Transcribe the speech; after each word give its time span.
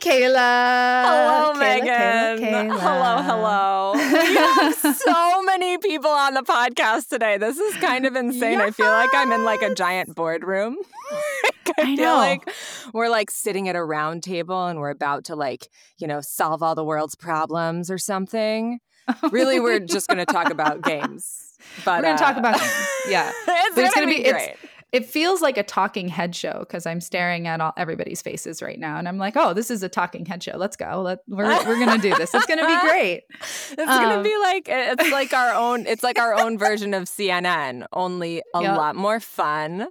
Kayla. 0.00 1.04
Hello, 1.04 1.52
Kayla, 1.52 1.58
Megan. 1.58 2.38
Kayla, 2.38 2.68
Kayla. 2.70 2.80
Hello, 2.80 3.22
hello. 3.22 3.92
we 3.94 4.34
have 4.34 4.96
so 4.96 5.42
many 5.42 5.78
people 5.78 6.10
on 6.10 6.34
the 6.34 6.42
podcast 6.42 7.08
today. 7.08 7.36
This 7.36 7.58
is 7.58 7.74
kind 7.76 8.06
of 8.06 8.16
insane. 8.16 8.60
I 8.60 8.70
feel 8.70 8.86
like 8.86 9.10
I'm 9.12 9.30
in 9.32 9.44
like 9.44 9.62
a 9.62 9.74
giant 9.74 10.14
boardroom. 10.14 10.76
I, 11.10 11.50
I 11.78 11.84
feel 11.96 11.96
know. 11.96 12.16
like 12.16 12.48
we're 12.94 13.08
like 13.10 13.30
sitting 13.30 13.68
at 13.68 13.76
a 13.76 13.84
round 13.84 14.22
table 14.22 14.66
and 14.66 14.80
we're 14.80 14.90
about 14.90 15.24
to 15.26 15.36
like, 15.36 15.68
you 15.98 16.06
know, 16.06 16.20
solve 16.20 16.62
all 16.62 16.74
the 16.74 16.84
world's 16.84 17.14
problems 17.14 17.90
or 17.90 17.98
something. 17.98 18.80
Really, 19.32 19.58
we're 19.58 19.80
just 19.80 20.06
going 20.06 20.18
to 20.18 20.26
talk 20.26 20.50
about 20.50 20.82
games. 20.82 21.36
But 21.84 22.00
We're 22.02 22.08
gonna 22.16 22.18
talk 22.18 22.36
uh, 22.36 22.40
about 22.40 22.60
yeah. 23.08 23.30
it's 23.48 23.74
But 23.74 23.84
it's 23.84 23.94
gonna, 23.94 24.06
gonna 24.06 24.16
be, 24.16 24.22
be- 24.22 24.30
great. 24.30 24.42
it's- 24.50 24.69
It 24.92 25.06
feels 25.06 25.40
like 25.40 25.56
a 25.56 25.62
talking 25.62 26.08
head 26.08 26.34
show 26.34 26.58
because 26.60 26.84
I'm 26.84 27.00
staring 27.00 27.46
at 27.46 27.60
all 27.60 27.72
everybody's 27.76 28.22
faces 28.22 28.60
right 28.60 28.78
now, 28.78 28.96
and 28.98 29.06
I'm 29.06 29.18
like, 29.18 29.34
"Oh, 29.36 29.54
this 29.54 29.70
is 29.70 29.82
a 29.82 29.88
talking 29.88 30.26
head 30.26 30.42
show. 30.42 30.56
Let's 30.56 30.76
go. 30.76 31.00
Let, 31.02 31.20
we're 31.28 31.46
we're 31.66 31.78
gonna 31.78 31.98
do 31.98 32.14
this. 32.16 32.34
It's 32.34 32.46
gonna 32.46 32.66
be 32.66 32.80
great." 32.88 33.22
It's 33.40 33.76
gonna 33.76 34.16
Um, 34.16 34.22
be 34.22 34.36
like 34.38 34.66
it's 34.68 35.10
like 35.12 35.32
our 35.32 35.54
own. 35.54 35.86
It's 35.86 36.02
like 36.02 36.18
our 36.18 36.34
own 36.34 36.58
version 36.58 36.92
of 36.94 37.04
CNN, 37.04 37.86
only 37.92 38.42
a 38.54 38.60
Yeah. 38.62 38.76
lot 38.76 38.96
more 38.96 39.20
fun. 39.20 39.86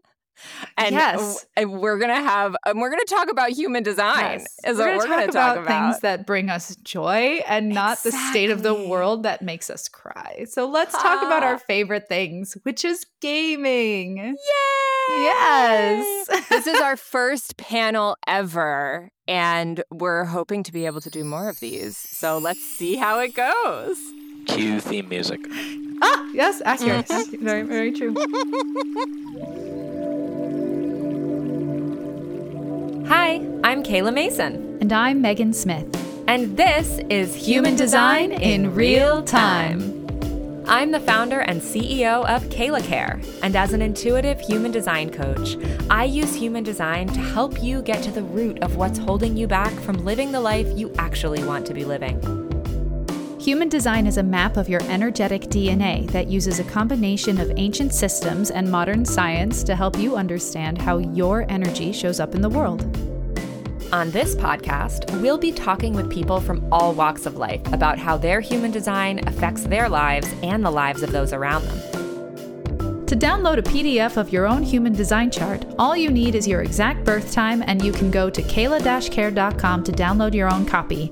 And 0.77 0.93
Yes. 0.95 1.45
we're 1.57 1.97
gonna 1.99 2.15
have 2.21 2.55
and 2.65 2.79
we're 2.79 2.89
gonna 2.89 3.03
talk 3.05 3.29
about 3.29 3.51
human 3.51 3.83
design. 3.83 4.39
Yes. 4.39 4.55
Is 4.65 4.77
we're 4.77 4.85
gonna 4.85 4.97
we're 4.97 5.05
talk 5.05 5.09
gonna 5.09 5.23
about, 5.31 5.55
talk 5.55 5.65
about. 5.65 5.67
things 5.91 6.01
that 6.01 6.25
bring 6.25 6.49
us 6.49 6.75
joy 6.77 7.41
and 7.47 7.69
not 7.69 8.01
the 8.03 8.11
state 8.11 8.49
of 8.49 8.63
the 8.63 8.73
world 8.73 9.23
that 9.23 9.41
makes 9.41 9.69
us 9.69 9.87
cry. 9.87 10.45
So 10.49 10.67
let's 10.67 10.93
talk 10.93 11.21
about 11.23 11.43
Ah. 11.43 11.47
our 11.47 11.57
favorite 11.59 12.07
things, 12.07 12.57
which 12.63 12.83
is 12.85 13.05
gaming. 13.21 14.17
Yay! 14.17 14.35
Yes. 15.23 16.27
this 16.49 16.67
is 16.67 16.79
our 16.81 16.95
first 16.95 17.57
panel 17.57 18.15
ever, 18.27 19.09
and 19.27 19.83
we're 19.91 20.25
hoping 20.25 20.63
to 20.63 20.71
be 20.71 20.85
able 20.85 21.01
to 21.01 21.09
do 21.09 21.23
more 21.23 21.49
of 21.49 21.59
these. 21.59 21.97
So 21.97 22.37
let's 22.37 22.61
see 22.63 22.95
how 22.95 23.19
it 23.19 23.33
goes. 23.33 23.97
Cue 24.47 24.79
theme 24.79 25.09
music. 25.09 25.39
Ah, 26.01 26.29
yes, 26.33 26.61
accurate. 26.63 27.07
Mm-hmm. 27.07 27.43
very, 27.45 27.63
very 27.63 27.91
true. 27.91 28.15
Hi, 33.09 33.41
I'm 33.63 33.81
Kayla 33.81 34.13
Mason, 34.13 34.77
And 34.81 34.93
I'm 34.93 35.19
Megan 35.19 35.51
Smith. 35.51 35.87
and 36.27 36.55
this 36.55 36.99
is 37.09 37.33
Human 37.33 37.75
Design 37.75 38.31
in 38.31 38.75
Real 38.75 39.23
Time. 39.23 39.81
I'm 40.67 40.91
the 40.91 40.99
founder 40.99 41.39
and 41.39 41.59
CEO 41.59 42.23
of 42.27 42.43
Kayla 42.49 42.83
Care, 42.85 43.19
and 43.41 43.55
as 43.55 43.73
an 43.73 43.81
intuitive 43.81 44.39
human 44.39 44.71
design 44.71 45.09
coach, 45.09 45.57
I 45.89 46.05
use 46.05 46.35
human 46.35 46.63
design 46.63 47.07
to 47.07 47.19
help 47.19 47.63
you 47.63 47.81
get 47.81 48.03
to 48.03 48.11
the 48.11 48.21
root 48.21 48.59
of 48.59 48.75
what's 48.75 48.99
holding 48.99 49.35
you 49.35 49.47
back 49.47 49.73
from 49.73 50.05
living 50.05 50.31
the 50.31 50.39
life 50.39 50.67
you 50.77 50.93
actually 50.99 51.43
want 51.43 51.65
to 51.65 51.73
be 51.73 51.85
living. 51.85 52.48
Human 53.49 53.67
design 53.67 54.05
is 54.05 54.17
a 54.19 54.21
map 54.21 54.57
of 54.57 54.69
your 54.69 54.83
energetic 54.83 55.41
DNA 55.41 56.07
that 56.11 56.27
uses 56.27 56.59
a 56.59 56.63
combination 56.63 57.39
of 57.39 57.51
ancient 57.57 57.95
systems 57.95 58.51
and 58.51 58.69
modern 58.69 59.03
science 59.03 59.63
to 59.63 59.75
help 59.75 59.97
you 59.97 60.15
understand 60.15 60.79
how 60.79 60.99
your 60.99 61.47
energy 61.49 61.91
shows 61.91 62.19
up 62.19 62.35
in 62.35 62.41
the 62.41 62.49
world. 62.49 62.83
On 63.91 64.11
this 64.11 64.35
podcast, 64.35 65.19
we'll 65.19 65.39
be 65.39 65.51
talking 65.51 65.93
with 65.93 66.11
people 66.11 66.39
from 66.39 66.63
all 66.71 66.93
walks 66.93 67.25
of 67.25 67.37
life 67.37 67.65
about 67.73 67.97
how 67.97 68.17
their 68.17 68.39
human 68.39 68.69
design 68.69 69.27
affects 69.27 69.63
their 69.63 69.89
lives 69.89 70.31
and 70.43 70.63
the 70.63 70.69
lives 70.69 71.01
of 71.01 71.11
those 71.11 71.33
around 71.33 71.65
them. 71.65 73.07
To 73.07 73.15
download 73.15 73.57
a 73.57 73.63
PDF 73.63 74.17
of 74.17 74.31
your 74.31 74.45
own 74.45 74.61
human 74.61 74.93
design 74.93 75.31
chart, 75.31 75.65
all 75.79 75.97
you 75.97 76.11
need 76.11 76.35
is 76.35 76.47
your 76.47 76.61
exact 76.61 77.03
birth 77.03 77.31
time, 77.31 77.63
and 77.65 77.83
you 77.83 77.93
can 77.93 78.11
go 78.11 78.29
to 78.29 78.43
kayla-care.com 78.43 79.83
to 79.85 79.91
download 79.91 80.35
your 80.35 80.53
own 80.53 80.67
copy. 80.67 81.11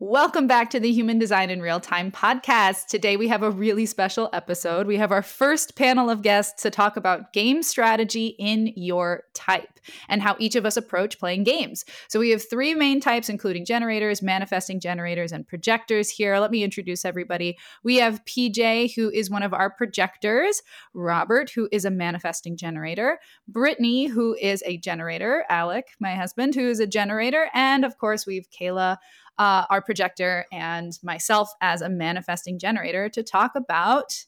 Welcome 0.00 0.46
back 0.46 0.70
to 0.70 0.78
the 0.78 0.92
Human 0.92 1.18
Design 1.18 1.50
in 1.50 1.60
Real 1.60 1.80
Time 1.80 2.12
podcast. 2.12 2.86
Today 2.86 3.16
we 3.16 3.26
have 3.26 3.42
a 3.42 3.50
really 3.50 3.84
special 3.84 4.30
episode. 4.32 4.86
We 4.86 4.96
have 4.98 5.10
our 5.10 5.22
first 5.22 5.74
panel 5.74 6.08
of 6.08 6.22
guests 6.22 6.62
to 6.62 6.70
talk 6.70 6.96
about 6.96 7.32
game 7.32 7.64
strategy 7.64 8.36
in 8.38 8.72
your 8.76 9.24
type 9.34 9.80
and 10.08 10.22
how 10.22 10.36
each 10.38 10.54
of 10.54 10.64
us 10.64 10.76
approach 10.76 11.18
playing 11.18 11.42
games. 11.42 11.84
So 12.06 12.20
we 12.20 12.30
have 12.30 12.48
three 12.48 12.76
main 12.76 13.00
types, 13.00 13.28
including 13.28 13.64
generators, 13.64 14.22
manifesting 14.22 14.78
generators, 14.78 15.32
and 15.32 15.48
projectors 15.48 16.10
here. 16.10 16.38
Let 16.38 16.52
me 16.52 16.62
introduce 16.62 17.04
everybody. 17.04 17.58
We 17.82 17.96
have 17.96 18.24
PJ, 18.24 18.94
who 18.94 19.10
is 19.10 19.30
one 19.30 19.42
of 19.42 19.52
our 19.52 19.68
projectors, 19.68 20.62
Robert, 20.94 21.50
who 21.50 21.68
is 21.72 21.84
a 21.84 21.90
manifesting 21.90 22.56
generator, 22.56 23.18
Brittany, 23.48 24.06
who 24.06 24.36
is 24.40 24.62
a 24.64 24.76
generator, 24.76 25.44
Alec, 25.48 25.88
my 25.98 26.14
husband, 26.14 26.54
who 26.54 26.68
is 26.68 26.78
a 26.78 26.86
generator, 26.86 27.48
and 27.52 27.84
of 27.84 27.98
course, 27.98 28.26
we 28.26 28.36
have 28.36 28.48
Kayla, 28.50 28.98
uh, 29.38 29.64
our 29.70 29.80
projector, 29.80 30.46
and 30.52 30.98
myself 31.02 31.50
as 31.60 31.80
a 31.80 31.88
manifesting 31.88 32.58
generator 32.58 33.08
to 33.08 33.22
talk 33.22 33.52
about 33.54 34.24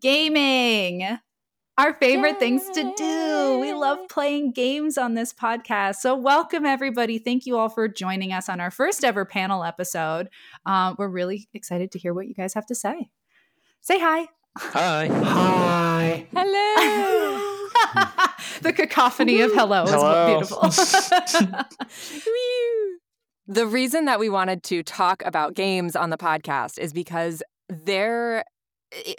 gaming. 0.00 1.18
Our 1.78 1.94
favorite 1.94 2.38
things 2.38 2.68
to 2.74 2.92
do. 2.96 3.58
We 3.58 3.72
love 3.72 3.98
playing 4.10 4.52
games 4.52 4.98
on 4.98 5.14
this 5.14 5.32
podcast. 5.32 5.96
So, 5.96 6.14
welcome 6.14 6.66
everybody. 6.66 7.18
Thank 7.18 7.46
you 7.46 7.56
all 7.56 7.70
for 7.70 7.88
joining 7.88 8.32
us 8.32 8.50
on 8.50 8.60
our 8.60 8.70
first 8.70 9.04
ever 9.04 9.24
panel 9.24 9.64
episode. 9.64 10.28
Uh, 10.66 10.94
we're 10.98 11.08
really 11.08 11.48
excited 11.54 11.90
to 11.92 11.98
hear 11.98 12.12
what 12.12 12.28
you 12.28 12.34
guys 12.34 12.52
have 12.54 12.66
to 12.66 12.74
say. 12.74 13.08
Say 13.80 13.98
hi. 13.98 14.28
Hi. 14.58 15.06
Hi. 15.06 16.26
Hello. 16.34 17.58
the 18.60 18.72
cacophony 18.74 19.40
of 19.40 19.52
hello, 19.52 19.86
Hello. 19.86 20.40
is 20.40 20.50
beautiful. 20.50 21.58
The 23.48 23.66
reason 23.66 24.04
that 24.04 24.20
we 24.20 24.28
wanted 24.28 24.62
to 24.64 24.84
talk 24.84 25.22
about 25.24 25.54
games 25.54 25.96
on 25.96 26.10
the 26.10 26.16
podcast 26.16 26.78
is 26.78 26.92
because 26.92 27.42
there 27.68 28.44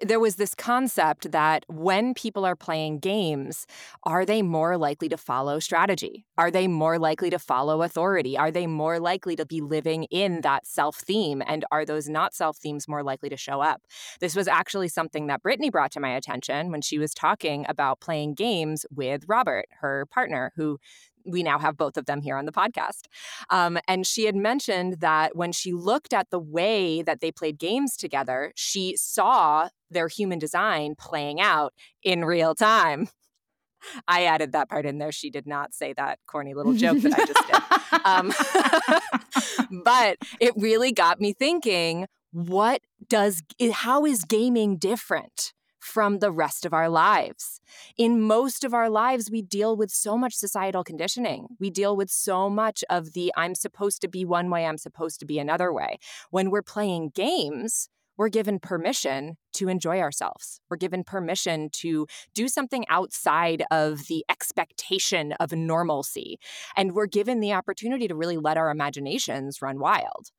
there 0.03 0.19
was 0.19 0.35
this 0.35 0.53
concept 0.53 1.31
that 1.31 1.65
when 1.67 2.13
people 2.13 2.45
are 2.45 2.55
playing 2.55 2.99
games, 2.99 3.65
are 4.03 4.25
they 4.25 4.43
more 4.43 4.77
likely 4.77 5.09
to 5.09 5.17
follow 5.17 5.59
strategy? 5.59 6.25
Are 6.37 6.51
they 6.51 6.67
more 6.67 6.99
likely 6.99 7.31
to 7.31 7.39
follow 7.39 7.81
authority? 7.81 8.37
Are 8.37 8.51
they 8.51 8.67
more 8.67 8.99
likely 8.99 9.35
to 9.35 9.45
be 9.45 9.61
living 9.61 10.03
in 10.05 10.41
that 10.41 10.67
self 10.67 10.97
theme? 10.97 11.41
And 11.47 11.65
are 11.71 11.85
those 11.85 12.07
not 12.07 12.33
self 12.35 12.57
themes 12.57 12.87
more 12.87 13.03
likely 13.03 13.29
to 13.29 13.37
show 13.37 13.61
up? 13.61 13.81
This 14.19 14.35
was 14.35 14.47
actually 14.47 14.89
something 14.89 15.27
that 15.27 15.41
Brittany 15.41 15.71
brought 15.71 15.91
to 15.93 15.99
my 15.99 16.15
attention 16.15 16.71
when 16.71 16.81
she 16.81 16.99
was 16.99 17.13
talking 17.13 17.65
about 17.67 17.99
playing 17.99 18.35
games 18.35 18.85
with 18.91 19.25
Robert, 19.27 19.65
her 19.81 20.05
partner, 20.11 20.51
who 20.55 20.77
we 21.25 21.43
now 21.43 21.59
have 21.59 21.77
both 21.77 21.97
of 21.97 22.05
them 22.05 22.21
here 22.21 22.37
on 22.37 22.45
the 22.45 22.51
podcast. 22.51 23.07
Um, 23.49 23.77
and 23.87 24.05
she 24.05 24.25
had 24.25 24.35
mentioned 24.35 24.99
that 24.99 25.35
when 25.35 25.51
she 25.51 25.73
looked 25.73 26.13
at 26.13 26.29
the 26.29 26.39
way 26.39 27.01
that 27.01 27.21
they 27.21 27.31
played 27.31 27.57
games 27.57 27.95
together, 27.95 28.51
she 28.55 28.95
saw 28.97 29.69
their 29.89 30.07
human 30.07 30.39
design 30.39 30.95
playing 30.97 31.39
out 31.39 31.73
in 32.03 32.25
real 32.25 32.55
time. 32.55 33.09
I 34.07 34.23
added 34.23 34.53
that 34.53 34.69
part 34.69 34.85
in 34.85 34.97
there. 34.97 35.11
She 35.11 35.29
did 35.29 35.45
not 35.45 35.73
say 35.73 35.93
that 35.93 36.19
corny 36.25 36.53
little 36.53 36.73
joke 36.73 36.99
that 36.99 37.19
I 37.19 37.25
just 37.25 37.47
did. 37.47 38.01
Um, 38.05 39.81
but 39.83 40.17
it 40.39 40.53
really 40.55 40.91
got 40.91 41.19
me 41.19 41.33
thinking 41.33 42.07
what 42.31 42.81
does, 43.09 43.43
how 43.71 44.05
is 44.05 44.23
gaming 44.23 44.77
different? 44.77 45.53
From 45.83 46.19
the 46.19 46.31
rest 46.31 46.65
of 46.65 46.73
our 46.73 46.87
lives. 46.87 47.59
In 47.97 48.21
most 48.21 48.63
of 48.63 48.73
our 48.73 48.89
lives, 48.89 49.29
we 49.29 49.41
deal 49.41 49.75
with 49.75 49.91
so 49.91 50.17
much 50.17 50.33
societal 50.33 50.81
conditioning. 50.81 51.49
We 51.59 51.69
deal 51.69 51.97
with 51.97 52.09
so 52.09 52.49
much 52.49 52.85
of 52.89 53.11
the 53.11 53.33
I'm 53.35 53.53
supposed 53.53 53.99
to 54.01 54.07
be 54.07 54.23
one 54.23 54.49
way, 54.49 54.65
I'm 54.65 54.77
supposed 54.77 55.19
to 55.19 55.25
be 55.25 55.39
another 55.39 55.73
way. 55.73 55.99
When 56.31 56.49
we're 56.51 56.61
playing 56.61 57.11
games, 57.13 57.89
we're 58.15 58.29
given 58.29 58.59
permission 58.59 59.37
to 59.53 59.67
enjoy 59.67 59.99
ourselves. 59.99 60.61
We're 60.69 60.77
given 60.77 61.03
permission 61.03 61.69
to 61.73 62.07
do 62.33 62.47
something 62.47 62.85
outside 62.87 63.63
of 63.69 64.07
the 64.07 64.23
expectation 64.29 65.33
of 65.33 65.51
normalcy. 65.51 66.39
And 66.77 66.93
we're 66.93 67.07
given 67.07 67.41
the 67.41 67.53
opportunity 67.53 68.07
to 68.07 68.15
really 68.15 68.37
let 68.37 68.57
our 68.57 68.69
imaginations 68.69 69.61
run 69.61 69.79
wild. 69.79 70.31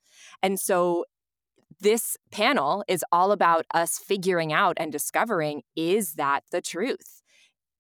And 0.42 0.58
so 0.58 1.04
this 1.80 2.16
panel 2.30 2.84
is 2.88 3.04
all 3.12 3.32
about 3.32 3.66
us 3.72 3.98
figuring 3.98 4.52
out 4.52 4.76
and 4.78 4.92
discovering 4.92 5.62
is 5.76 6.14
that 6.14 6.44
the 6.50 6.60
truth? 6.60 7.22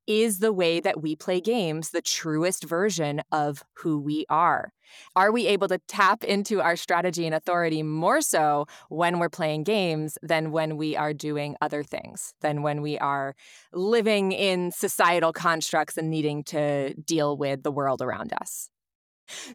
Is 0.06 0.40
the 0.40 0.52
way 0.52 0.80
that 0.80 1.00
we 1.00 1.16
play 1.16 1.40
games 1.40 1.90
the 1.90 2.02
truest 2.02 2.64
version 2.64 3.22
of 3.32 3.62
who 3.78 3.98
we 3.98 4.26
are? 4.28 4.74
Are 5.16 5.32
we 5.32 5.46
able 5.46 5.66
to 5.68 5.80
tap 5.88 6.22
into 6.24 6.60
our 6.60 6.76
strategy 6.76 7.24
and 7.24 7.34
authority 7.34 7.82
more 7.82 8.20
so 8.20 8.66
when 8.90 9.18
we're 9.18 9.30
playing 9.30 9.64
games 9.64 10.18
than 10.22 10.50
when 10.50 10.76
we 10.76 10.94
are 10.94 11.14
doing 11.14 11.56
other 11.62 11.82
things, 11.82 12.34
than 12.42 12.62
when 12.62 12.82
we 12.82 12.98
are 12.98 13.34
living 13.72 14.32
in 14.32 14.72
societal 14.72 15.32
constructs 15.32 15.96
and 15.96 16.10
needing 16.10 16.44
to 16.44 16.92
deal 16.94 17.38
with 17.38 17.62
the 17.62 17.72
world 17.72 18.02
around 18.02 18.34
us? 18.40 18.68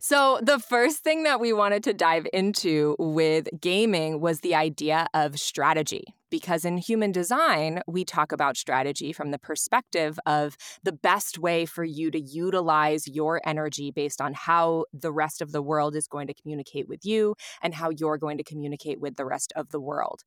So, 0.02 0.40
the 0.42 0.60
first 0.60 1.04
thing 1.04 1.24
that 1.24 1.40
we 1.40 1.54
wanted 1.54 1.84
to 1.86 1.94
dive 1.94 2.28
into 2.34 2.96
with 3.00 3.48
gaming 3.60 4.20
was 4.20 4.40
the 4.42 4.56
idea 4.56 5.08
of 5.14 5.40
strategy. 5.40 6.16
Because 6.30 6.66
in 6.66 6.78
human 6.78 7.12
design, 7.12 7.82
we 7.88 8.06
talk 8.06 8.32
about 8.32 8.58
strategy 8.58 9.14
from 9.14 9.32
the 9.32 9.40
perspective 9.40 10.20
of 10.26 10.58
the 10.84 10.92
best 10.92 11.38
way 11.40 11.66
for 11.66 11.84
you 11.84 12.12
to 12.12 12.20
utilize 12.20 13.08
your 13.08 13.42
energy 13.46 13.92
based 13.92 14.22
on 14.22 14.34
how 14.34 14.86
the 14.94 15.12
rest 15.12 15.42
of 15.42 15.52
the 15.52 15.62
world 15.62 15.96
is 15.96 16.08
going 16.08 16.28
to 16.28 16.34
communicate 16.34 16.88
with 16.88 17.06
you 17.06 17.36
and 17.62 17.74
how 17.74 17.90
you're 17.90 18.18
going 18.18 18.38
to 18.38 18.44
communicate 18.44 19.00
with 19.00 19.16
the 19.16 19.26
rest 19.26 19.54
of 19.56 19.70
the 19.70 19.80
world. 19.80 20.22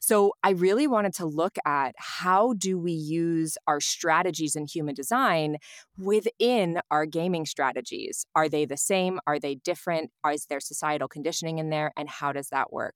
So 0.00 0.32
I 0.42 0.50
really 0.50 0.86
wanted 0.86 1.14
to 1.14 1.26
look 1.26 1.56
at 1.64 1.94
how 1.96 2.54
do 2.54 2.78
we 2.78 2.92
use 2.92 3.56
our 3.66 3.80
strategies 3.80 4.56
in 4.56 4.66
human 4.66 4.94
design 4.94 5.56
within 5.98 6.80
our 6.90 7.06
gaming 7.06 7.46
strategies? 7.46 8.26
Are 8.34 8.48
they 8.48 8.64
the 8.64 8.76
same? 8.76 9.18
Are 9.26 9.38
they 9.38 9.56
different? 9.56 10.10
Is 10.30 10.46
there 10.46 10.60
societal 10.60 11.08
conditioning 11.08 11.58
in 11.58 11.70
there? 11.70 11.92
And 11.96 12.08
how 12.08 12.32
does 12.32 12.48
that 12.48 12.72
work? 12.72 12.94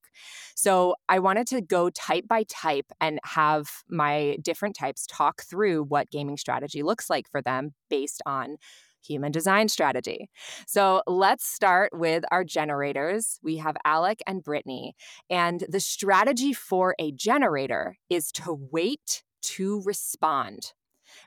So 0.55 0.95
I 1.09 1.19
wanted 1.19 1.47
to 1.49 1.61
go 1.61 1.91
type 1.91 2.27
by 2.29 2.45
type 2.51 2.87
and 3.01 3.19
have 3.25 3.69
my 3.89 4.37
different 4.43 4.77
types 4.77 5.07
talk 5.07 5.43
through 5.43 5.85
what 5.85 6.11
gaming 6.11 6.37
strategy 6.37 6.83
looks 6.83 7.09
like 7.09 7.31
for 7.31 7.41
them 7.41 7.75
based 7.89 8.21
on 8.27 8.57
human 9.03 9.33
design 9.33 9.69
strategy. 9.69 10.29
So 10.67 11.03
let's 11.07 11.47
start 11.47 11.91
with 11.95 12.25
our 12.31 12.45
generators. 12.45 13.39
We 13.43 13.57
have 13.57 13.77
Alec 13.85 14.21
and 14.27 14.43
Brittany. 14.43 14.95
And 15.31 15.65
the 15.69 15.81
strategy 15.81 16.53
for 16.53 16.95
a 16.99 17.13
generator 17.13 17.97
is 18.11 18.31
to 18.33 18.69
wait 18.71 19.23
to 19.43 19.83
respond 19.85 20.73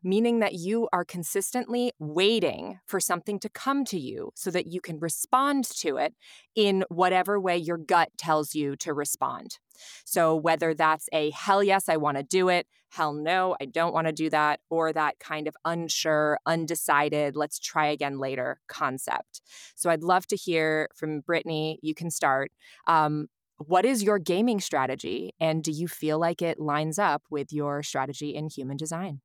meaning 0.03 0.39
that 0.39 0.53
you 0.53 0.87
are 0.93 1.05
consistently 1.05 1.91
waiting 1.99 2.79
for 2.85 2.99
something 2.99 3.39
to 3.39 3.49
come 3.49 3.85
to 3.85 3.99
you 3.99 4.31
so 4.35 4.51
that 4.51 4.67
you 4.67 4.81
can 4.81 4.99
respond 4.99 5.65
to 5.65 5.97
it 5.97 6.13
in 6.55 6.83
whatever 6.89 7.39
way 7.39 7.57
your 7.57 7.77
gut 7.77 8.09
tells 8.17 8.55
you 8.55 8.75
to 8.77 8.93
respond. 8.93 9.57
So, 10.05 10.35
whether 10.35 10.73
that's 10.73 11.09
a 11.13 11.31
hell 11.31 11.63
yes, 11.63 11.89
I 11.89 11.97
want 11.97 12.17
to 12.17 12.23
do 12.23 12.49
it, 12.49 12.67
hell 12.89 13.13
no, 13.13 13.55
I 13.61 13.65
don't 13.65 13.93
want 13.93 14.07
to 14.07 14.13
do 14.13 14.29
that, 14.29 14.59
or 14.69 14.93
that 14.93 15.19
kind 15.19 15.47
of 15.47 15.55
unsure, 15.65 16.39
undecided, 16.45 17.35
let's 17.35 17.59
try 17.59 17.87
again 17.87 18.19
later 18.19 18.59
concept. 18.67 19.41
So, 19.75 19.89
I'd 19.89 20.03
love 20.03 20.27
to 20.27 20.35
hear 20.35 20.89
from 20.95 21.21
Brittany. 21.21 21.79
You 21.81 21.95
can 21.95 22.09
start. 22.09 22.51
Um, 22.87 23.27
what 23.57 23.85
is 23.85 24.03
your 24.03 24.19
gaming 24.19 24.59
strategy, 24.59 25.33
and 25.39 25.63
do 25.63 25.71
you 25.71 25.87
feel 25.87 26.19
like 26.19 26.41
it 26.41 26.59
lines 26.59 26.99
up 26.99 27.23
with 27.29 27.53
your 27.53 27.83
strategy 27.83 28.35
in 28.35 28.49
human 28.49 28.77
design? 28.77 29.21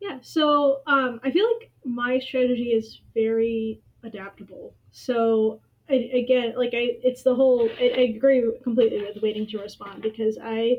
Yeah, 0.00 0.18
so 0.22 0.80
um, 0.86 1.20
I 1.22 1.30
feel 1.30 1.46
like 1.46 1.70
my 1.84 2.18
strategy 2.18 2.70
is 2.70 3.00
very 3.14 3.80
adaptable. 4.02 4.74
So 4.92 5.60
I, 5.90 6.10
again, 6.14 6.54
like 6.56 6.70
I, 6.72 6.98
it's 7.02 7.22
the 7.22 7.34
whole. 7.34 7.68
I, 7.80 7.92
I 7.96 8.00
agree 8.16 8.50
completely 8.62 9.02
with 9.02 9.22
waiting 9.22 9.46
to 9.48 9.58
respond 9.58 10.02
because 10.02 10.38
I 10.42 10.78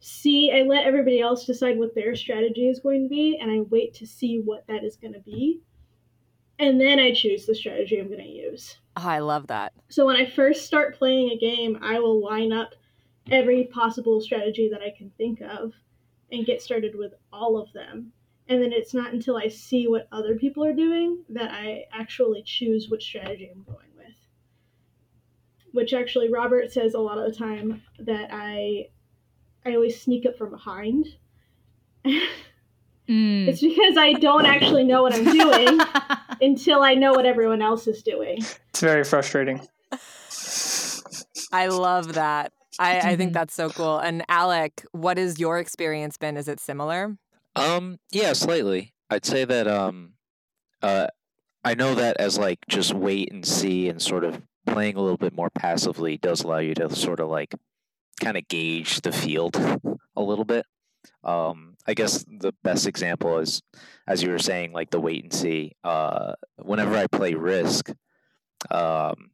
see, 0.00 0.52
I 0.52 0.62
let 0.62 0.84
everybody 0.84 1.20
else 1.20 1.44
decide 1.44 1.78
what 1.78 1.94
their 1.94 2.14
strategy 2.14 2.68
is 2.68 2.80
going 2.80 3.04
to 3.04 3.08
be, 3.08 3.38
and 3.40 3.50
I 3.50 3.60
wait 3.70 3.94
to 3.94 4.06
see 4.06 4.42
what 4.44 4.66
that 4.68 4.84
is 4.84 4.96
going 4.96 5.14
to 5.14 5.20
be, 5.20 5.60
and 6.58 6.80
then 6.80 6.98
I 6.98 7.12
choose 7.12 7.46
the 7.46 7.54
strategy 7.54 7.98
I'm 7.98 8.08
going 8.08 8.20
to 8.20 8.28
use. 8.28 8.78
Oh, 8.96 9.08
I 9.08 9.20
love 9.20 9.46
that. 9.46 9.72
So 9.88 10.06
when 10.06 10.16
I 10.16 10.26
first 10.26 10.66
start 10.66 10.98
playing 10.98 11.30
a 11.30 11.38
game, 11.38 11.78
I 11.82 11.98
will 11.98 12.22
line 12.22 12.52
up 12.52 12.74
every 13.30 13.64
possible 13.64 14.20
strategy 14.20 14.68
that 14.70 14.82
I 14.82 14.92
can 14.96 15.10
think 15.16 15.40
of 15.40 15.72
and 16.30 16.44
get 16.44 16.60
started 16.60 16.94
with 16.96 17.14
all 17.32 17.56
of 17.56 17.72
them 17.72 18.12
and 18.48 18.62
then 18.62 18.72
it's 18.72 18.92
not 18.92 19.12
until 19.12 19.36
I 19.36 19.48
see 19.48 19.86
what 19.86 20.08
other 20.12 20.36
people 20.36 20.64
are 20.64 20.74
doing 20.74 21.24
that 21.30 21.50
I 21.50 21.84
actually 21.92 22.42
choose 22.42 22.88
which 22.88 23.04
strategy 23.04 23.50
I'm 23.50 23.62
going. 23.62 23.91
Which 25.72 25.94
actually 25.94 26.30
Robert 26.30 26.72
says 26.72 26.94
a 26.94 26.98
lot 26.98 27.18
of 27.18 27.30
the 27.30 27.36
time 27.36 27.82
that 27.98 28.28
I 28.30 28.88
I 29.64 29.74
always 29.74 30.00
sneak 30.00 30.26
up 30.26 30.36
from 30.36 30.50
behind. 30.50 31.06
mm. 32.04 32.18
It's 33.08 33.60
because 33.60 33.96
I 33.96 34.14
don't 34.14 34.46
actually 34.46 34.84
know 34.84 35.02
what 35.02 35.14
I'm 35.14 35.24
doing 35.24 35.80
until 36.40 36.82
I 36.82 36.94
know 36.94 37.12
what 37.12 37.26
everyone 37.26 37.62
else 37.62 37.86
is 37.86 38.02
doing. 38.02 38.38
It's 38.70 38.80
very 38.80 39.04
frustrating. 39.04 39.60
I 41.52 41.66
love 41.68 42.14
that. 42.14 42.52
I, 42.78 42.98
I 42.98 43.16
think 43.16 43.20
mm-hmm. 43.20 43.32
that's 43.32 43.54
so 43.54 43.68
cool. 43.68 43.98
And 43.98 44.24
Alec, 44.28 44.84
what 44.92 45.18
has 45.18 45.38
your 45.38 45.58
experience 45.58 46.16
been? 46.16 46.36
Is 46.36 46.48
it 46.48 46.58
similar? 46.58 47.16
Um, 47.54 47.98
yeah, 48.10 48.32
slightly. 48.32 48.94
I'd 49.10 49.26
say 49.26 49.44
that 49.44 49.68
um, 49.68 50.14
uh, 50.80 51.08
I 51.64 51.74
know 51.74 51.94
that 51.94 52.16
as 52.18 52.38
like 52.38 52.60
just 52.68 52.94
wait 52.94 53.30
and 53.30 53.44
see 53.44 53.88
and 53.88 54.00
sort 54.00 54.24
of 54.24 54.40
playing 54.66 54.96
a 54.96 55.00
little 55.00 55.16
bit 55.16 55.34
more 55.34 55.50
passively 55.50 56.16
does 56.16 56.42
allow 56.42 56.58
you 56.58 56.74
to 56.74 56.94
sort 56.94 57.20
of 57.20 57.28
like 57.28 57.54
kind 58.20 58.36
of 58.36 58.46
gauge 58.48 59.00
the 59.00 59.12
field 59.12 59.56
a 60.16 60.22
little 60.22 60.44
bit. 60.44 60.64
Um, 61.24 61.76
I 61.86 61.94
guess 61.94 62.24
the 62.28 62.52
best 62.62 62.86
example 62.86 63.38
is, 63.38 63.60
as 64.06 64.22
you 64.22 64.30
were 64.30 64.38
saying, 64.38 64.72
like 64.72 64.90
the 64.90 65.00
wait 65.00 65.24
and 65.24 65.32
see. 65.32 65.72
Uh, 65.82 66.34
whenever 66.56 66.96
I 66.96 67.06
play 67.08 67.34
Risk, 67.34 67.90
um, 68.70 69.30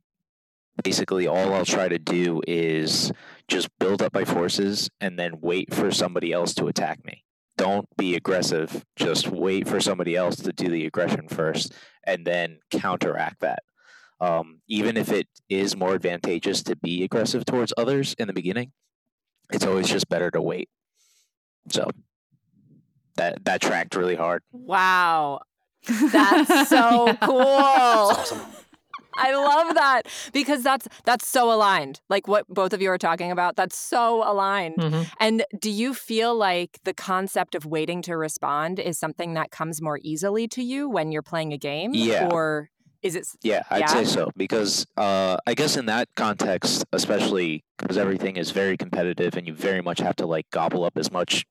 basically 0.83 1.27
all 1.27 1.53
I'll 1.53 1.67
try 1.67 1.89
to 1.89 1.99
do 1.99 2.41
is 2.47 3.13
just 3.49 3.69
build 3.79 4.01
up 4.03 4.15
my 4.15 4.25
forces 4.25 4.89
and 5.01 5.19
then 5.19 5.41
wait 5.41 5.75
for 5.75 5.91
somebody 5.91 6.33
else 6.33 6.55
to 6.55 6.69
attack 6.69 7.05
me 7.05 7.25
don't 7.59 7.89
be 7.99 8.15
aggressive. 8.15 8.87
Just 8.97 9.29
wait 9.29 9.69
for 9.69 9.81
somebody 9.81 10.17
else 10.17 10.37
to 10.37 10.53
do 10.53 10.69
the 10.69 10.87
aggression 10.87 11.29
first 11.29 11.75
and 12.05 12.25
then 12.25 12.61
counteract 12.71 13.41
that. 13.41 13.59
Um, 14.21 14.61
even 14.69 14.97
if 14.97 15.13
it 15.13 15.29
is 15.49 15.77
more 15.77 15.95
advantageous 15.95 16.63
to 16.65 16.77
be 16.77 17.05
aggressive 17.05 17.45
towards 17.45 17.73
others 17.77 18.15
in 18.19 18.27
the 18.27 18.33
beginning, 18.33 18.73
it's 19.53 19.65
always 19.65 19.89
just 19.89 20.09
better 20.09 20.31
to 20.33 20.43
wait. 20.43 20.69
So 21.71 21.91
that 23.17 23.45
that 23.45 23.61
tracked 23.61 23.95
really 23.95 24.17
hard. 24.17 24.43
Wow. 24.53 25.41
That's 25.87 26.69
so 26.69 27.17
cool. 27.23 27.39
That's 27.39 28.33
awesome. 28.33 28.41
I 29.19 29.35
love 29.35 29.75
that 29.75 30.03
because 30.33 30.63
that's 30.63 30.87
that's 31.05 31.27
so 31.27 31.53
aligned. 31.53 32.01
Like 32.09 32.29
what 32.29 32.47
both 32.49 32.73
of 32.73 32.81
you 32.81 32.91
are 32.91 32.99
talking 32.99 33.33
about, 33.33 33.57
that's 33.57 33.77
so 33.77 34.23
aligned. 34.29 34.77
Mm-hmm. 34.77 35.03
And 35.19 35.45
do 35.59 35.71
you 35.71 35.93
feel 35.93 36.37
like 36.37 36.79
the 36.85 36.95
concept 36.95 37.55
of 37.55 37.67
waiting 37.67 38.01
to 38.03 38.17
respond 38.17 38.79
is 38.79 38.99
something 38.99 39.35
that 39.35 39.51
comes 39.51 39.83
more 39.83 39.99
easily 40.03 40.47
to 40.49 40.63
you 40.63 40.89
when 40.89 41.11
you're 41.11 41.23
playing 41.23 41.53
a 41.53 41.59
game? 41.59 41.93
Yeah. 41.95 42.29
Or 42.31 42.71
is 43.03 43.15
it 43.15 43.27
yeah 43.43 43.63
i'd 43.71 43.81
yeah? 43.81 43.87
say 43.87 44.05
so 44.05 44.31
because 44.37 44.87
uh, 44.97 45.37
i 45.47 45.55
guess 45.55 45.77
in 45.77 45.87
that 45.87 46.09
context 46.17 46.85
especially 46.93 47.65
because 47.79 47.97
everything 47.97 48.37
is 48.37 48.51
very 48.51 48.77
competitive 48.77 49.37
and 49.37 49.47
you 49.47 49.55
very 49.55 49.81
much 49.81 50.01
have 50.01 50.17
to 50.17 50.27
like 50.27 50.47
gobble 50.51 50.85
up 50.85 50.97
as 50.97 51.11
much 51.11 51.45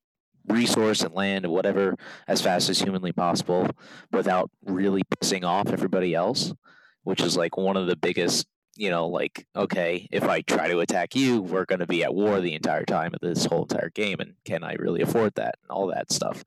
resource 0.47 1.01
and 1.01 1.13
land 1.13 1.45
and 1.45 1.53
whatever 1.53 1.95
as 2.27 2.41
fast 2.41 2.69
as 2.69 2.79
humanly 2.79 3.11
possible 3.11 3.67
without 4.11 4.49
really 4.65 5.03
pissing 5.03 5.43
off 5.43 5.69
everybody 5.71 6.13
else 6.13 6.53
which 7.03 7.21
is 7.21 7.37
like 7.37 7.57
one 7.57 7.77
of 7.77 7.87
the 7.87 7.95
biggest 7.95 8.47
you 8.77 8.89
know, 8.89 9.07
like, 9.07 9.45
okay, 9.55 10.07
if 10.11 10.23
I 10.23 10.41
try 10.41 10.67
to 10.67 10.79
attack 10.79 11.15
you, 11.15 11.41
we're 11.41 11.65
going 11.65 11.79
to 11.79 11.87
be 11.87 12.03
at 12.03 12.13
war 12.13 12.39
the 12.39 12.53
entire 12.53 12.85
time 12.85 13.11
of 13.13 13.19
this 13.21 13.45
whole 13.45 13.63
entire 13.63 13.89
game. 13.89 14.19
And 14.19 14.33
can 14.45 14.63
I 14.63 14.73
really 14.73 15.01
afford 15.01 15.33
that 15.35 15.55
and 15.63 15.71
all 15.71 15.87
that 15.87 16.11
stuff? 16.11 16.43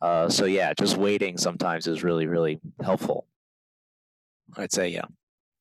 Uh, 0.00 0.28
so, 0.28 0.44
yeah, 0.44 0.72
just 0.74 0.96
waiting 0.96 1.38
sometimes 1.38 1.86
is 1.86 2.04
really, 2.04 2.26
really 2.26 2.60
helpful. 2.82 3.26
I'd 4.56 4.72
say, 4.72 4.88
yeah. 4.88 5.04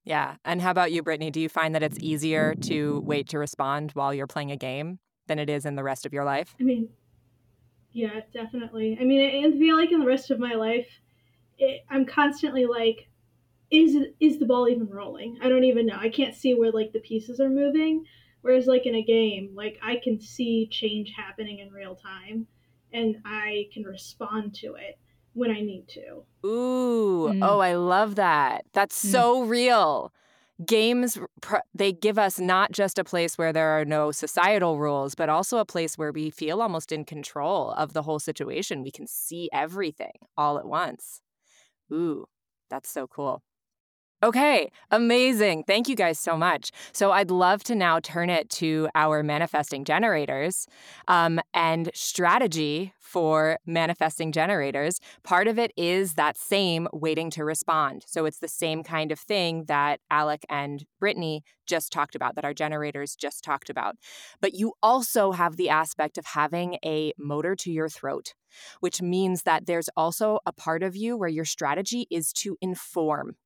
Yeah. 0.06 0.36
And 0.46 0.62
how 0.62 0.72
about 0.72 0.92
you, 0.92 1.04
Brittany? 1.04 1.30
Do 1.30 1.40
you 1.40 1.50
find 1.50 1.76
that 1.76 1.84
it's 1.84 1.98
easier 2.00 2.56
to 2.62 3.04
wait 3.06 3.30
to 3.30 3.40
respond 3.40 3.92
while 3.92 4.14
you're 4.14 4.28
playing 4.28 4.52
a 4.52 4.58
game 4.58 5.00
than 5.28 5.40
it 5.40 5.50
is 5.50 5.66
in 5.66 5.76
the 5.76 5.84
rest 5.84 6.06
of 6.06 6.14
your 6.14 6.24
life? 6.24 6.56
I 6.60 6.64
mean, 6.64 6.90
yeah, 7.92 8.22
definitely. 8.34 8.98
I 9.00 9.04
mean, 9.04 9.46
I 9.46 9.52
feel 9.58 9.76
like 9.78 9.92
in 9.92 10.00
the 10.00 10.06
rest 10.06 10.32
of 10.32 10.40
my 10.40 10.54
life, 10.54 10.88
it, 11.58 11.82
I'm 11.90 12.06
constantly 12.06 12.66
like, 12.66 13.10
is 13.72 13.96
is 14.20 14.40
the 14.40 14.48
ball 14.48 14.68
even 14.68 14.90
rolling? 14.90 15.38
I 15.44 15.50
don't 15.50 15.64
even 15.64 15.86
know. 15.86 15.98
I 16.00 16.10
can't 16.10 16.34
see 16.34 16.56
where 16.56 16.72
like 16.72 16.92
the 16.92 17.00
pieces 17.02 17.40
are 17.40 17.50
moving. 17.50 18.06
Whereas 18.42 18.68
like 18.68 18.86
in 18.86 18.96
a 18.96 19.04
game, 19.04 19.52
like 19.54 19.78
I 19.84 19.98
can 20.04 20.20
see 20.20 20.68
change 20.72 21.14
happening 21.16 21.60
in 21.60 21.72
real 21.72 21.96
time 21.96 22.48
and 22.94 23.18
I 23.26 23.68
can 23.74 23.84
respond 23.84 24.56
to 24.56 24.76
it 24.76 24.98
when 25.40 25.52
I 25.52 25.62
need 25.62 25.88
to. 25.90 26.48
Ooh, 26.48 27.32
mm. 27.34 27.40
oh, 27.42 27.60
I 27.60 27.74
love 27.74 28.16
that. 28.16 28.66
That's 28.74 29.04
mm. 29.04 29.12
so 29.12 29.44
real. 29.44 30.14
Games 30.66 31.18
they 31.74 31.94
give 31.94 32.20
us 32.20 32.38
not 32.38 32.74
just 32.74 33.00
a 33.00 33.06
place 33.06 33.38
where 33.38 33.54
there 33.54 33.80
are 33.80 33.86
no 33.86 34.12
societal 34.12 34.78
rules, 34.78 35.16
but 35.16 35.30
also 35.30 35.58
a 35.58 35.66
place 35.66 35.98
where 35.98 36.12
we 36.12 36.30
feel 36.30 36.62
almost 36.62 36.92
in 36.92 37.06
control 37.06 37.72
of 37.72 37.94
the 37.94 38.04
whole 38.04 38.20
situation. 38.20 38.84
We 38.84 38.92
can 38.92 39.08
see 39.08 39.50
everything 39.54 40.12
all 40.38 40.60
at 40.60 40.66
once. 40.66 41.22
Ooh, 41.94 42.26
that's 42.70 42.90
so 42.90 43.08
cool. 43.08 43.42
Okay, 44.22 44.70
amazing. 44.92 45.64
Thank 45.64 45.88
you 45.88 45.96
guys 45.96 46.20
so 46.20 46.36
much. 46.36 46.72
So, 46.92 47.12
I'd 47.12 47.32
love 47.32 47.64
to 47.64 47.76
now 47.76 48.02
turn 48.02 48.30
it 48.30 48.50
to 48.52 48.90
our 48.94 49.24
manifesting 49.24 49.86
generators 49.86 50.68
um, 51.08 51.40
and 51.54 51.90
strategy 51.94 52.94
for 53.00 53.60
manifesting 53.66 54.34
generators. 54.34 55.00
Part 55.24 55.48
of 55.48 55.58
it 55.58 55.72
is 55.78 56.16
that 56.16 56.38
same 56.38 56.90
waiting 56.92 57.30
to 57.32 57.46
respond. 57.46 58.04
So, 58.08 58.26
it's 58.26 58.40
the 58.40 58.50
same 58.50 58.84
kind 58.84 59.14
of 59.14 59.20
thing 59.20 59.64
that 59.70 60.02
Alec 60.12 60.46
and 60.50 60.84
Brittany 61.00 61.42
just 61.66 61.94
talked 61.94 62.14
about, 62.14 62.36
that 62.36 62.44
our 62.44 62.54
generators 62.54 63.16
just 63.16 63.42
talked 63.42 63.70
about. 63.70 63.96
But 64.42 64.54
you 64.54 64.74
also 64.84 65.32
have 65.32 65.56
the 65.56 65.70
aspect 65.70 66.18
of 66.18 66.26
having 66.26 66.78
a 66.84 67.14
motor 67.18 67.56
to 67.56 67.72
your 67.72 67.88
throat, 67.88 68.34
which 68.82 69.02
means 69.02 69.44
that 69.44 69.66
there's 69.66 69.88
also 69.96 70.40
a 70.46 70.52
part 70.52 70.84
of 70.84 70.98
you 70.98 71.16
where 71.16 71.30
your 71.30 71.46
strategy 71.46 72.06
is 72.12 72.34
to 72.34 72.58
inform 72.60 73.38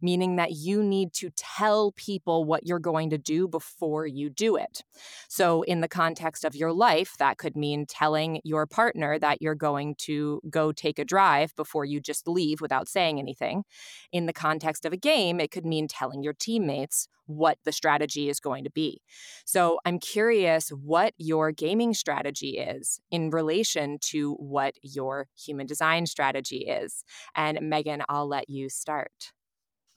meaning 0.00 0.36
that 0.36 0.52
you 0.52 0.82
need 0.82 1.12
to 1.14 1.30
tell 1.36 1.92
people 1.92 2.44
what 2.44 2.66
you're 2.66 2.78
going 2.78 3.10
to 3.10 3.18
do 3.18 3.48
before 3.48 4.06
you 4.06 4.30
do 4.30 4.56
it. 4.56 4.82
So, 5.28 5.62
in 5.62 5.80
the 5.80 5.88
context 5.88 6.44
of 6.44 6.54
your 6.54 6.72
life, 6.72 7.16
that 7.18 7.38
could 7.38 7.56
mean 7.56 7.86
telling 7.86 8.40
your 8.44 8.66
partner 8.66 9.18
that 9.18 9.42
you're 9.42 9.54
going 9.54 9.94
to 9.98 10.40
go 10.50 10.72
take 10.72 10.98
a 10.98 11.04
drive 11.04 11.54
before 11.56 11.84
you 11.84 12.00
just 12.00 12.28
leave 12.28 12.60
without 12.60 12.88
saying 12.88 13.18
anything. 13.18 13.64
In 14.12 14.26
the 14.26 14.32
context 14.32 14.84
of 14.84 14.92
a 14.92 14.96
game, 14.96 15.40
it 15.40 15.50
could 15.50 15.66
mean 15.66 15.88
telling 15.88 16.22
your 16.22 16.34
teammates 16.34 17.08
what 17.26 17.58
the 17.64 17.72
strategy 17.72 18.28
is 18.28 18.40
going 18.40 18.64
to 18.64 18.70
be. 18.70 19.00
So, 19.44 19.78
I'm 19.84 19.98
curious 19.98 20.68
what 20.70 21.14
your 21.18 21.52
gaming 21.52 21.94
strategy 21.94 22.58
is 22.58 23.00
in 23.10 23.30
relation 23.30 23.98
to 24.00 24.34
what 24.34 24.74
your 24.82 25.28
human 25.36 25.66
design 25.66 26.06
strategy 26.06 26.66
is. 26.66 27.04
And 27.34 27.58
Megan, 27.62 28.02
I'll 28.08 28.28
let 28.28 28.48
you 28.48 28.68
start. 28.68 29.32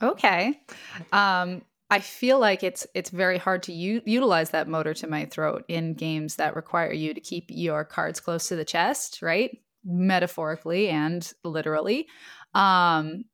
Okay. 0.02 0.60
Um, 1.12 1.62
I 1.90 2.00
feel 2.00 2.40
like 2.40 2.64
it's 2.64 2.88
it's 2.94 3.10
very 3.12 3.38
hard 3.38 3.64
to 3.64 3.74
u- 3.74 4.02
utilize 4.06 4.50
that 4.50 4.68
motor 4.68 4.94
to 4.96 5.08
my 5.08 5.26
throat 5.26 5.66
in 5.68 5.94
games 5.94 6.38
that 6.38 6.56
require 6.56 6.92
you 6.92 7.14
to 7.14 7.22
keep 7.22 7.46
your 7.50 7.86
cards 7.86 8.20
close 8.20 8.48
to 8.48 8.56
the 8.56 8.66
chest, 8.66 9.22
right? 9.22 9.58
Metaphorically 9.84 10.90
and 10.90 11.32
literally. 11.44 12.08
Um, 12.54 13.26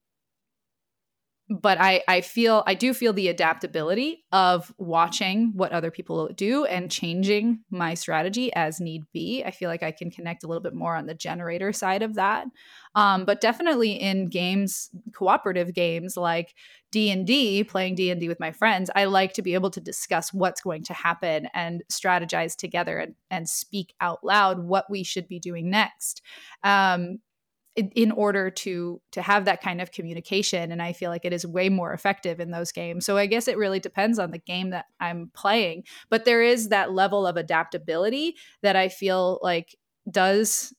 but 1.60 1.81
I, 1.81 2.01
I 2.08 2.22
feel 2.22 2.63
I 2.65 2.75
do 2.75 2.93
feel 2.93 3.12
the 3.12 3.27
adaptability 3.27 4.24
of 4.31 4.74
watching 4.77 5.51
what 5.53 5.74
other 5.74 5.91
people 5.91 6.29
do 6.34 6.63
and 6.63 6.89
changing 6.89 7.60
my 7.70 7.93
strategy 7.93 8.53
as 8.53 8.79
need 8.79 9.03
be. 9.12 9.43
I 9.43 9.51
feel 9.51 9.70
like 9.70 9.84
I 9.84 9.91
can 9.91 10.12
connect 10.12 10.46
a 10.46 10.48
little 10.48 10.62
bit 10.62 10.74
more 10.74 10.96
on 10.96 11.08
the 11.08 11.13
generator 11.13 11.74
side 11.74 12.03
of 12.03 12.15
that. 12.15 12.48
Um, 12.96 13.25
but 13.25 13.41
definitely 13.41 13.91
in 13.91 14.29
games, 14.29 14.89
cooperative 15.13 15.74
games 15.74 16.15
like 16.15 16.55
D 16.89 17.12
and 17.12 17.27
D, 17.27 17.65
playing 17.65 17.96
D 17.96 18.12
and 18.12 18.22
D 18.22 18.29
with 18.29 18.39
my 18.39 18.53
friends, 18.53 18.89
I 18.96 19.05
like 19.05 19.34
to 19.34 19.41
be 19.41 19.53
able 19.53 19.72
to 19.72 19.81
discuss 19.81 20.34
what's 20.34 20.62
going 20.62 20.84
to 20.86 20.93
happen 20.93 21.50
and 21.53 21.84
strategize 21.91 22.55
together 22.55 22.98
and, 22.98 23.15
and 23.29 23.50
speak 23.50 23.93
out 24.00 24.24
loud 24.24 24.60
what 24.60 24.89
we 24.89 25.03
should 25.03 25.27
be 25.27 25.39
doing 25.39 25.70
next. 25.70 26.22
Um, 26.63 27.20
in 27.75 28.12
order 28.12 28.50
to 28.50 29.01
to 29.12 29.22
have 29.22 29.46
that 29.46 29.62
kind 29.62 29.80
of 29.80 29.92
communication 29.92 30.72
and 30.72 30.82
i 30.82 30.92
feel 30.92 31.10
like 31.10 31.24
it 31.24 31.32
is 31.32 31.46
way 31.48 31.70
more 31.70 31.94
effective 31.94 32.40
in 32.42 32.51
those 32.51 32.72
games. 32.72 33.06
So 33.06 33.18
i 33.18 33.25
guess 33.25 33.48
it 33.48 33.58
really 33.58 33.80
depends 33.80 34.20
on 34.20 34.32
the 34.32 34.40
game 34.40 34.72
that 34.72 34.86
i'm 35.00 35.32
playing 35.34 35.84
but 36.10 36.25
there 36.25 36.42
is 36.42 36.70
that 36.70 36.92
level 36.92 37.25
of 37.25 37.38
adaptability 37.38 38.36
that 38.62 38.75
i 38.75 38.90
feel 38.90 39.40
like 39.42 39.75
does 40.10 40.74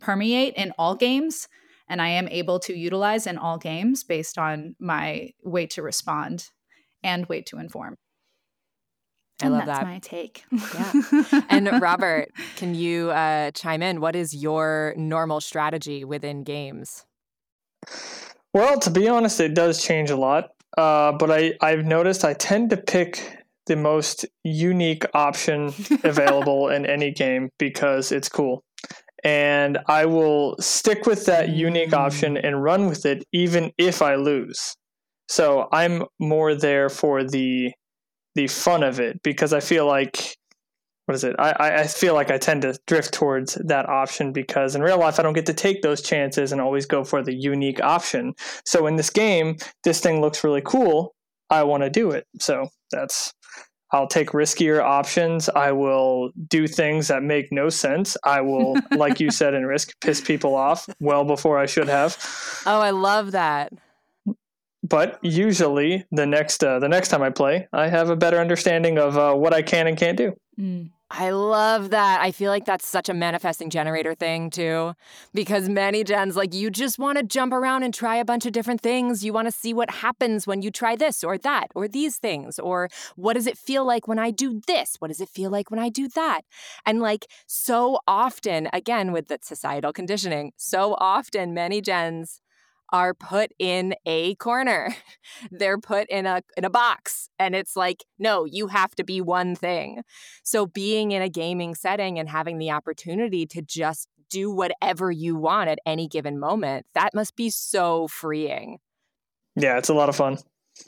permeate 0.00 0.54
in 0.56 0.72
all 0.78 0.94
games 0.94 1.48
and 1.88 2.02
i 2.02 2.08
am 2.08 2.28
able 2.28 2.58
to 2.60 2.76
utilize 2.76 3.26
in 3.26 3.38
all 3.38 3.56
games 3.56 4.04
based 4.04 4.36
on 4.36 4.76
my 4.78 5.30
way 5.42 5.66
to 5.66 5.82
respond 5.82 6.50
and 7.02 7.26
way 7.26 7.40
to 7.40 7.58
inform 7.58 7.96
I 9.40 9.46
and 9.46 9.54
love 9.54 9.66
that's 9.66 9.80
that. 9.80 9.86
my 9.86 9.98
take. 9.98 10.44
Yeah. 10.50 11.42
and 11.50 11.82
Robert, 11.82 12.30
can 12.56 12.74
you 12.74 13.10
uh, 13.10 13.50
chime 13.50 13.82
in? 13.82 14.00
What 14.00 14.16
is 14.16 14.34
your 14.34 14.94
normal 14.96 15.40
strategy 15.40 16.04
within 16.04 16.42
games? 16.42 17.04
Well, 18.54 18.78
to 18.80 18.90
be 18.90 19.08
honest, 19.08 19.38
it 19.40 19.52
does 19.54 19.82
change 19.82 20.08
a 20.08 20.16
lot. 20.16 20.50
Uh, 20.76 21.12
but 21.12 21.30
I, 21.30 21.54
I've 21.60 21.84
noticed 21.84 22.24
I 22.24 22.34
tend 22.34 22.70
to 22.70 22.76
pick 22.76 23.44
the 23.66 23.76
most 23.76 24.24
unique 24.44 25.04
option 25.14 25.72
available 26.04 26.68
in 26.68 26.86
any 26.86 27.10
game 27.10 27.50
because 27.58 28.12
it's 28.12 28.28
cool. 28.28 28.62
And 29.24 29.78
I 29.88 30.06
will 30.06 30.56
stick 30.60 31.06
with 31.06 31.26
that 31.26 31.50
unique 31.50 31.92
option 31.92 32.36
and 32.36 32.62
run 32.62 32.86
with 32.86 33.04
it 33.04 33.24
even 33.32 33.72
if 33.76 34.00
I 34.00 34.14
lose. 34.14 34.76
So 35.28 35.68
I'm 35.72 36.04
more 36.20 36.54
there 36.54 36.88
for 36.88 37.24
the 37.24 37.72
the 38.36 38.46
fun 38.46 38.82
of 38.82 39.00
it 39.00 39.22
because 39.22 39.52
I 39.52 39.60
feel 39.60 39.86
like 39.86 40.36
what 41.06 41.14
is 41.14 41.22
it? 41.22 41.36
I, 41.38 41.82
I 41.82 41.86
feel 41.86 42.14
like 42.14 42.32
I 42.32 42.38
tend 42.38 42.62
to 42.62 42.76
drift 42.88 43.14
towards 43.14 43.54
that 43.54 43.88
option 43.88 44.32
because 44.32 44.74
in 44.74 44.82
real 44.82 44.98
life 44.98 45.20
I 45.20 45.22
don't 45.22 45.34
get 45.34 45.46
to 45.46 45.54
take 45.54 45.82
those 45.82 46.02
chances 46.02 46.50
and 46.50 46.60
always 46.60 46.84
go 46.84 47.04
for 47.04 47.22
the 47.22 47.32
unique 47.32 47.80
option. 47.80 48.34
So 48.64 48.88
in 48.88 48.96
this 48.96 49.10
game, 49.10 49.56
this 49.84 50.00
thing 50.00 50.20
looks 50.20 50.42
really 50.42 50.62
cool. 50.62 51.14
I 51.48 51.62
want 51.62 51.84
to 51.84 51.90
do 51.90 52.10
it. 52.10 52.26
So 52.40 52.68
that's 52.90 53.32
I'll 53.92 54.08
take 54.08 54.30
riskier 54.30 54.82
options. 54.82 55.48
I 55.48 55.70
will 55.70 56.30
do 56.48 56.66
things 56.66 57.06
that 57.06 57.22
make 57.22 57.52
no 57.52 57.68
sense. 57.68 58.16
I 58.24 58.40
will, 58.40 58.76
like 58.90 59.20
you 59.20 59.30
said 59.30 59.54
in 59.54 59.64
Risk, 59.64 59.92
piss 60.00 60.20
people 60.20 60.56
off 60.56 60.88
well 60.98 61.24
before 61.24 61.56
I 61.56 61.66
should 61.66 61.88
have. 61.88 62.18
Oh, 62.66 62.80
I 62.80 62.90
love 62.90 63.30
that 63.30 63.72
but 64.88 65.18
usually 65.22 66.04
the 66.10 66.26
next 66.26 66.62
uh, 66.62 66.78
the 66.78 66.88
next 66.88 67.08
time 67.08 67.22
I 67.22 67.30
play, 67.30 67.68
I 67.72 67.88
have 67.88 68.10
a 68.10 68.16
better 68.16 68.38
understanding 68.38 68.98
of 68.98 69.16
uh, 69.16 69.34
what 69.34 69.52
I 69.52 69.62
can 69.62 69.86
and 69.86 69.96
can't 69.96 70.16
do. 70.16 70.36
Mm. 70.58 70.90
I 71.08 71.30
love 71.30 71.90
that. 71.90 72.20
I 72.20 72.32
feel 72.32 72.50
like 72.50 72.64
that's 72.64 72.86
such 72.86 73.08
a 73.08 73.14
manifesting 73.14 73.70
generator 73.70 74.12
thing 74.12 74.50
too, 74.50 74.94
because 75.32 75.68
ManiGens 75.68 76.34
like 76.34 76.52
you 76.52 76.68
just 76.68 76.98
want 76.98 77.16
to 77.18 77.22
jump 77.24 77.52
around 77.52 77.84
and 77.84 77.94
try 77.94 78.16
a 78.16 78.24
bunch 78.24 78.44
of 78.44 78.52
different 78.52 78.80
things. 78.80 79.24
You 79.24 79.32
want 79.32 79.46
to 79.46 79.52
see 79.52 79.72
what 79.72 79.88
happens 79.90 80.48
when 80.48 80.62
you 80.62 80.72
try 80.72 80.96
this 80.96 81.22
or 81.22 81.38
that 81.38 81.68
or 81.76 81.86
these 81.86 82.16
things, 82.16 82.58
or 82.58 82.88
what 83.14 83.34
does 83.34 83.46
it 83.46 83.56
feel 83.56 83.86
like 83.86 84.08
when 84.08 84.18
I 84.18 84.32
do 84.32 84.60
this? 84.66 84.96
What 84.98 85.08
does 85.08 85.20
it 85.20 85.28
feel 85.28 85.50
like 85.50 85.70
when 85.70 85.78
I 85.78 85.90
do 85.90 86.08
that? 86.08 86.40
And 86.84 87.00
like 87.00 87.26
so 87.46 88.00
often, 88.08 88.68
again 88.72 89.12
with 89.12 89.28
the 89.28 89.38
societal 89.42 89.92
conditioning, 89.92 90.52
so 90.56 90.96
often 90.98 91.54
ManiGens 91.54 92.40
are 92.92 93.14
put 93.14 93.52
in 93.58 93.94
a 94.06 94.34
corner. 94.36 94.94
They're 95.50 95.78
put 95.78 96.08
in 96.08 96.26
a 96.26 96.42
in 96.56 96.64
a 96.64 96.70
box 96.70 97.28
and 97.38 97.54
it's 97.54 97.76
like, 97.76 98.04
no, 98.18 98.44
you 98.44 98.68
have 98.68 98.94
to 98.96 99.04
be 99.04 99.20
one 99.20 99.54
thing. 99.54 100.02
So 100.42 100.66
being 100.66 101.12
in 101.12 101.22
a 101.22 101.28
gaming 101.28 101.74
setting 101.74 102.18
and 102.18 102.28
having 102.28 102.58
the 102.58 102.70
opportunity 102.70 103.46
to 103.46 103.62
just 103.62 104.08
do 104.30 104.50
whatever 104.50 105.10
you 105.10 105.36
want 105.36 105.70
at 105.70 105.78
any 105.86 106.08
given 106.08 106.38
moment, 106.38 106.86
that 106.94 107.14
must 107.14 107.36
be 107.36 107.50
so 107.50 108.08
freeing. 108.08 108.78
Yeah, 109.54 109.78
it's 109.78 109.88
a 109.88 109.94
lot 109.94 110.08
of 110.08 110.16
fun. 110.16 110.38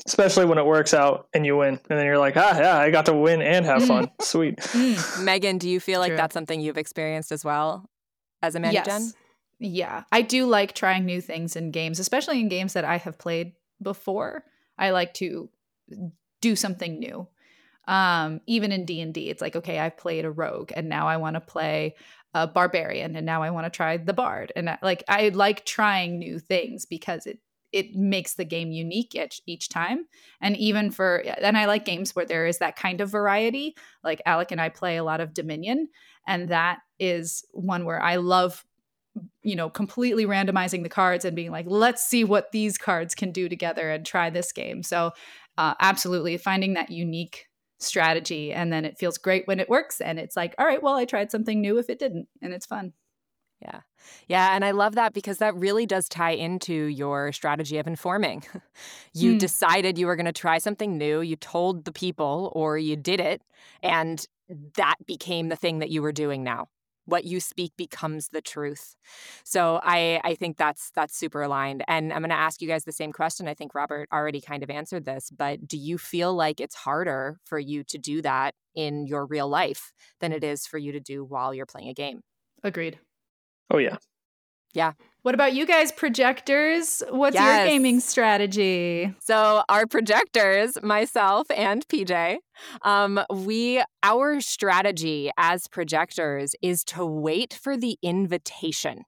Especially 0.04 0.44
when 0.44 0.58
it 0.58 0.66
works 0.66 0.92
out 0.92 1.28
and 1.32 1.46
you 1.46 1.56
win. 1.56 1.80
And 1.88 1.98
then 1.98 2.04
you're 2.04 2.18
like, 2.18 2.36
ah, 2.36 2.58
yeah, 2.58 2.76
I 2.76 2.90
got 2.90 3.06
to 3.06 3.14
win 3.14 3.40
and 3.40 3.64
have 3.64 3.86
fun. 3.86 4.10
Sweet. 4.20 4.58
Mm. 4.58 5.24
Megan, 5.24 5.56
do 5.56 5.68
you 5.68 5.80
feel 5.80 6.00
like 6.00 6.10
True. 6.10 6.16
that's 6.18 6.34
something 6.34 6.60
you've 6.60 6.76
experienced 6.76 7.32
as 7.32 7.42
well 7.42 7.88
as 8.42 8.54
a 8.54 8.60
ManiGen? 8.60 8.86
Yes. 8.86 9.14
Yeah, 9.60 10.04
I 10.12 10.22
do 10.22 10.46
like 10.46 10.74
trying 10.74 11.04
new 11.04 11.20
things 11.20 11.56
in 11.56 11.70
games, 11.72 11.98
especially 11.98 12.40
in 12.40 12.48
games 12.48 12.74
that 12.74 12.84
I 12.84 12.96
have 12.98 13.18
played 13.18 13.54
before. 13.82 14.44
I 14.78 14.90
like 14.90 15.14
to 15.14 15.48
do 16.40 16.54
something 16.54 16.98
new. 16.98 17.26
Um, 17.88 18.40
even 18.46 18.70
in 18.70 18.84
D 18.84 19.00
and 19.00 19.14
D, 19.14 19.30
it's 19.30 19.40
like 19.40 19.56
okay, 19.56 19.78
I've 19.78 19.96
played 19.96 20.24
a 20.24 20.30
rogue, 20.30 20.72
and 20.76 20.88
now 20.88 21.08
I 21.08 21.16
want 21.16 21.34
to 21.34 21.40
play 21.40 21.96
a 22.34 22.46
barbarian, 22.46 23.16
and 23.16 23.26
now 23.26 23.42
I 23.42 23.50
want 23.50 23.64
to 23.66 23.70
try 23.76 23.96
the 23.96 24.12
bard, 24.12 24.52
and 24.54 24.70
I, 24.70 24.78
like 24.82 25.02
I 25.08 25.30
like 25.30 25.64
trying 25.64 26.18
new 26.18 26.38
things 26.38 26.84
because 26.84 27.26
it 27.26 27.40
it 27.72 27.94
makes 27.94 28.34
the 28.34 28.46
game 28.46 28.72
unique 28.72 29.14
each, 29.14 29.42
each 29.46 29.68
time 29.68 30.06
and 30.40 30.56
even 30.56 30.90
for 30.90 31.18
and 31.18 31.54
i 31.58 31.66
like 31.66 31.84
games 31.84 32.16
where 32.16 32.24
there 32.24 32.46
is 32.46 32.58
that 32.58 32.76
kind 32.76 33.02
of 33.02 33.10
variety 33.10 33.76
like 34.02 34.22
alec 34.24 34.50
and 34.50 34.58
i 34.60 34.70
play 34.70 34.96
a 34.96 35.04
lot 35.04 35.20
of 35.20 35.34
dominion 35.34 35.86
and 36.26 36.48
that 36.48 36.78
is 36.98 37.44
one 37.52 37.84
where 37.84 38.00
i 38.00 38.16
love 38.16 38.64
you 39.42 39.56
know, 39.56 39.70
completely 39.70 40.26
randomizing 40.26 40.82
the 40.82 40.88
cards 40.88 41.24
and 41.24 41.36
being 41.36 41.50
like, 41.50 41.66
let's 41.68 42.04
see 42.04 42.24
what 42.24 42.52
these 42.52 42.78
cards 42.78 43.14
can 43.14 43.32
do 43.32 43.48
together 43.48 43.90
and 43.90 44.04
try 44.04 44.30
this 44.30 44.52
game. 44.52 44.82
So, 44.82 45.12
uh, 45.56 45.74
absolutely 45.80 46.36
finding 46.36 46.74
that 46.74 46.90
unique 46.90 47.46
strategy. 47.80 48.52
And 48.52 48.72
then 48.72 48.84
it 48.84 48.98
feels 48.98 49.18
great 49.18 49.46
when 49.46 49.60
it 49.60 49.68
works. 49.68 50.00
And 50.00 50.18
it's 50.18 50.36
like, 50.36 50.54
all 50.58 50.66
right, 50.66 50.82
well, 50.82 50.96
I 50.96 51.04
tried 51.04 51.30
something 51.30 51.60
new 51.60 51.78
if 51.78 51.90
it 51.90 51.98
didn't, 51.98 52.28
and 52.42 52.52
it's 52.52 52.66
fun. 52.66 52.92
Yeah. 53.60 53.80
Yeah. 54.28 54.54
And 54.54 54.64
I 54.64 54.70
love 54.70 54.94
that 54.94 55.12
because 55.12 55.38
that 55.38 55.54
really 55.56 55.84
does 55.84 56.08
tie 56.08 56.30
into 56.30 56.72
your 56.72 57.32
strategy 57.32 57.78
of 57.78 57.88
informing. 57.88 58.44
you 59.14 59.34
mm. 59.34 59.38
decided 59.38 59.98
you 59.98 60.06
were 60.06 60.16
going 60.16 60.26
to 60.26 60.32
try 60.32 60.58
something 60.58 60.96
new, 60.96 61.20
you 61.20 61.34
told 61.34 61.84
the 61.84 61.92
people, 61.92 62.52
or 62.54 62.78
you 62.78 62.94
did 62.94 63.20
it, 63.20 63.42
and 63.82 64.24
that 64.76 64.94
became 65.06 65.48
the 65.48 65.56
thing 65.56 65.80
that 65.80 65.90
you 65.90 66.02
were 66.02 66.12
doing 66.12 66.44
now 66.44 66.68
what 67.08 67.24
you 67.24 67.40
speak 67.40 67.72
becomes 67.76 68.28
the 68.28 68.42
truth. 68.42 68.94
So 69.44 69.80
I 69.82 70.20
I 70.22 70.34
think 70.34 70.58
that's 70.58 70.90
that's 70.94 71.16
super 71.16 71.42
aligned. 71.42 71.82
And 71.88 72.12
I'm 72.12 72.20
going 72.20 72.30
to 72.30 72.36
ask 72.36 72.60
you 72.60 72.68
guys 72.68 72.84
the 72.84 72.92
same 72.92 73.12
question. 73.12 73.48
I 73.48 73.54
think 73.54 73.74
Robert 73.74 74.08
already 74.12 74.40
kind 74.40 74.62
of 74.62 74.70
answered 74.70 75.06
this, 75.06 75.30
but 75.30 75.66
do 75.66 75.78
you 75.78 75.96
feel 75.96 76.34
like 76.34 76.60
it's 76.60 76.74
harder 76.74 77.38
for 77.44 77.58
you 77.58 77.82
to 77.84 77.98
do 77.98 78.20
that 78.22 78.54
in 78.74 79.06
your 79.06 79.26
real 79.26 79.48
life 79.48 79.92
than 80.20 80.32
it 80.32 80.44
is 80.44 80.66
for 80.66 80.78
you 80.78 80.92
to 80.92 81.00
do 81.00 81.24
while 81.24 81.54
you're 81.54 81.66
playing 81.66 81.88
a 81.88 81.94
game? 81.94 82.20
Agreed. 82.62 82.98
Oh 83.70 83.78
yeah. 83.78 83.96
Yeah. 84.78 84.92
What 85.22 85.34
about 85.34 85.54
you 85.54 85.66
guys, 85.66 85.90
projectors? 85.90 87.02
What's 87.10 87.34
yes. 87.34 87.44
your 87.44 87.66
gaming 87.66 87.98
strategy? 87.98 89.12
So, 89.18 89.64
our 89.68 89.88
projectors, 89.88 90.80
myself 90.84 91.50
and 91.50 91.86
PJ, 91.88 92.36
um, 92.82 93.20
we 93.28 93.82
our 94.04 94.40
strategy 94.40 95.32
as 95.36 95.66
projectors 95.66 96.54
is 96.62 96.84
to 96.84 97.04
wait 97.04 97.52
for 97.52 97.76
the 97.76 97.98
invitation. 98.04 99.02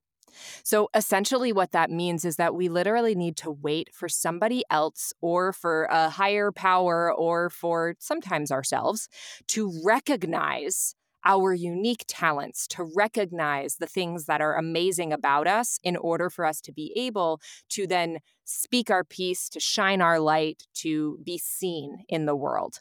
So 0.64 0.88
essentially, 0.92 1.52
what 1.52 1.70
that 1.70 1.90
means 1.90 2.24
is 2.24 2.34
that 2.36 2.54
we 2.54 2.68
literally 2.68 3.14
need 3.14 3.36
to 3.38 3.50
wait 3.52 3.90
for 3.94 4.08
somebody 4.08 4.64
else 4.70 5.12
or 5.20 5.52
for 5.52 5.84
a 5.84 6.10
higher 6.10 6.50
power 6.50 7.12
or 7.12 7.48
for 7.50 7.94
sometimes 8.00 8.50
ourselves 8.50 9.08
to 9.48 9.72
recognize 9.84 10.96
our 11.24 11.52
unique 11.52 12.04
talents, 12.08 12.66
to 12.68 12.84
recognize 12.96 13.76
the 13.76 13.86
things 13.86 14.26
that 14.26 14.40
are 14.40 14.56
amazing 14.56 15.12
about 15.12 15.46
us 15.46 15.78
in 15.82 15.96
order 15.96 16.30
for 16.30 16.44
us 16.44 16.60
to 16.62 16.72
be 16.72 16.92
able 16.96 17.40
to 17.70 17.86
then 17.86 18.18
speak 18.44 18.90
our 18.90 19.04
piece, 19.04 19.48
to 19.48 19.60
shine 19.60 20.00
our 20.00 20.18
light, 20.18 20.64
to 20.74 21.18
be 21.22 21.38
seen 21.38 22.04
in 22.08 22.26
the 22.26 22.36
world. 22.36 22.80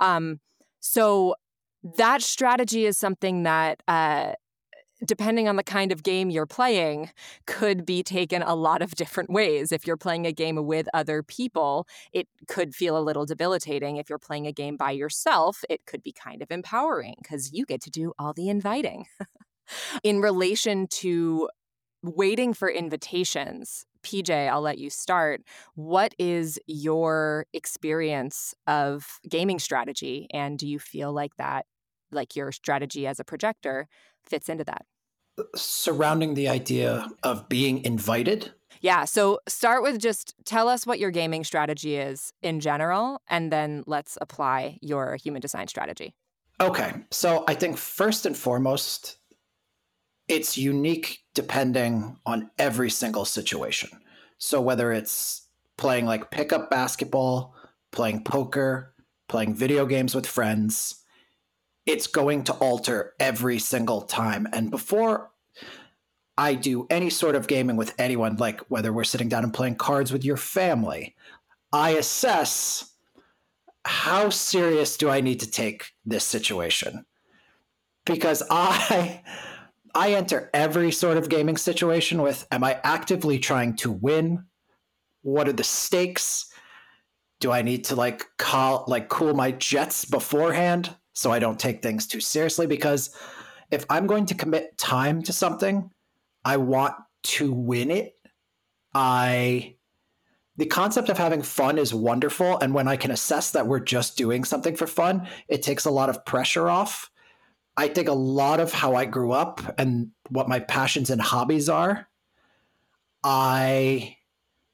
Um, 0.00 0.40
so 0.80 1.34
that 1.98 2.22
strategy 2.22 2.86
is 2.86 2.96
something 2.96 3.42
that 3.42 3.82
uh, 3.88 4.32
depending 5.04 5.48
on 5.48 5.56
the 5.56 5.62
kind 5.62 5.92
of 5.92 6.02
game 6.02 6.30
you're 6.30 6.46
playing, 6.46 7.10
could 7.46 7.84
be 7.84 8.02
taken 8.02 8.42
a 8.42 8.54
lot 8.54 8.82
of 8.82 8.92
different 8.92 9.30
ways. 9.30 9.72
If 9.72 9.86
you're 9.86 9.96
playing 9.96 10.26
a 10.26 10.32
game 10.32 10.64
with 10.66 10.88
other 10.94 11.22
people, 11.22 11.86
it 12.12 12.28
could 12.48 12.74
feel 12.74 12.96
a 12.96 13.00
little 13.00 13.26
debilitating. 13.26 13.96
If 13.96 14.08
you're 14.08 14.18
playing 14.18 14.46
a 14.46 14.52
game 14.52 14.76
by 14.76 14.92
yourself, 14.92 15.64
it 15.68 15.86
could 15.86 16.02
be 16.02 16.12
kind 16.12 16.42
of 16.42 16.50
empowering 16.50 17.14
because 17.22 17.52
you 17.52 17.64
get 17.64 17.80
to 17.82 17.90
do 17.90 18.12
all 18.18 18.32
the 18.32 18.48
inviting. 18.48 19.06
In 20.02 20.20
relation 20.20 20.86
to 20.88 21.48
waiting 22.02 22.52
for 22.52 22.68
invitations, 22.68 23.86
PJ, 24.02 24.48
I'll 24.48 24.60
let 24.60 24.78
you 24.78 24.90
start. 24.90 25.42
What 25.74 26.14
is 26.18 26.58
your 26.66 27.46
experience 27.52 28.54
of 28.66 29.20
gaming 29.28 29.58
strategy? 29.58 30.26
And 30.32 30.58
do 30.58 30.66
you 30.66 30.78
feel 30.78 31.12
like 31.12 31.36
that, 31.36 31.66
like 32.10 32.34
your 32.34 32.52
strategy 32.52 33.06
as 33.06 33.20
a 33.20 33.24
projector, 33.24 33.88
fits 34.24 34.48
into 34.48 34.64
that? 34.64 34.86
surrounding 35.56 36.34
the 36.34 36.48
idea 36.48 37.08
of 37.22 37.48
being 37.48 37.84
invited. 37.84 38.52
Yeah. 38.80 39.04
So 39.04 39.38
start 39.48 39.82
with 39.82 39.98
just 39.98 40.34
tell 40.44 40.68
us 40.68 40.86
what 40.86 40.98
your 40.98 41.10
gaming 41.10 41.44
strategy 41.44 41.96
is 41.96 42.32
in 42.42 42.60
general, 42.60 43.20
and 43.28 43.52
then 43.52 43.84
let's 43.86 44.18
apply 44.20 44.78
your 44.82 45.16
human 45.16 45.40
design 45.40 45.68
strategy. 45.68 46.14
Okay. 46.60 46.92
So 47.10 47.44
I 47.48 47.54
think 47.54 47.76
first 47.76 48.26
and 48.26 48.36
foremost, 48.36 49.18
it's 50.28 50.58
unique 50.58 51.20
depending 51.34 52.16
on 52.26 52.50
every 52.58 52.90
single 52.90 53.24
situation. 53.24 53.90
So 54.38 54.60
whether 54.60 54.92
it's 54.92 55.46
playing 55.76 56.06
like 56.06 56.30
pickup 56.30 56.70
basketball, 56.70 57.54
playing 57.90 58.24
poker, 58.24 58.94
playing 59.28 59.54
video 59.54 59.86
games 59.86 60.14
with 60.14 60.26
friends, 60.26 61.01
it's 61.86 62.06
going 62.06 62.44
to 62.44 62.52
alter 62.54 63.14
every 63.18 63.58
single 63.58 64.02
time. 64.02 64.46
And 64.52 64.70
before 64.70 65.30
I 66.38 66.54
do 66.54 66.86
any 66.90 67.10
sort 67.10 67.34
of 67.34 67.46
gaming 67.46 67.76
with 67.76 67.94
anyone, 67.98 68.36
like 68.36 68.60
whether 68.68 68.92
we're 68.92 69.04
sitting 69.04 69.28
down 69.28 69.44
and 69.44 69.52
playing 69.52 69.76
cards 69.76 70.12
with 70.12 70.24
your 70.24 70.36
family, 70.36 71.14
I 71.72 71.90
assess 71.90 72.92
how 73.84 74.30
serious 74.30 74.96
do 74.96 75.10
I 75.10 75.20
need 75.20 75.40
to 75.40 75.50
take 75.50 75.92
this 76.04 76.24
situation? 76.24 77.04
Because 78.04 78.42
I 78.50 79.22
I 79.94 80.14
enter 80.14 80.50
every 80.54 80.90
sort 80.90 81.18
of 81.18 81.28
gaming 81.28 81.56
situation 81.56 82.22
with 82.22 82.46
am 82.50 82.64
I 82.64 82.80
actively 82.82 83.38
trying 83.38 83.76
to 83.76 83.90
win? 83.90 84.44
What 85.22 85.48
are 85.48 85.52
the 85.52 85.64
stakes? 85.64 86.48
Do 87.40 87.50
I 87.50 87.62
need 87.62 87.84
to 87.86 87.96
like 87.96 88.26
call 88.38 88.84
like 88.86 89.08
cool 89.08 89.34
my 89.34 89.50
jets 89.50 90.04
beforehand? 90.04 90.96
So 91.12 91.30
I 91.30 91.38
don't 91.38 91.58
take 91.58 91.82
things 91.82 92.06
too 92.06 92.20
seriously. 92.20 92.66
Because 92.66 93.14
if 93.70 93.84
I'm 93.88 94.06
going 94.06 94.26
to 94.26 94.34
commit 94.34 94.76
time 94.78 95.22
to 95.22 95.32
something, 95.32 95.90
I 96.44 96.56
want 96.56 96.94
to 97.24 97.52
win 97.52 97.90
it. 97.90 98.14
I 98.94 99.76
the 100.56 100.66
concept 100.66 101.08
of 101.08 101.16
having 101.16 101.40
fun 101.40 101.78
is 101.78 101.94
wonderful 101.94 102.58
and 102.58 102.74
when 102.74 102.86
I 102.86 102.96
can 102.96 103.10
assess 103.10 103.52
that 103.52 103.66
we're 103.66 103.80
just 103.80 104.18
doing 104.18 104.44
something 104.44 104.76
for 104.76 104.86
fun, 104.86 105.26
it 105.48 105.62
takes 105.62 105.86
a 105.86 105.90
lot 105.90 106.10
of 106.10 106.26
pressure 106.26 106.68
off. 106.68 107.10
I 107.76 107.88
think 107.88 108.08
a 108.08 108.12
lot 108.12 108.60
of 108.60 108.70
how 108.70 108.94
I 108.94 109.06
grew 109.06 109.32
up 109.32 109.60
and 109.78 110.10
what 110.28 110.48
my 110.48 110.60
passions 110.60 111.08
and 111.08 111.22
hobbies 111.22 111.70
are, 111.70 112.06
I 113.24 114.18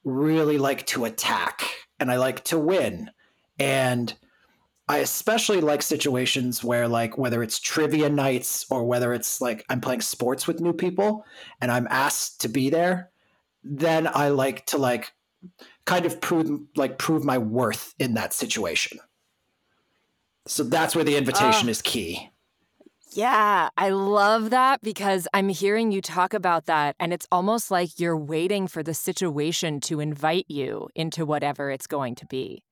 really 0.02 0.58
like 0.58 0.84
to 0.88 1.04
attack 1.04 1.62
and 2.00 2.10
I 2.10 2.16
like 2.16 2.44
to 2.44 2.58
win. 2.58 3.10
And 3.58 4.12
I 4.88 4.98
especially 4.98 5.60
like 5.60 5.82
situations 5.82 6.64
where, 6.64 6.88
like, 6.88 7.18
whether 7.18 7.42
it's 7.42 7.60
trivia 7.60 8.08
nights 8.08 8.64
or 8.70 8.84
whether 8.84 9.12
it's 9.12 9.40
like 9.40 9.64
I'm 9.68 9.80
playing 9.80 10.00
sports 10.00 10.46
with 10.46 10.60
new 10.60 10.72
people 10.72 11.24
and 11.60 11.70
I'm 11.70 11.86
asked 11.90 12.40
to 12.42 12.48
be 12.48 12.70
there, 12.70 13.10
then 13.62 14.06
I 14.06 14.28
like 14.28 14.64
to 14.66 14.78
like 14.78 15.12
kind 15.84 16.06
of 16.06 16.20
prove 16.20 16.60
like 16.76 16.98
prove 16.98 17.24
my 17.24 17.38
worth 17.38 17.94
in 17.98 18.14
that 18.14 18.32
situation. 18.32 18.98
So 20.46 20.62
that's 20.62 20.94
where 20.94 21.04
the 21.04 21.16
invitation 21.16 21.68
uh, 21.68 21.72
is 21.72 21.82
key. 21.82 22.30
Yeah, 23.12 23.68
I 23.76 23.90
love 23.90 24.50
that 24.50 24.80
because 24.82 25.28
I'm 25.34 25.48
hearing 25.48 25.92
you 25.92 26.00
talk 26.00 26.34
about 26.34 26.66
that, 26.66 26.94
and 27.00 27.12
it's 27.12 27.26
almost 27.32 27.70
like 27.70 27.98
you're 27.98 28.16
waiting 28.16 28.66
for 28.68 28.82
the 28.82 28.94
situation 28.94 29.80
to 29.80 30.00
invite 30.00 30.46
you 30.48 30.88
into 30.94 31.26
whatever 31.26 31.70
it's 31.70 31.86
going 31.86 32.14
to 32.16 32.26
be 32.26 32.62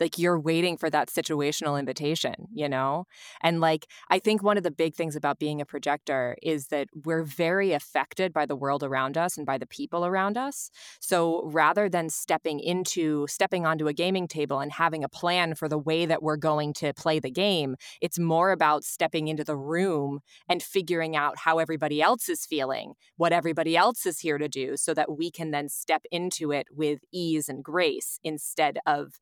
like 0.00 0.18
you're 0.18 0.38
waiting 0.38 0.76
for 0.76 0.90
that 0.90 1.08
situational 1.08 1.78
invitation, 1.78 2.34
you 2.52 2.68
know? 2.68 3.06
And 3.42 3.60
like, 3.60 3.86
I 4.10 4.18
think 4.18 4.42
one 4.42 4.56
of 4.56 4.62
the 4.62 4.70
big 4.70 4.94
things 4.94 5.16
about 5.16 5.38
being 5.38 5.60
a 5.60 5.66
projector 5.66 6.36
is 6.42 6.68
that 6.68 6.88
we're 7.04 7.22
very 7.22 7.72
affected 7.72 8.32
by 8.32 8.46
the 8.46 8.56
world 8.56 8.82
around 8.82 9.16
us 9.16 9.36
and 9.36 9.46
by 9.46 9.58
the 9.58 9.66
people 9.66 10.04
around 10.04 10.36
us. 10.36 10.70
So 11.00 11.42
rather 11.44 11.88
than 11.88 12.10
stepping 12.10 12.60
into, 12.60 13.26
stepping 13.28 13.66
onto 13.66 13.88
a 13.88 13.92
gaming 13.92 14.28
table 14.28 14.60
and 14.60 14.72
having 14.72 15.04
a 15.04 15.08
plan 15.08 15.54
for 15.54 15.68
the 15.68 15.78
way 15.78 16.06
that 16.06 16.22
we're 16.22 16.36
going 16.36 16.72
to 16.74 16.92
play 16.94 17.18
the 17.18 17.30
game, 17.30 17.76
it's 18.00 18.18
more 18.18 18.50
about 18.50 18.84
stepping 18.84 19.28
into 19.28 19.44
the 19.44 19.56
room 19.56 20.20
and 20.48 20.62
figuring 20.62 21.16
out 21.16 21.38
how 21.38 21.58
everybody 21.58 22.02
else 22.02 22.28
is 22.28 22.46
feeling, 22.46 22.94
what 23.16 23.32
everybody 23.32 23.76
else 23.76 24.06
is 24.06 24.20
here 24.20 24.38
to 24.38 24.48
do, 24.48 24.76
so 24.76 24.94
that 24.94 25.16
we 25.16 25.30
can 25.30 25.50
then 25.50 25.68
step 25.68 26.02
into 26.10 26.52
it 26.52 26.66
with 26.70 27.00
ease 27.12 27.48
and 27.48 27.64
grace 27.64 28.18
instead 28.22 28.78
of 28.86 29.14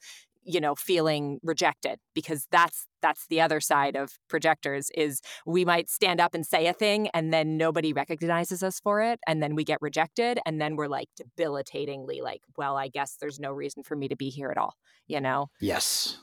you 0.45 0.61
know 0.61 0.75
feeling 0.75 1.39
rejected 1.43 1.99
because 2.15 2.47
that's 2.51 2.87
that's 3.03 3.27
the 3.29 3.41
other 3.41 3.61
side 3.61 3.97
of 3.97 4.19
projectors 4.29 4.91
is 4.95 5.21
we 5.47 5.65
might 5.65 5.91
stand 5.91 6.21
up 6.21 6.35
and 6.35 6.47
say 6.47 6.67
a 6.67 6.73
thing 6.73 7.09
and 7.09 7.33
then 7.33 7.57
nobody 7.57 7.93
recognizes 7.93 8.63
us 8.63 8.81
for 8.81 9.01
it 9.03 9.19
and 9.27 9.43
then 9.43 9.55
we 9.55 9.65
get 9.65 9.79
rejected 9.81 10.39
and 10.47 10.61
then 10.61 10.77
we're 10.77 10.89
like 10.89 11.09
debilitatingly 11.17 12.21
like 12.23 12.41
well 12.57 12.77
i 12.77 12.89
guess 12.89 13.17
there's 13.21 13.41
no 13.41 13.53
reason 13.53 13.83
for 13.83 13.97
me 13.97 14.09
to 14.09 14.17
be 14.17 14.31
here 14.31 14.51
at 14.51 14.59
all 14.59 14.75
you 15.07 15.21
know? 15.21 15.51
Yes. 15.61 16.19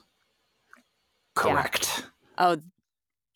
Correct. 1.35 1.89
Yeah. 1.97 2.05
oh 2.37 2.57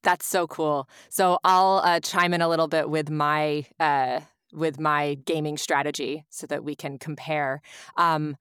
that's 0.03 0.25
so 0.27 0.45
cool. 0.45 0.87
So 1.09 1.39
i'll 1.43 1.81
uh, 1.83 1.99
chime 1.99 2.33
in 2.33 2.41
a 2.41 2.47
little 2.47 2.67
bit 2.67 2.89
with 2.89 3.09
my 3.09 3.65
uh, 3.79 4.19
with 4.53 4.79
my 4.79 5.15
gaming 5.25 5.57
strategy 5.57 6.25
so 6.29 6.47
that 6.47 6.63
we 6.63 6.75
can 6.75 6.97
compare. 6.99 7.61
Um, 7.97 8.37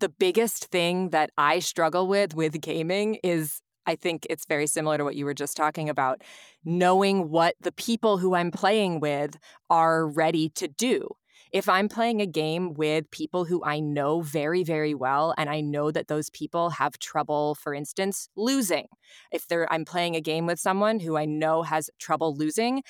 the 0.00 0.08
biggest 0.08 0.66
thing 0.66 1.10
that 1.10 1.30
I 1.38 1.58
struggle 1.58 2.06
with 2.06 2.34
with 2.34 2.60
gaming 2.60 3.18
is 3.22 3.60
I 3.86 3.96
think 3.96 4.26
it's 4.30 4.46
very 4.46 4.66
similar 4.66 4.98
to 4.98 5.04
what 5.04 5.16
you 5.16 5.24
were 5.24 5.34
just 5.34 5.56
talking 5.56 5.88
about 5.88 6.22
knowing 6.64 7.28
what 7.30 7.54
the 7.60 7.72
people 7.72 8.18
who 8.18 8.34
I'm 8.34 8.50
playing 8.50 9.00
with 9.00 9.36
are 9.68 10.06
ready 10.06 10.48
to 10.50 10.68
do. 10.68 11.08
If 11.52 11.68
I'm 11.68 11.88
playing 11.88 12.20
a 12.20 12.26
game 12.26 12.74
with 12.74 13.10
people 13.10 13.44
who 13.44 13.62
I 13.64 13.78
know 13.78 14.22
very, 14.22 14.64
very 14.64 14.94
well, 14.94 15.34
and 15.38 15.48
I 15.48 15.60
know 15.60 15.92
that 15.92 16.08
those 16.08 16.30
people 16.30 16.70
have 16.70 16.98
trouble, 16.98 17.54
for 17.54 17.72
instance, 17.74 18.28
losing, 18.34 18.86
if 19.30 19.46
I'm 19.70 19.84
playing 19.84 20.16
a 20.16 20.20
game 20.20 20.46
with 20.46 20.58
someone 20.58 20.98
who 20.98 21.16
I 21.16 21.26
know 21.26 21.62
has 21.62 21.90
trouble 22.00 22.34
losing, 22.34 22.82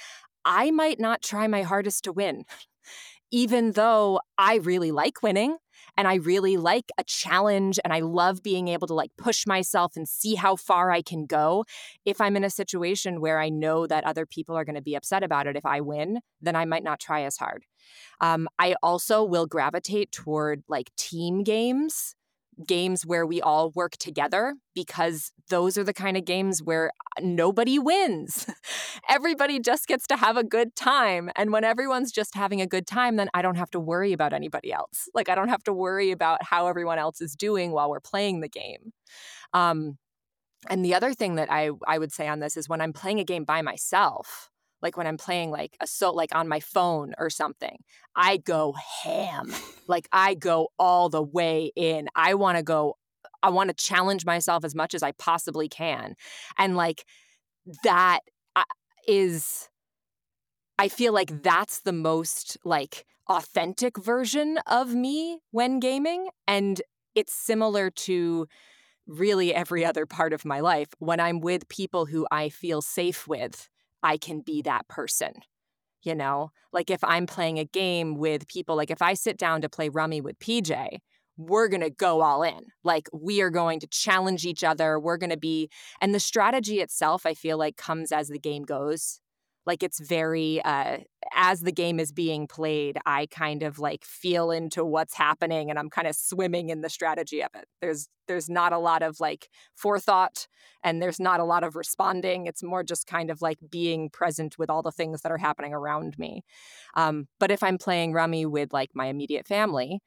I 0.47 0.71
might 0.71 0.99
not 0.99 1.21
try 1.21 1.47
my 1.47 1.63
hardest 1.63 2.05
to 2.05 2.13
win, 2.13 2.45
even 3.31 3.73
though 3.73 4.21
I 4.39 4.57
really 4.57 4.93
like 4.93 5.23
winning 5.23 5.59
and 5.97 6.09
I 6.09 6.17
really 6.17 6.57
like 6.57 6.91
a 6.99 7.05
challenge 7.05 7.79
and 7.85 7.93
I 7.93 8.01
love 8.01 8.43
being 8.43 8.69
able 8.69 8.87
to 8.89 8.95
like 8.95 9.11
push 9.17 9.47
myself 9.47 9.97
and 9.97 10.09
see 10.09 10.35
how 10.35 10.57
far 10.57 10.91
I 10.91 11.03
can 11.03 11.27
go. 11.27 11.65
If 12.05 12.21
I'm 12.21 12.37
in 12.37 12.45
a 12.45 12.51
situation 12.51 13.21
where 13.21 13.41
I 13.41 13.49
know 13.49 13.87
that 13.87 14.05
other 14.05 14.27
people 14.27 14.57
are 14.57 14.65
going 14.65 14.75
to 14.75 14.83
be 14.83 14.95
upset 14.95 15.23
about 15.23 15.47
it 15.47 15.57
if 15.57 15.65
I 15.65 15.81
win, 15.81 16.21
then 16.41 16.57
I 16.57 16.65
might 16.65 16.85
not 16.85 17.01
try 17.01 17.23
as 17.23 17.37
hard. 17.37 17.65
Um, 18.21 18.49
I 18.59 18.75
also 18.83 19.25
will 19.25 19.47
gravitate 19.47 20.13
toward 20.13 20.63
like 20.69 20.95
team 20.97 21.43
games 21.43 22.15
games 22.67 23.05
where 23.05 23.27
we 23.27 23.41
all 23.41 23.71
work 23.75 23.97
together 23.97 24.55
because 24.75 25.33
those 25.49 25.77
are 25.77 25.85
the 25.85 25.93
kind 25.93 26.17
of 26.17 26.25
games 26.25 26.63
where 26.63 26.91
uh, 27.17 27.21
nobody 27.23 27.79
wins. 27.79 28.47
Everybody 29.09 29.61
just 29.61 29.87
gets 29.87 30.07
to 30.09 30.17
have 30.17 30.37
a 30.37 30.45
good 30.45 30.75
time. 30.77 31.31
And 31.37 31.53
when 31.53 31.65
everyone's 31.65 32.13
just 32.13 32.35
having 32.35 32.61
a 32.61 32.67
good 32.67 32.87
time, 32.87 33.17
then 33.17 33.29
I 33.35 33.43
don't 33.43 33.57
have 33.57 33.71
to 33.71 33.81
worry 33.81 34.13
about 34.13 34.33
anybody 34.33 34.73
else. 34.73 35.09
Like, 35.15 35.29
I 35.29 35.35
don't 35.35 35.49
have 35.49 35.65
to 35.65 35.73
worry 35.73 36.11
about 36.11 36.43
how 36.43 36.67
everyone 36.67 36.99
else 36.99 37.21
is 37.21 37.35
doing 37.35 37.73
while 37.73 37.91
we're 37.91 38.01
playing 38.01 38.41
the 38.41 38.49
game. 38.49 38.93
Um, 39.53 39.99
and 40.69 40.85
the 40.85 40.95
other 40.95 41.13
thing 41.13 41.35
that 41.35 41.51
I, 41.51 41.71
I 41.87 41.99
would 41.99 42.13
say 42.13 42.29
on 42.29 42.41
this 42.41 42.57
is 42.57 42.69
when 42.69 42.81
I'm 42.81 42.93
playing 42.93 43.21
a 43.21 43.25
game 43.25 43.45
by 43.45 43.63
myself, 43.63 44.51
like 44.85 44.97
when 44.97 45.07
I'm 45.09 45.17
playing 45.17 45.51
like 45.51 45.77
a 45.81 45.87
so 45.87 46.13
like 46.13 46.33
on 46.35 46.47
my 46.47 46.61
phone 46.61 47.15
or 47.19 47.31
something, 47.31 47.79
I 48.15 48.37
go 48.37 48.75
ham. 49.03 49.53
like 49.89 50.07
I 50.13 50.35
go 50.35 50.69
all 50.79 51.09
the 51.09 51.23
way 51.23 51.73
in. 51.75 52.09
I 52.15 52.35
want 52.35 52.59
to 52.59 52.63
go 52.63 52.97
I 53.43 53.51
want 53.51 53.69
to 53.69 53.75
challenge 53.75 54.25
myself 54.25 54.65
as 54.65 54.75
much 54.75 54.95
as 54.95 55.03
I 55.03 55.13
possibly 55.13 55.69
can. 55.69 56.15
And 56.57 56.77
like 56.77 57.05
that 57.83 58.21
uh, 58.55 58.65
I 60.79 60.89
feel 60.89 61.13
like 61.13 61.43
that's 61.43 61.81
the 61.81 61.93
most 61.93 62.59
like 62.65 63.07
authentic 63.29 63.97
version 63.97 64.59
of 64.67 64.95
me 64.95 65.39
when 65.51 65.81
gaming 65.81 66.29
and 66.47 66.83
it's 67.15 67.33
similar 67.33 67.91
to 67.91 68.47
really 69.07 69.55
every 69.55 69.85
other 69.85 70.05
part 70.05 70.33
of 70.33 70.45
my 70.45 70.61
life 70.61 70.89
when 70.99 71.21
I'm 71.21 71.41
with 71.41 71.69
people 71.69 72.07
who 72.07 72.27
I 72.31 72.49
feel 72.49 72.83
safe 72.83 73.27
with 73.27 73.71
I 74.05 74.19
can 74.19 74.41
be 74.41 74.63
that 74.63 74.87
person. 74.87 75.33
You 76.03 76.15
know, 76.15 76.51
like 76.71 76.91
if 76.91 77.03
I'm 77.03 77.27
playing 77.27 77.59
a 77.59 77.65
game 77.65 78.17
with 78.17 78.47
people, 78.47 78.77
like 78.77 78.91
if 78.91 79.01
I 79.01 79.15
sit 79.15 79.39
down 79.39 79.63
to 79.63 79.71
play 79.71 79.89
Rummy 79.89 80.21
with 80.21 80.39
PJ, 80.39 80.99
we're 81.39 81.69
going 81.69 81.81
to 81.81 81.91
go 81.91 82.21
all 82.21 82.43
in. 82.43 82.67
Like 82.85 83.09
we 83.13 83.41
are 83.41 83.51
going 83.51 83.81
to 83.81 83.87
challenge 83.87 84.45
each 84.45 84.63
other. 84.63 85.01
We're 85.01 85.17
going 85.17 85.31
to 85.31 85.39
be, 85.39 85.71
and 86.03 86.15
the 86.15 86.21
strategy 86.21 86.81
itself, 86.81 87.25
I 87.25 87.33
feel 87.33 87.57
like 87.57 87.79
comes 87.79 88.13
as 88.13 88.29
the 88.29 88.39
game 88.39 88.65
goes. 88.65 89.21
Like 89.67 89.83
it's 89.83 89.99
very, 89.99 90.63
uh, 90.65 90.99
as 91.35 91.61
the 91.61 91.73
game 91.73 91.99
is 91.99 92.13
being 92.13 92.47
played, 92.47 92.99
I 93.07 93.27
kind 93.31 93.63
of 93.63 93.79
like 93.79 94.05
feel 94.05 94.51
into 94.51 94.85
what's 94.85 95.15
happening 95.15 95.71
and 95.71 95.79
I'm 95.79 95.91
kind 95.91 96.07
of 96.07 96.15
swimming 96.15 96.69
in 96.71 96.83
the 96.83 96.91
strategy 96.91 97.43
of 97.43 97.51
it. 97.55 97.67
There's 97.81 98.09
there's 98.27 98.49
not 98.49 98.73
a 98.73 98.79
lot 98.79 99.03
of 99.03 99.21
like 99.21 99.49
forethought 99.75 100.47
and 100.83 101.01
there's 101.03 101.21
not 101.21 101.41
a 101.41 101.45
lot 101.45 101.65
of 101.65 101.77
responding. 101.77 102.47
It's 102.47 102.63
more 102.63 102.83
just 102.83 103.07
kind 103.07 103.31
of 103.31 103.43
like 103.43 103.59
being 103.71 104.11
present 104.11 104.59
with 104.59 104.71
all 104.71 104.83
the 104.83 104.93
things 104.93 105.23
that 105.23 105.33
are 105.33 105.39
happening 105.39 105.75
around 105.75 106.19
me. 106.19 106.43
Um, 106.95 107.29
but 107.39 107.51
if 107.51 107.63
I'm 107.63 107.79
playing 107.79 108.13
Rummy 108.13 108.47
with 108.47 108.73
like 108.73 108.91
my 108.95 109.07
immediate 109.07 109.47
family, 109.47 110.01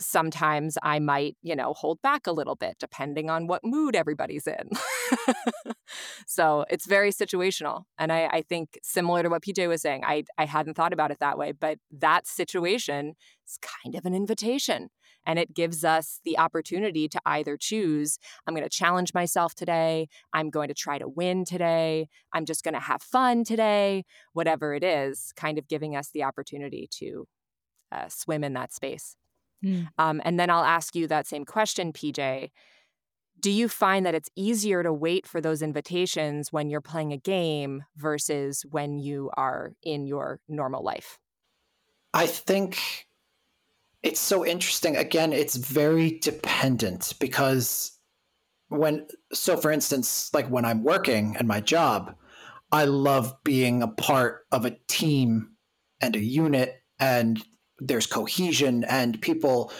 sometimes 0.00 0.78
I 0.82 0.98
might, 0.98 1.36
you 1.42 1.54
know, 1.54 1.74
hold 1.74 2.00
back 2.02 2.26
a 2.26 2.32
little 2.32 2.56
bit 2.56 2.76
depending 2.80 3.30
on 3.30 3.46
what 3.46 3.62
mood 3.62 3.94
everybody's 3.94 4.46
in. 4.46 4.70
so 6.26 6.64
it's 6.70 6.86
very 6.86 7.12
situational. 7.12 7.84
And 7.98 8.12
I, 8.12 8.26
I, 8.26 8.42
think 8.42 8.78
similar 8.82 9.22
to 9.22 9.28
what 9.28 9.42
PJ 9.42 9.68
was 9.68 9.82
saying, 9.82 10.02
I, 10.04 10.24
I 10.38 10.46
hadn't 10.46 10.74
thought 10.74 10.92
about 10.92 11.10
it 11.10 11.18
that 11.20 11.38
way, 11.38 11.52
but 11.52 11.78
that 11.90 12.26
situation 12.26 13.14
is 13.46 13.58
kind 13.58 13.94
of 13.94 14.06
an 14.06 14.14
invitation. 14.14 14.88
And 15.26 15.38
it 15.38 15.54
gives 15.54 15.84
us 15.84 16.20
the 16.24 16.38
opportunity 16.38 17.06
to 17.08 17.20
either 17.26 17.58
choose 17.58 18.18
I'm 18.46 18.54
going 18.54 18.64
to 18.64 18.70
challenge 18.70 19.12
myself 19.12 19.54
today, 19.54 20.08
I'm 20.32 20.48
going 20.48 20.68
to 20.68 20.74
try 20.74 20.98
to 20.98 21.08
win 21.08 21.44
today, 21.44 22.08
I'm 22.32 22.46
just 22.46 22.64
going 22.64 22.74
to 22.74 22.80
have 22.80 23.02
fun 23.02 23.44
today, 23.44 24.04
whatever 24.32 24.74
it 24.74 24.82
is, 24.82 25.32
kind 25.36 25.58
of 25.58 25.68
giving 25.68 25.94
us 25.94 26.10
the 26.10 26.24
opportunity 26.24 26.88
to 26.98 27.26
uh, 27.92 28.08
swim 28.08 28.44
in 28.44 28.54
that 28.54 28.72
space. 28.72 29.16
Mm. 29.64 29.88
Um, 29.98 30.20
and 30.24 30.38
then 30.38 30.50
I'll 30.50 30.64
ask 30.64 30.94
you 30.94 31.06
that 31.08 31.26
same 31.26 31.44
question, 31.44 31.92
PJ. 31.92 32.50
Do 33.38 33.50
you 33.50 33.68
find 33.68 34.04
that 34.04 34.14
it's 34.14 34.28
easier 34.36 34.82
to 34.82 34.92
wait 34.92 35.26
for 35.26 35.40
those 35.40 35.62
invitations 35.62 36.52
when 36.52 36.68
you're 36.68 36.82
playing 36.82 37.12
a 37.12 37.16
game 37.16 37.84
versus 37.96 38.64
when 38.70 38.98
you 38.98 39.30
are 39.36 39.72
in 39.82 40.06
your 40.06 40.40
normal 40.46 40.84
life? 40.84 41.18
I 42.12 42.26
think 42.26 43.06
it's 44.02 44.20
so 44.20 44.44
interesting. 44.44 44.96
Again, 44.96 45.32
it's 45.32 45.56
very 45.56 46.18
dependent 46.18 47.14
because 47.18 47.98
when, 48.68 49.06
so 49.32 49.56
for 49.56 49.70
instance, 49.70 50.32
like 50.34 50.48
when 50.48 50.64
I'm 50.64 50.82
working 50.82 51.36
and 51.38 51.48
my 51.48 51.60
job, 51.60 52.14
I 52.72 52.84
love 52.84 53.34
being 53.42 53.82
a 53.82 53.88
part 53.88 54.46
of 54.52 54.64
a 54.64 54.76
team 54.86 55.52
and 56.00 56.14
a 56.14 56.20
unit 56.20 56.82
and 56.98 57.42
there's 57.80 58.06
cohesion 58.06 58.84
and 58.84 59.20
people 59.20 59.72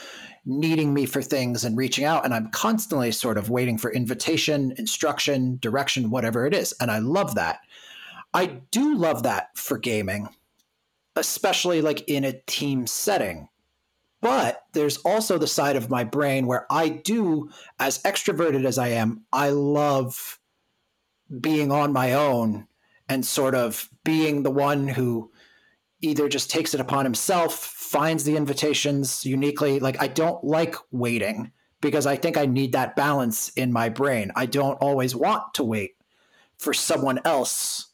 needing 0.47 0.95
me 0.95 1.07
for 1.07 1.21
things 1.23 1.65
and 1.65 1.77
reaching 1.77 2.05
out. 2.05 2.25
And 2.25 2.35
i'm 2.35 2.51
constantly 2.51 3.13
sort 3.13 3.39
of 3.39 3.51
waiting 3.51 3.79
for 3.79 3.93
invitation 3.93 4.73
instruction 4.79 5.59
direction 5.61 6.11
whatever 6.11 6.47
it 6.47 6.55
is. 6.55 6.73
And 6.81 6.91
i 6.91 6.99
love 6.99 7.35
that. 7.35 7.61
I 8.33 8.47
do 8.71 8.95
love 8.95 9.25
that 9.25 9.57
for 9.57 9.79
gaming 9.79 10.29
especially 11.17 11.83
like 11.83 12.09
in 12.09 12.25
a 12.25 12.41
team 12.47 12.87
setting. 12.87 13.49
But 14.23 14.65
there's 14.73 14.99
also 14.99 15.39
the 15.39 15.47
side 15.47 15.77
of 15.77 15.89
my 15.89 16.05
brain 16.05 16.47
where 16.47 16.67
i 16.71 16.89
do 16.89 17.51
as 17.79 18.03
extroverted 18.03 18.67
as 18.67 18.77
i 18.77 18.89
am 18.89 19.25
i 19.33 19.49
love 19.49 20.39
being 21.41 21.73
on 21.73 21.93
my 21.93 22.13
own 22.13 22.67
and 23.09 23.25
sort 23.25 23.55
of 23.55 23.89
being 24.05 24.43
the 24.43 24.51
one 24.51 24.89
who 24.89 25.31
either 26.01 26.29
just 26.29 26.51
takes 26.51 26.75
it 26.75 26.81
upon 26.81 27.05
himself, 27.05 27.55
finds 27.55 28.25
the 28.25 28.37
invitations 28.37 29.25
uniquely. 29.27 29.81
Like, 29.81 30.01
I 30.01 30.09
don't 30.09 30.43
like 30.43 30.77
waiting 30.91 31.53
because 31.81 32.07
I 32.07 32.17
think 32.17 32.37
I 32.37 32.47
need 32.47 32.73
that 32.73 32.97
balance 32.97 33.51
in 33.51 33.73
my 33.73 33.89
brain. 33.89 34.31
I 34.37 34.47
don't 34.47 34.81
always 34.81 35.15
want 35.15 35.55
to 35.55 35.65
wait 35.65 35.93
for 36.59 36.75
someone 36.75 37.21
else 37.25 37.93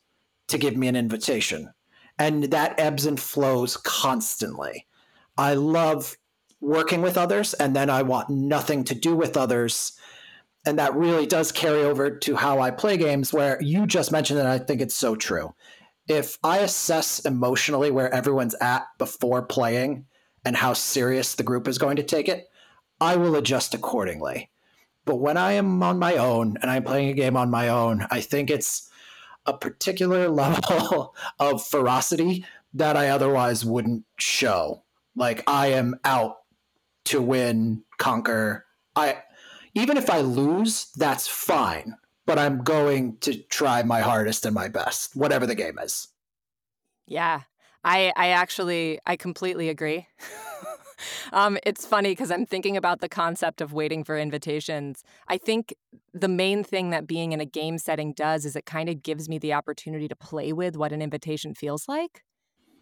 to 0.49 0.59
give 0.59 0.77
me 0.77 0.89
an 0.89 0.97
invitation. 0.97 1.73
And 2.19 2.45
that 2.45 2.79
ebbs 2.79 3.07
and 3.07 3.19
flows 3.19 3.77
constantly. 3.77 4.87
I 5.37 5.55
love 5.55 6.17
working 6.61 7.03
with 7.03 7.19
others, 7.19 7.55
and 7.55 7.77
then 7.77 7.91
I 7.91 8.03
want 8.03 8.31
nothing 8.31 8.85
to 8.85 8.95
do 8.95 9.15
with 9.15 9.37
others. 9.37 9.93
And 10.65 10.79
that 10.79 10.95
really 10.95 11.27
does 11.27 11.53
carry 11.53 11.83
over 11.83 12.11
to 12.11 12.37
how 12.37 12.61
I 12.61 12.71
play 12.71 12.97
games, 12.97 13.33
where 13.33 13.61
you 13.61 13.87
just 13.87 14.11
mentioned 14.11 14.41
it. 14.41 14.47
I 14.47 14.59
think 14.59 14.81
it's 14.81 14.95
so 14.95 15.15
true 15.15 15.55
if 16.09 16.39
I 16.43 16.59
assess 16.59 17.21
emotionally 17.21 17.91
where 17.91 18.13
everyone's 18.13 18.55
at 18.61 18.87
before 18.99 19.43
playing 19.43 20.07
and 20.45 20.57
how 20.57 20.73
serious 20.73 21.35
the 21.35 21.43
group 21.43 21.67
is 21.67 21.79
going 21.79 21.97
to 21.97 22.03
take 22.03 22.29
it, 22.29 22.49
I 23.01 23.17
will 23.17 23.35
adjust 23.35 23.75
accordingly. 23.75 24.51
But 25.05 25.17
when 25.17 25.37
I 25.37 25.53
am 25.53 25.83
on 25.83 25.99
my 25.99 26.17
own 26.17 26.57
and 26.63 26.71
I'm 26.71 26.85
playing 26.85 27.11
a 27.11 27.15
game 27.15 27.37
on 27.37 27.51
my 27.51 27.69
own, 27.69 28.07
I 28.11 28.21
think 28.21 28.51
it's 28.51 28.89
a 29.45 29.57
particular 29.57 30.29
level 30.31 31.15
of 31.39 31.67
ferocity 31.67 32.45
that 32.75 32.97
I 32.97 33.09
otherwise 33.09 33.65
wouldn't 33.65 34.05
show. 34.19 34.83
Like 35.15 35.43
I 35.47 35.69
am 35.69 35.99
out 36.05 36.39
to 37.07 37.21
win, 37.21 37.83
conquer. 37.99 38.67
I 38.95 39.23
even 39.75 39.97
if 39.97 40.09
I 40.09 40.21
lose, 40.21 40.91
that's 40.97 41.29
fine 41.29 41.97
but 42.27 42.39
I'm 42.39 42.63
going 42.63 43.17
to 43.19 43.35
try 43.35 43.83
my 43.83 44.01
hardest 44.01 44.45
and 44.45 44.55
my 44.55 44.69
best, 44.69 45.17
whatever 45.17 45.47
the 45.47 45.55
game 45.55 45.79
is. 45.79 46.09
Yeah. 47.07 47.43
I 47.85 48.13
I 48.17 48.29
actually 48.31 48.99
I 49.07 49.17
completely 49.17 49.69
agree. 49.69 50.09
um, 51.33 51.57
it's 51.65 51.87
funny 51.87 52.11
because 52.11 52.33
I'm 52.33 52.45
thinking 52.45 52.77
about 52.77 53.01
the 53.01 53.09
concept 53.09 53.61
of 53.61 53.73
waiting 53.73 54.03
for 54.03 54.19
invitations. 54.19 55.05
I 55.29 55.39
think 55.39 55.73
the 56.13 56.29
main 56.29 56.65
thing 56.65 56.91
that 56.91 57.07
being 57.07 57.33
in 57.33 57.41
a 57.41 57.47
game 57.47 57.79
setting 57.79 58.13
does 58.13 58.45
is 58.45 58.57
it 58.57 58.67
kind 58.67 58.89
of 58.89 59.05
gives 59.05 59.29
me 59.29 59.39
the 59.39 59.53
opportunity 59.53 60.09
to 60.09 60.17
play 60.17 60.53
with 60.53 60.77
what 60.77 60.93
an 60.93 61.01
invitation 61.01 61.55
feels 61.55 61.87
like. 61.87 62.25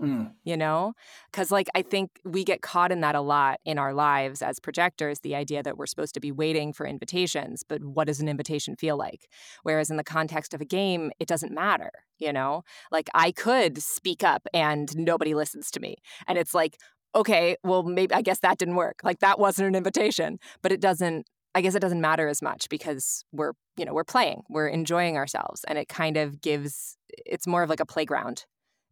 Mm. 0.00 0.32
You 0.44 0.56
know? 0.56 0.94
Because, 1.30 1.50
like, 1.50 1.68
I 1.74 1.82
think 1.82 2.20
we 2.24 2.44
get 2.44 2.62
caught 2.62 2.92
in 2.92 3.00
that 3.00 3.14
a 3.14 3.20
lot 3.20 3.60
in 3.64 3.78
our 3.78 3.94
lives 3.94 4.42
as 4.42 4.58
projectors 4.58 5.20
the 5.20 5.34
idea 5.34 5.62
that 5.62 5.76
we're 5.76 5.86
supposed 5.86 6.14
to 6.14 6.20
be 6.20 6.32
waiting 6.32 6.72
for 6.72 6.86
invitations, 6.86 7.62
but 7.66 7.82
what 7.84 8.06
does 8.06 8.20
an 8.20 8.28
invitation 8.28 8.76
feel 8.76 8.96
like? 8.96 9.28
Whereas 9.62 9.90
in 9.90 9.96
the 9.96 10.04
context 10.04 10.54
of 10.54 10.60
a 10.60 10.64
game, 10.64 11.12
it 11.20 11.28
doesn't 11.28 11.52
matter, 11.52 11.90
you 12.18 12.32
know? 12.32 12.62
Like, 12.90 13.08
I 13.14 13.32
could 13.32 13.82
speak 13.82 14.24
up 14.24 14.46
and 14.52 14.94
nobody 14.96 15.34
listens 15.34 15.70
to 15.72 15.80
me. 15.80 15.96
And 16.26 16.38
it's 16.38 16.54
like, 16.54 16.76
okay, 17.14 17.56
well, 17.62 17.84
maybe 17.84 18.14
I 18.14 18.22
guess 18.22 18.40
that 18.40 18.58
didn't 18.58 18.76
work. 18.76 19.00
Like, 19.04 19.20
that 19.20 19.38
wasn't 19.38 19.68
an 19.68 19.74
invitation, 19.74 20.38
but 20.62 20.72
it 20.72 20.80
doesn't. 20.80 21.26
I 21.56 21.60
guess 21.60 21.76
it 21.76 21.80
doesn't 21.80 22.00
matter 22.00 22.26
as 22.26 22.42
much 22.42 22.68
because 22.68 23.24
we're, 23.30 23.52
you 23.76 23.84
know, 23.84 23.94
we're 23.94 24.02
playing, 24.02 24.42
we're 24.48 24.66
enjoying 24.66 25.16
ourselves, 25.16 25.64
and 25.68 25.78
it 25.78 25.88
kind 25.88 26.16
of 26.16 26.40
gives. 26.40 26.96
It's 27.24 27.46
more 27.46 27.62
of 27.62 27.70
like 27.70 27.78
a 27.78 27.86
playground 27.86 28.44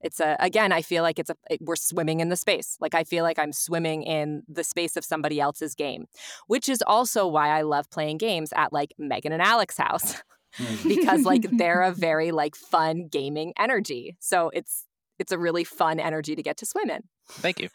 It's 0.03 0.21
a 0.21 0.37
again, 0.41 0.73
I 0.73 0.83
feel 0.83 1.03
like 1.03 1.19
it's 1.19 1.31
a 1.31 1.37
it, 1.51 1.61
we're 1.62 1.77
swimming 1.77 2.21
in 2.21 2.29
the 2.29 2.37
space. 2.37 2.77
Like 2.81 2.95
I 2.95 3.05
feel 3.05 3.25
like 3.25 3.38
I'm 3.38 3.53
swimming 3.53 4.03
in 4.03 4.43
the 4.49 4.65
space 4.65 4.97
of 4.97 5.05
somebody 5.05 5.41
else's 5.41 5.75
game, 5.75 6.07
which 6.47 6.69
is 6.69 6.83
also 6.87 7.27
why 7.27 7.49
I 7.49 7.62
love 7.62 7.91
playing 7.91 8.19
games 8.19 8.53
at 8.57 8.73
like 8.73 8.95
Megan 8.99 9.33
and 9.33 9.43
Alec's 9.43 9.79
house. 9.79 10.17
because 10.87 11.25
like 11.25 11.47
they're 11.51 11.83
a 11.83 11.93
very 11.95 12.31
like 12.31 12.55
fun 12.55 13.09
gaming 13.11 13.53
energy. 13.59 14.17
So 14.21 14.51
it's 14.53 14.87
it's 15.19 15.33
a 15.33 15.38
really 15.38 15.65
fun 15.65 16.01
energy 16.01 16.35
to 16.35 16.43
get 16.43 16.57
to 16.59 16.67
swim 16.67 16.91
in. 16.91 17.03
Thank 17.29 17.61
you. 17.61 17.69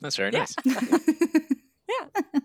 That's 0.00 0.16
very 0.16 0.30
nice. 0.30 0.54
yeah. 0.64 2.40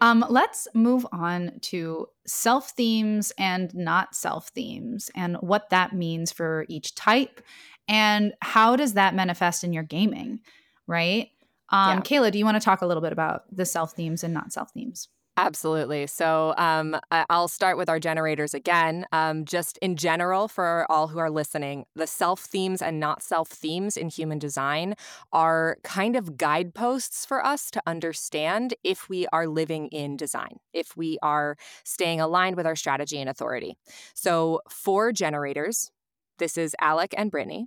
Um, 0.00 0.24
let's 0.28 0.68
move 0.74 1.06
on 1.12 1.52
to 1.62 2.08
self 2.26 2.70
themes 2.70 3.32
and 3.38 3.74
not 3.74 4.14
self 4.14 4.48
themes 4.48 5.10
and 5.14 5.36
what 5.36 5.70
that 5.70 5.94
means 5.94 6.32
for 6.32 6.66
each 6.68 6.94
type 6.94 7.40
and 7.88 8.32
how 8.40 8.76
does 8.76 8.94
that 8.94 9.14
manifest 9.14 9.64
in 9.64 9.72
your 9.72 9.82
gaming, 9.82 10.40
right? 10.86 11.30
Um, 11.70 11.98
yeah. 11.98 12.00
Kayla, 12.02 12.30
do 12.30 12.38
you 12.38 12.44
want 12.44 12.56
to 12.56 12.64
talk 12.64 12.82
a 12.82 12.86
little 12.86 13.02
bit 13.02 13.12
about 13.12 13.44
the 13.50 13.64
self 13.64 13.92
themes 13.92 14.24
and 14.24 14.32
not 14.32 14.52
self 14.52 14.70
themes? 14.72 15.08
Absolutely. 15.36 16.06
So 16.06 16.54
um, 16.58 16.96
I'll 17.10 17.48
start 17.48 17.76
with 17.76 17.88
our 17.88 17.98
generators 17.98 18.54
again. 18.54 19.04
Um, 19.10 19.44
just 19.44 19.78
in 19.78 19.96
general, 19.96 20.46
for 20.46 20.86
all 20.88 21.08
who 21.08 21.18
are 21.18 21.30
listening, 21.30 21.86
the 21.96 22.06
self 22.06 22.40
themes 22.40 22.80
and 22.80 23.00
not 23.00 23.20
self 23.20 23.48
themes 23.48 23.96
in 23.96 24.08
human 24.08 24.38
design 24.38 24.94
are 25.32 25.78
kind 25.82 26.14
of 26.14 26.36
guideposts 26.36 27.26
for 27.26 27.44
us 27.44 27.68
to 27.72 27.82
understand 27.84 28.74
if 28.84 29.08
we 29.08 29.26
are 29.32 29.48
living 29.48 29.88
in 29.88 30.16
design, 30.16 30.60
if 30.72 30.96
we 30.96 31.18
are 31.20 31.56
staying 31.82 32.20
aligned 32.20 32.56
with 32.56 32.66
our 32.66 32.76
strategy 32.76 33.20
and 33.20 33.28
authority. 33.28 33.76
So 34.14 34.60
for 34.70 35.10
generators, 35.10 35.90
this 36.38 36.58
is 36.58 36.74
Alec 36.80 37.14
and 37.16 37.30
Brittany, 37.30 37.66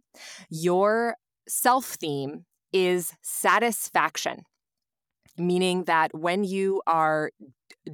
your 0.50 1.16
self 1.48 1.86
theme 1.86 2.46
is 2.74 3.14
satisfaction 3.22 4.44
meaning 5.38 5.84
that 5.84 6.14
when 6.16 6.44
you 6.44 6.82
are 6.88 7.32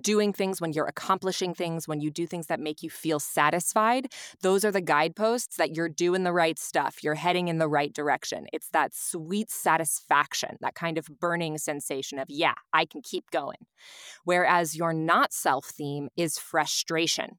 doing 0.02 0.34
things, 0.34 0.60
when 0.60 0.74
you're 0.74 0.88
accomplishing 0.88 1.54
things, 1.54 1.88
when 1.88 2.00
you 2.00 2.10
do 2.10 2.26
things 2.26 2.48
that 2.48 2.60
make 2.60 2.82
you 2.82 2.90
feel 2.90 3.20
satisfied, 3.20 4.12
those 4.42 4.66
are 4.66 4.72
the 4.72 4.82
guideposts 4.82 5.58
that 5.58 5.76
you're 5.76 5.90
doing 5.90 6.24
the 6.24 6.34
right 6.34 6.58
stuff. 6.58 7.04
You're 7.04 7.16
heading 7.16 7.48
in 7.48 7.58
the 7.58 7.68
right 7.68 7.94
direction. 7.94 8.48
It's 8.54 8.70
that 8.70 8.94
sweet 8.94 9.52
satisfaction, 9.52 10.58
that 10.62 10.76
kind 10.76 10.98
of 10.98 11.08
burning 11.20 11.58
sensation 11.58 12.18
of, 12.18 12.28
yeah, 12.30 12.56
I 12.72 12.86
can 12.86 13.02
keep 13.02 13.30
going. 13.32 13.66
Whereas 14.24 14.76
your 14.76 14.94
not 14.94 15.34
self 15.34 15.66
theme 15.66 16.10
is 16.16 16.38
frustration. 16.38 17.38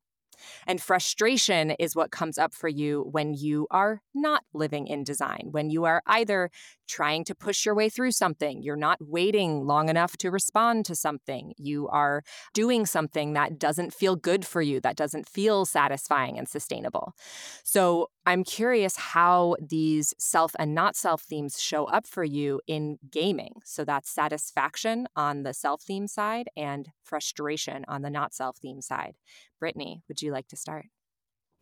And 0.67 0.81
frustration 0.81 1.73
is 1.73 1.97
what 1.97 2.11
comes 2.11 2.39
up 2.39 2.55
for 2.55 2.69
you 2.69 3.09
when 3.11 3.35
you 3.35 3.67
are 3.71 4.01
not 4.15 4.43
living 4.53 4.87
in 4.87 5.05
design, 5.05 5.49
when 5.51 5.71
you 5.71 5.85
are 5.85 6.03
either 6.07 6.51
trying 6.87 7.25
to 7.25 7.35
push 7.35 7.65
your 7.65 7.75
way 7.75 7.89
through 7.89 8.13
something, 8.13 8.63
you're 8.63 8.77
not 8.77 8.99
waiting 9.01 9.67
long 9.67 9.89
enough 9.89 10.17
to 10.19 10.31
respond 10.31 10.85
to 10.87 10.95
something, 10.95 11.55
you 11.57 11.89
are 11.89 12.23
doing 12.53 12.87
something 12.87 13.33
that 13.33 13.59
doesn't 13.59 13.93
feel 13.93 14.17
good 14.17 14.45
for 14.45 14.63
you, 14.63 14.81
that 14.81 14.97
doesn't 14.97 15.29
feel 15.29 15.65
satisfying 15.65 16.39
and 16.39 16.49
sustainable. 16.49 17.15
So 17.63 18.11
I'm 18.27 18.45
curious 18.45 18.97
how 18.97 19.57
these 19.61 20.15
self 20.19 20.53
and 20.59 20.75
not 20.75 20.97
self 20.97 21.23
themes 21.23 21.61
show 21.61 21.85
up 21.85 22.07
for 22.07 22.25
you 22.25 22.61
in 22.67 22.99
gaming. 23.11 23.55
So 23.65 23.85
that's 23.85 24.11
satisfaction 24.11 25.07
on 25.15 25.43
the 25.43 25.53
self 25.53 25.83
theme 25.83 26.07
side 26.07 26.49
and 26.57 26.89
frustration 27.03 27.85
on 27.89 28.03
the 28.03 28.11
not 28.11 28.35
self 28.35 28.57
theme 28.57 28.81
side. 28.81 29.15
Brittany, 29.61 30.03
would 30.09 30.23
you 30.23 30.24
like 30.33 30.49
to 30.49 30.57
start? 30.57 30.87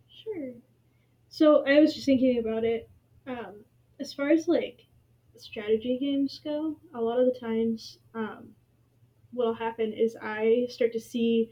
Sure. 0.08 0.52
So 1.28 1.64
I 1.66 1.80
was 1.80 1.94
just 1.94 2.06
thinking 2.06 2.38
about 2.38 2.64
it. 2.64 2.88
Um, 3.26 3.64
as 4.00 4.12
far 4.12 4.30
as 4.30 4.48
like 4.48 4.86
strategy 5.36 5.98
games 6.00 6.40
go, 6.42 6.76
a 6.94 7.00
lot 7.00 7.18
of 7.18 7.26
the 7.26 7.38
times, 7.38 7.98
um, 8.14 8.48
what'll 9.32 9.54
happen 9.54 9.92
is 9.92 10.16
I 10.20 10.66
start 10.68 10.92
to 10.92 11.00
see 11.00 11.50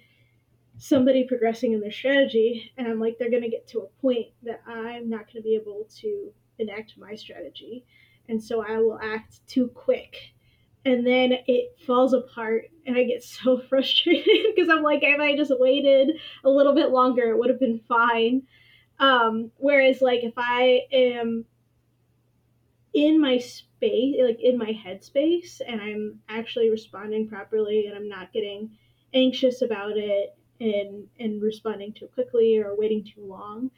somebody 0.78 1.24
progressing 1.24 1.72
in 1.72 1.80
their 1.80 1.92
strategy, 1.92 2.72
and 2.76 2.86
I'm 2.86 3.00
like, 3.00 3.18
they're 3.18 3.30
going 3.30 3.42
to 3.42 3.50
get 3.50 3.66
to 3.68 3.80
a 3.80 4.00
point 4.00 4.28
that 4.42 4.62
I'm 4.66 5.08
not 5.08 5.26
going 5.26 5.36
to 5.36 5.42
be 5.42 5.54
able 5.54 5.86
to 6.00 6.32
enact 6.58 6.94
my 6.98 7.14
strategy. 7.14 7.84
And 8.28 8.42
so 8.42 8.64
I 8.66 8.78
will 8.78 8.98
act 9.02 9.46
too 9.46 9.68
quick. 9.68 10.16
And 10.84 11.06
then 11.06 11.32
it 11.46 11.76
falls 11.86 12.14
apart, 12.14 12.64
and 12.86 12.96
I 12.96 13.04
get 13.04 13.22
so 13.22 13.58
frustrated 13.68 14.54
because 14.54 14.70
I'm 14.70 14.82
like, 14.82 15.00
if 15.02 15.20
I 15.20 15.36
just 15.36 15.52
waited 15.58 16.18
a 16.44 16.50
little 16.50 16.74
bit 16.74 16.90
longer, 16.90 17.30
it 17.30 17.38
would 17.38 17.50
have 17.50 17.60
been 17.60 17.80
fine. 17.88 18.42
Um, 18.98 19.50
whereas, 19.56 20.00
like, 20.00 20.24
if 20.24 20.34
I 20.36 20.82
am 20.92 21.44
in 22.92 23.20
my 23.20 23.38
space, 23.38 24.16
like 24.20 24.40
in 24.40 24.58
my 24.58 24.72
headspace, 24.72 25.60
and 25.66 25.80
I'm 25.80 26.20
actually 26.28 26.70
responding 26.70 27.28
properly, 27.28 27.86
and 27.86 27.96
I'm 27.96 28.08
not 28.08 28.32
getting 28.32 28.70
anxious 29.14 29.62
about 29.62 29.96
it 29.96 30.36
and 30.60 31.06
and 31.18 31.42
responding 31.42 31.92
too 31.92 32.08
quickly 32.08 32.58
or 32.58 32.76
waiting 32.76 33.04
too 33.04 33.26
long. 33.26 33.70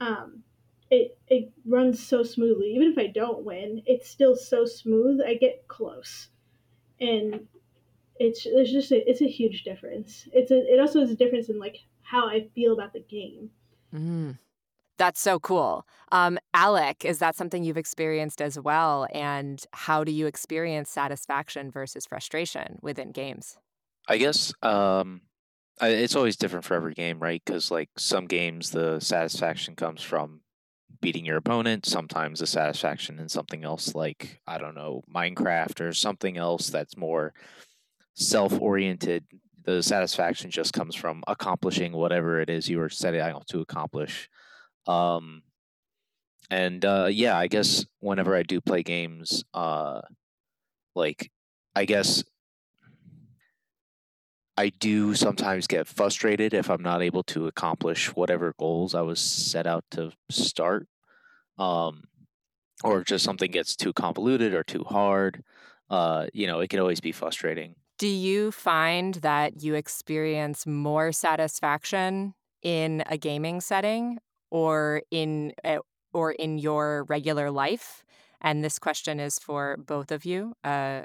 Um, 0.00 0.42
it 0.90 1.18
it 1.28 1.52
runs 1.64 2.04
so 2.04 2.22
smoothly. 2.22 2.74
Even 2.74 2.92
if 2.92 2.98
I 2.98 3.06
don't 3.08 3.44
win, 3.44 3.82
it's 3.86 4.08
still 4.08 4.36
so 4.36 4.64
smooth. 4.64 5.20
I 5.26 5.34
get 5.34 5.66
close, 5.68 6.28
and 7.00 7.46
it's 8.18 8.44
there's 8.44 8.72
just 8.72 8.92
a, 8.92 9.08
it's 9.08 9.20
a 9.20 9.28
huge 9.28 9.64
difference. 9.64 10.28
It's 10.32 10.50
a 10.50 10.58
it 10.72 10.80
also 10.80 11.00
is 11.00 11.10
a 11.10 11.16
difference 11.16 11.48
in 11.48 11.58
like 11.58 11.78
how 12.02 12.28
I 12.28 12.48
feel 12.54 12.72
about 12.72 12.92
the 12.92 13.00
game. 13.00 13.50
Mm. 13.94 14.38
That's 14.98 15.20
so 15.20 15.38
cool. 15.38 15.86
Um, 16.10 16.38
Alec, 16.54 17.04
is 17.04 17.18
that 17.18 17.36
something 17.36 17.62
you've 17.62 17.76
experienced 17.76 18.40
as 18.40 18.58
well? 18.58 19.06
And 19.12 19.62
how 19.72 20.04
do 20.04 20.12
you 20.12 20.26
experience 20.26 20.88
satisfaction 20.88 21.70
versus 21.70 22.06
frustration 22.06 22.78
within 22.80 23.12
games? 23.12 23.58
I 24.08 24.16
guess 24.16 24.54
um, 24.62 25.22
I, 25.80 25.88
it's 25.88 26.16
always 26.16 26.36
different 26.36 26.64
for 26.64 26.74
every 26.74 26.94
game, 26.94 27.18
right? 27.18 27.42
Because 27.44 27.70
like 27.70 27.90
some 27.98 28.26
games, 28.26 28.70
the 28.70 29.00
satisfaction 29.00 29.76
comes 29.76 30.02
from 30.02 30.40
beating 31.00 31.24
your 31.24 31.36
opponent. 31.36 31.86
Sometimes 31.86 32.40
the 32.40 32.46
satisfaction 32.46 33.18
in 33.18 33.28
something 33.28 33.64
else, 33.64 33.94
like 33.94 34.40
I 34.46 34.58
don't 34.58 34.74
know, 34.74 35.02
Minecraft 35.12 35.80
or 35.80 35.92
something 35.92 36.36
else 36.36 36.68
that's 36.68 36.96
more 36.96 37.34
self-oriented. 38.14 39.24
The 39.64 39.82
satisfaction 39.82 40.50
just 40.50 40.72
comes 40.72 40.94
from 40.94 41.22
accomplishing 41.26 41.92
whatever 41.92 42.40
it 42.40 42.48
is 42.48 42.68
you 42.68 42.78
were 42.78 42.88
setting 42.88 43.20
out 43.20 43.46
to 43.48 43.60
accomplish. 43.60 44.28
Um, 44.86 45.42
and 46.50 46.84
uh, 46.84 47.08
yeah, 47.10 47.36
I 47.36 47.48
guess 47.48 47.84
whenever 48.00 48.36
I 48.36 48.42
do 48.42 48.60
play 48.60 48.82
games, 48.82 49.44
uh, 49.52 50.02
like 50.94 51.30
I 51.74 51.84
guess 51.84 52.24
I 54.56 54.70
do 54.70 55.14
sometimes 55.14 55.66
get 55.66 55.86
frustrated 55.86 56.54
if 56.54 56.70
I'm 56.70 56.82
not 56.82 57.02
able 57.02 57.22
to 57.24 57.46
accomplish 57.46 58.14
whatever 58.14 58.54
goals 58.58 58.94
I 58.94 59.02
was 59.02 59.20
set 59.20 59.66
out 59.66 59.84
to 59.92 60.12
start. 60.30 60.88
Um, 61.58 62.04
or 62.84 63.02
just 63.02 63.24
something 63.24 63.50
gets 63.50 63.76
too 63.76 63.92
convoluted 63.92 64.54
or 64.54 64.62
too 64.62 64.84
hard. 64.84 65.42
Uh, 65.88 66.26
you 66.32 66.46
know, 66.46 66.60
it 66.60 66.68
can 66.68 66.80
always 66.80 67.00
be 67.00 67.12
frustrating. 67.12 67.74
Do 67.98 68.08
you 68.08 68.50
find 68.52 69.14
that 69.16 69.62
you 69.62 69.74
experience 69.74 70.66
more 70.66 71.12
satisfaction 71.12 72.34
in 72.62 73.02
a 73.06 73.16
gaming 73.16 73.60
setting 73.60 74.18
or 74.50 75.02
in 75.10 75.52
uh, 75.64 75.78
or 76.12 76.32
in 76.32 76.58
your 76.58 77.04
regular 77.04 77.50
life? 77.50 78.04
And 78.40 78.62
this 78.62 78.78
question 78.78 79.18
is 79.18 79.38
for 79.38 79.76
both 79.78 80.12
of 80.12 80.26
you. 80.26 80.54
Uh, 80.62 81.02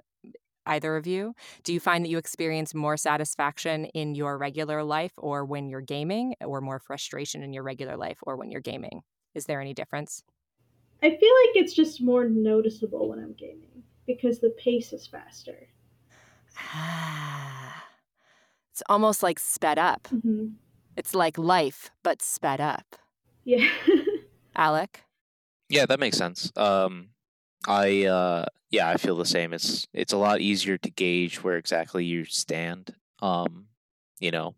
either 0.65 0.95
of 0.95 1.07
you? 1.07 1.33
Do 1.63 1.73
you 1.73 1.79
find 1.79 2.03
that 2.05 2.09
you 2.09 2.17
experience 2.17 2.73
more 2.73 2.97
satisfaction 2.97 3.85
in 3.85 4.15
your 4.15 4.37
regular 4.37 4.83
life 4.83 5.13
or 5.17 5.45
when 5.45 5.69
you're 5.69 5.81
gaming, 5.81 6.35
or 6.41 6.61
more 6.61 6.79
frustration 6.79 7.43
in 7.43 7.53
your 7.53 7.63
regular 7.63 7.97
life 7.97 8.19
or 8.23 8.35
when 8.35 8.51
you're 8.51 8.61
gaming? 8.61 9.01
Is 9.33 9.45
there 9.45 9.61
any 9.61 9.73
difference? 9.73 10.23
I 11.03 11.09
feel 11.09 11.13
like 11.17 11.55
it's 11.55 11.73
just 11.73 12.01
more 12.01 12.29
noticeable 12.29 13.09
when 13.09 13.19
I'm 13.19 13.33
gaming 13.33 13.83
because 14.05 14.39
the 14.39 14.51
pace 14.51 14.93
is 14.93 15.07
faster. 15.07 15.67
it's 18.71 18.83
almost 18.89 19.23
like 19.23 19.39
sped 19.39 19.79
up. 19.79 20.07
Mm-hmm. 20.11 20.47
It's 20.97 21.15
like 21.15 21.37
life, 21.37 21.89
but 22.03 22.21
sped 22.21 22.59
up. 22.59 22.95
Yeah. 23.43 23.67
Alec? 24.55 25.03
Yeah, 25.69 25.85
that 25.85 25.99
makes 25.99 26.17
sense. 26.17 26.51
Um, 26.57 27.10
I 27.67 28.05
uh, 28.05 28.45
yeah, 28.69 28.89
I 28.89 28.97
feel 28.97 29.17
the 29.17 29.25
same. 29.25 29.53
It's 29.53 29.87
it's 29.93 30.13
a 30.13 30.17
lot 30.17 30.41
easier 30.41 30.77
to 30.77 30.89
gauge 30.89 31.43
where 31.43 31.57
exactly 31.57 32.05
you 32.05 32.25
stand. 32.25 32.95
Um, 33.21 33.67
you 34.19 34.31
know, 34.31 34.55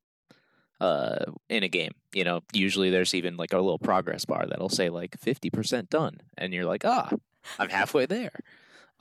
uh, 0.80 1.26
in 1.50 1.64
a 1.64 1.70
game. 1.70 1.94
You 2.14 2.24
know, 2.24 2.42
usually 2.54 2.90
there's 2.90 3.16
even 3.16 3.38
like 3.38 3.54
a 3.54 3.58
little 3.58 3.80
progress 3.80 4.26
bar 4.26 4.46
that'll 4.46 4.70
say 4.70 4.90
like 4.90 5.18
fifty 5.20 5.50
percent 5.50 5.90
done, 5.90 6.22
and 6.38 6.54
you're 6.54 6.66
like, 6.66 6.86
ah, 6.86 7.10
I'm 7.58 7.70
halfway 7.70 8.06
there. 8.06 8.40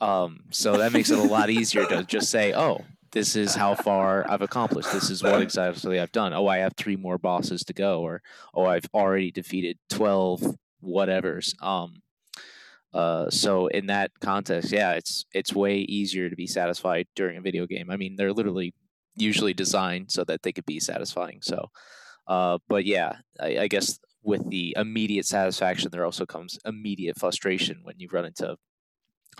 Um, 0.01 0.45
so 0.49 0.77
that 0.77 0.91
makes 0.91 1.11
it 1.11 1.19
a 1.19 1.23
lot 1.23 1.49
easier 1.49 1.85
to 1.85 2.03
just 2.03 2.29
say, 2.29 2.53
oh, 2.53 2.81
this 3.11 3.35
is 3.35 3.55
how 3.55 3.75
far 3.75 4.29
I've 4.29 4.41
accomplished. 4.41 4.91
This 4.91 5.09
is 5.09 5.23
what 5.23 5.41
exactly 5.41 5.99
I've 5.99 6.11
done. 6.11 6.33
Oh, 6.33 6.47
I 6.47 6.57
have 6.57 6.73
three 6.75 6.95
more 6.95 7.17
bosses 7.17 7.63
to 7.65 7.73
go, 7.73 8.01
or 8.01 8.21
oh, 8.53 8.65
I've 8.65 8.87
already 8.93 9.31
defeated 9.31 9.77
twelve 9.89 10.57
whatevers. 10.83 11.61
Um, 11.61 12.01
Uh, 12.93 13.29
so 13.29 13.67
in 13.67 13.87
that 13.87 14.11
context, 14.21 14.71
yeah, 14.71 14.91
it's 14.91 15.25
it's 15.33 15.53
way 15.53 15.77
easier 15.79 16.29
to 16.29 16.35
be 16.35 16.47
satisfied 16.47 17.07
during 17.15 17.37
a 17.37 17.41
video 17.41 17.65
game. 17.65 17.89
I 17.89 17.97
mean, 17.97 18.15
they're 18.15 18.33
literally 18.33 18.73
usually 19.15 19.53
designed 19.53 20.11
so 20.11 20.23
that 20.25 20.43
they 20.43 20.51
could 20.51 20.65
be 20.65 20.79
satisfying. 20.79 21.39
So, 21.41 21.69
uh, 22.27 22.59
but 22.67 22.85
yeah, 22.85 23.17
I, 23.39 23.59
I 23.59 23.67
guess 23.67 23.99
with 24.23 24.49
the 24.49 24.75
immediate 24.77 25.25
satisfaction, 25.25 25.89
there 25.91 26.05
also 26.05 26.25
comes 26.25 26.59
immediate 26.65 27.19
frustration 27.19 27.79
when 27.83 27.95
you 27.99 28.07
run 28.11 28.25
into 28.25 28.57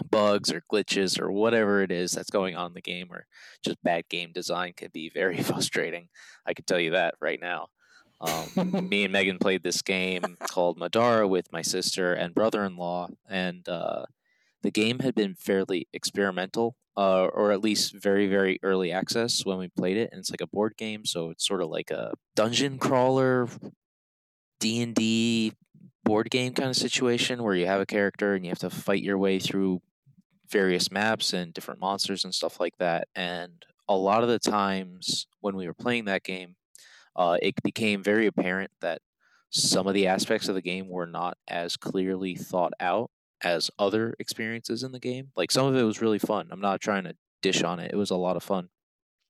bugs 0.09 0.51
or 0.51 0.63
glitches 0.71 1.19
or 1.19 1.31
whatever 1.31 1.81
it 1.81 1.91
is 1.91 2.11
that's 2.11 2.29
going 2.29 2.55
on 2.55 2.67
in 2.67 2.73
the 2.73 2.81
game 2.81 3.07
or 3.11 3.25
just 3.63 3.81
bad 3.83 4.07
game 4.09 4.31
design 4.33 4.73
can 4.75 4.89
be 4.93 5.09
very 5.09 5.41
frustrating. 5.43 6.09
I 6.45 6.53
can 6.53 6.65
tell 6.65 6.79
you 6.79 6.91
that 6.91 7.15
right 7.21 7.39
now. 7.39 7.67
Um, 8.23 8.87
me 8.89 9.03
and 9.03 9.13
Megan 9.13 9.37
played 9.37 9.63
this 9.63 9.81
game 9.81 10.37
called 10.49 10.79
Madara 10.79 11.27
with 11.27 11.51
my 11.51 11.61
sister 11.61 12.13
and 12.13 12.33
brother-in-law, 12.33 13.09
and 13.29 13.67
uh, 13.67 14.05
the 14.61 14.71
game 14.71 14.99
had 14.99 15.13
been 15.13 15.35
fairly 15.35 15.87
experimental, 15.93 16.77
uh, 16.95 17.25
or 17.25 17.51
at 17.51 17.61
least 17.61 17.93
very, 17.93 18.27
very 18.27 18.59
early 18.63 18.91
access 18.91 19.45
when 19.45 19.57
we 19.57 19.67
played 19.67 19.97
it. 19.97 20.09
And 20.11 20.19
it's 20.19 20.31
like 20.31 20.41
a 20.41 20.47
board 20.47 20.75
game, 20.77 21.05
so 21.05 21.29
it's 21.29 21.45
sort 21.45 21.61
of 21.61 21.69
like 21.69 21.91
a 21.91 22.13
dungeon 22.35 22.77
crawler, 22.79 23.49
D 24.59 24.81
and 24.81 24.95
D 24.95 25.53
board 26.05 26.29
game 26.29 26.53
kind 26.53 26.69
of 26.69 26.75
situation 26.75 27.43
where 27.43 27.55
you 27.55 27.65
have 27.65 27.81
a 27.81 27.85
character 27.85 28.33
and 28.33 28.45
you 28.45 28.49
have 28.49 28.59
to 28.59 28.69
fight 28.69 29.03
your 29.03 29.17
way 29.17 29.39
through 29.39 29.81
various 30.49 30.91
maps 30.91 31.33
and 31.33 31.53
different 31.53 31.79
monsters 31.79 32.23
and 32.23 32.33
stuff 32.33 32.59
like 32.59 32.77
that. 32.77 33.07
And 33.15 33.65
a 33.87 33.95
lot 33.95 34.23
of 34.23 34.29
the 34.29 34.39
times 34.39 35.27
when 35.41 35.55
we 35.55 35.67
were 35.67 35.73
playing 35.73 36.05
that 36.05 36.23
game, 36.23 36.55
uh, 37.15 37.37
it 37.41 37.55
became 37.63 38.03
very 38.03 38.27
apparent 38.27 38.71
that 38.81 39.01
some 39.49 39.87
of 39.87 39.93
the 39.93 40.07
aspects 40.07 40.47
of 40.47 40.55
the 40.55 40.61
game 40.61 40.89
were 40.89 41.05
not 41.05 41.37
as 41.47 41.77
clearly 41.77 42.35
thought 42.35 42.73
out 42.79 43.11
as 43.41 43.69
other 43.77 44.15
experiences 44.19 44.83
in 44.83 44.91
the 44.91 44.99
game. 44.99 45.31
Like 45.35 45.51
some 45.51 45.67
of 45.67 45.75
it 45.75 45.83
was 45.83 46.01
really 46.01 46.19
fun. 46.19 46.47
I'm 46.51 46.61
not 46.61 46.81
trying 46.81 47.03
to 47.03 47.15
dish 47.41 47.61
on 47.61 47.79
it. 47.79 47.91
It 47.93 47.97
was 47.97 48.09
a 48.09 48.15
lot 48.15 48.35
of 48.37 48.43
fun. 48.43 48.69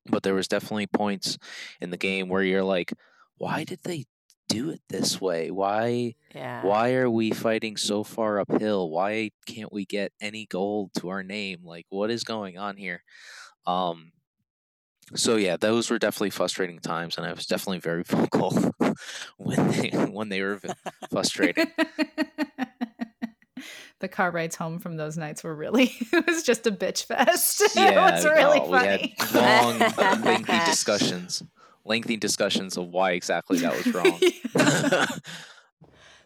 But 0.06 0.24
there 0.24 0.34
was 0.34 0.48
definitely 0.48 0.88
points 0.88 1.38
in 1.82 1.90
the 1.90 1.98
game 1.98 2.30
where 2.30 2.44
you're 2.44 2.64
like, 2.64 2.94
why 3.38 3.64
did 3.64 3.80
they 3.84 4.06
do 4.48 4.70
it 4.70 4.82
this 4.90 5.20
way? 5.20 5.52
Why 5.52 6.16
Yeah. 6.34 6.62
why 6.64 6.94
are 6.94 7.10
we 7.10 7.32
fighting 7.32 7.76
so 7.78 8.04
far 8.04 8.40
uphill? 8.40 8.90
Why 8.90 9.32
can't 9.46 9.74
we 9.74 9.86
get 9.86 10.14
any 10.22 10.46
gold 10.46 10.92
to 11.00 11.10
our 11.10 11.24
name? 11.24 11.62
Like 11.64 11.86
what 11.90 12.12
is 12.12 12.24
going 12.24 12.58
on 12.58 12.78
here? 12.78 13.04
Um 13.66 14.13
so 15.16 15.36
yeah, 15.36 15.58
those 15.58 15.90
were 15.90 16.00
definitely 16.00 16.30
frustrating 16.32 16.80
times 16.80 17.18
and 17.18 17.26
I 17.26 17.34
was 17.34 17.46
definitely 17.46 17.80
very 17.80 18.04
vocal 18.08 18.52
when 19.38 19.68
they 19.70 19.90
when 19.90 20.30
they 20.30 20.42
were 20.42 20.56
v- 20.58 20.70
frustrating. 21.10 21.68
the 24.00 24.08
car 24.08 24.32
rides 24.32 24.56
home 24.56 24.80
from 24.80 24.98
those 24.98 25.18
nights 25.18 25.44
were 25.44 25.56
really 25.56 25.92
it 26.14 26.28
was 26.28 26.44
just 26.44 26.68
a 26.68 26.72
bitch 26.72 27.06
fest. 27.06 27.64
Yeah, 27.76 28.10
it 28.10 28.14
was 28.14 28.26
really 28.26 28.60
no, 28.60 28.70
funny. 28.70 29.16
we 29.20 29.26
had 29.40 29.98
long, 29.98 30.22
lengthy 30.22 30.60
discussions, 30.66 31.44
lengthy 31.86 32.18
discussions 32.18 32.78
of 32.78 32.88
why 32.88 33.12
exactly 33.12 33.60
that 33.60 33.76
was 33.76 33.94
wrong. 33.94 34.20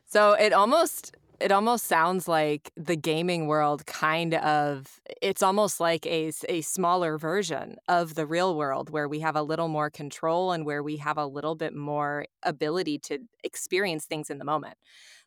So 0.07 0.33
it 0.33 0.53
almost 0.53 1.15
it 1.39 1.51
almost 1.51 1.85
sounds 1.85 2.27
like 2.27 2.71
the 2.75 2.95
gaming 2.95 3.47
world 3.47 3.85
kind 3.85 4.33
of 4.35 4.99
it's 5.21 5.43
almost 5.43 5.79
like 5.79 6.05
a, 6.05 6.31
a 6.49 6.61
smaller 6.61 7.17
version 7.17 7.77
of 7.87 8.15
the 8.15 8.25
real 8.25 8.55
world 8.55 8.89
where 8.89 9.07
we 9.07 9.19
have 9.19 9.35
a 9.35 9.41
little 9.41 9.67
more 9.67 9.89
control 9.89 10.51
and 10.51 10.65
where 10.65 10.81
we 10.81 10.97
have 10.97 11.17
a 11.17 11.25
little 11.25 11.55
bit 11.55 11.75
more 11.75 12.25
ability 12.43 12.97
to 12.99 13.19
experience 13.43 14.05
things 14.05 14.29
in 14.29 14.37
the 14.37 14.45
moment. 14.45 14.75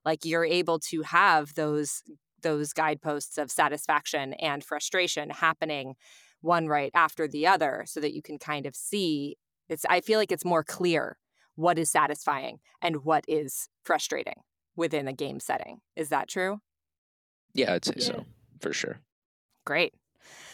Like 0.05 0.25
you're 0.25 0.45
able 0.45 0.79
to 0.91 1.03
have 1.03 1.55
those 1.55 2.03
those 2.43 2.73
guideposts 2.73 3.39
of 3.39 3.51
satisfaction 3.51 4.33
and 4.35 4.65
frustration 4.65 5.31
happening 5.31 5.95
one 6.41 6.69
right 6.69 6.91
after 6.95 7.29
the 7.29 7.47
other 7.47 7.85
so 7.87 8.01
that 8.01 8.15
you 8.15 8.23
can 8.23 8.39
kind 8.39 8.65
of 8.65 8.75
see 8.75 9.37
it's 9.69 9.85
i 9.91 10.01
feel 10.01 10.19
like 10.19 10.33
it's 10.33 10.45
more 10.45 10.65
clear 10.65 11.19
what 11.57 11.79
is 11.79 11.91
satisfying 11.91 12.59
and 12.81 13.05
what 13.05 13.25
is 13.29 13.69
frustrating 13.85 14.37
within 14.81 15.07
a 15.07 15.13
game 15.13 15.39
setting. 15.41 15.81
Is 15.95 16.09
that 16.09 16.29
true? 16.29 16.61
yeah, 17.55 17.75
I'd 17.75 17.85
say 17.85 17.95
Yeah. 17.97 18.05
so 18.07 18.25
for 18.61 18.73
sure. 18.73 19.01
Great. 19.65 19.95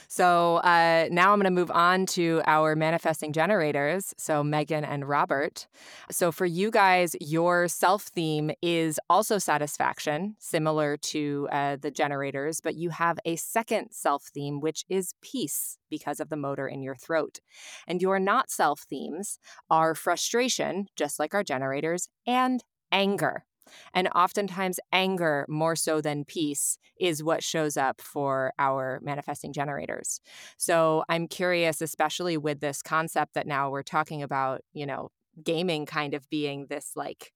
So 0.08 0.56
uh, 0.58 1.08
now 1.10 1.32
I'm 1.32 1.38
going 1.40 1.44
to 1.52 1.60
move 1.60 1.70
on 1.72 2.06
to 2.06 2.40
our 2.46 2.76
manifesting 2.76 3.32
generators. 3.32 4.14
So, 4.16 4.44
Megan 4.44 4.84
and 4.84 5.08
Robert. 5.08 5.66
So, 6.10 6.30
for 6.30 6.46
you 6.46 6.70
guys, 6.70 7.16
your 7.20 7.66
self 7.68 8.04
theme 8.04 8.52
is 8.62 9.00
also 9.10 9.38
satisfaction, 9.38 10.36
similar 10.38 10.96
to 11.12 11.48
uh, 11.50 11.76
the 11.76 11.90
generators, 11.90 12.60
but 12.60 12.76
you 12.76 12.90
have 12.90 13.18
a 13.24 13.34
second 13.36 13.88
self 13.90 14.24
theme, 14.32 14.60
which 14.60 14.84
is 14.88 15.14
peace 15.22 15.76
because 15.90 16.20
of 16.20 16.28
the 16.28 16.36
motor 16.36 16.68
in 16.68 16.82
your 16.82 16.94
throat. 16.94 17.40
And 17.88 18.00
your 18.00 18.20
not 18.20 18.48
self 18.50 18.82
themes 18.88 19.38
are 19.68 19.94
frustration, 19.96 20.86
just 20.96 21.18
like 21.18 21.34
our 21.34 21.42
generators, 21.44 22.08
and 22.26 22.62
anger. 22.92 23.44
And 23.94 24.08
oftentimes, 24.14 24.78
anger, 24.92 25.46
more 25.48 25.76
so 25.76 26.00
than 26.00 26.24
peace, 26.24 26.78
is 27.00 27.22
what 27.22 27.42
shows 27.42 27.76
up 27.76 28.00
for 28.00 28.52
our 28.58 29.00
manifesting 29.02 29.52
generators. 29.52 30.20
So 30.58 31.04
I'm 31.08 31.28
curious, 31.28 31.80
especially 31.80 32.36
with 32.36 32.60
this 32.60 32.82
concept 32.82 33.34
that 33.34 33.46
now 33.46 33.70
we're 33.70 33.82
talking 33.82 34.22
about, 34.22 34.62
you 34.72 34.86
know, 34.86 35.10
gaming 35.42 35.84
kind 35.86 36.14
of 36.14 36.28
being 36.30 36.66
this 36.66 36.92
like 36.96 37.32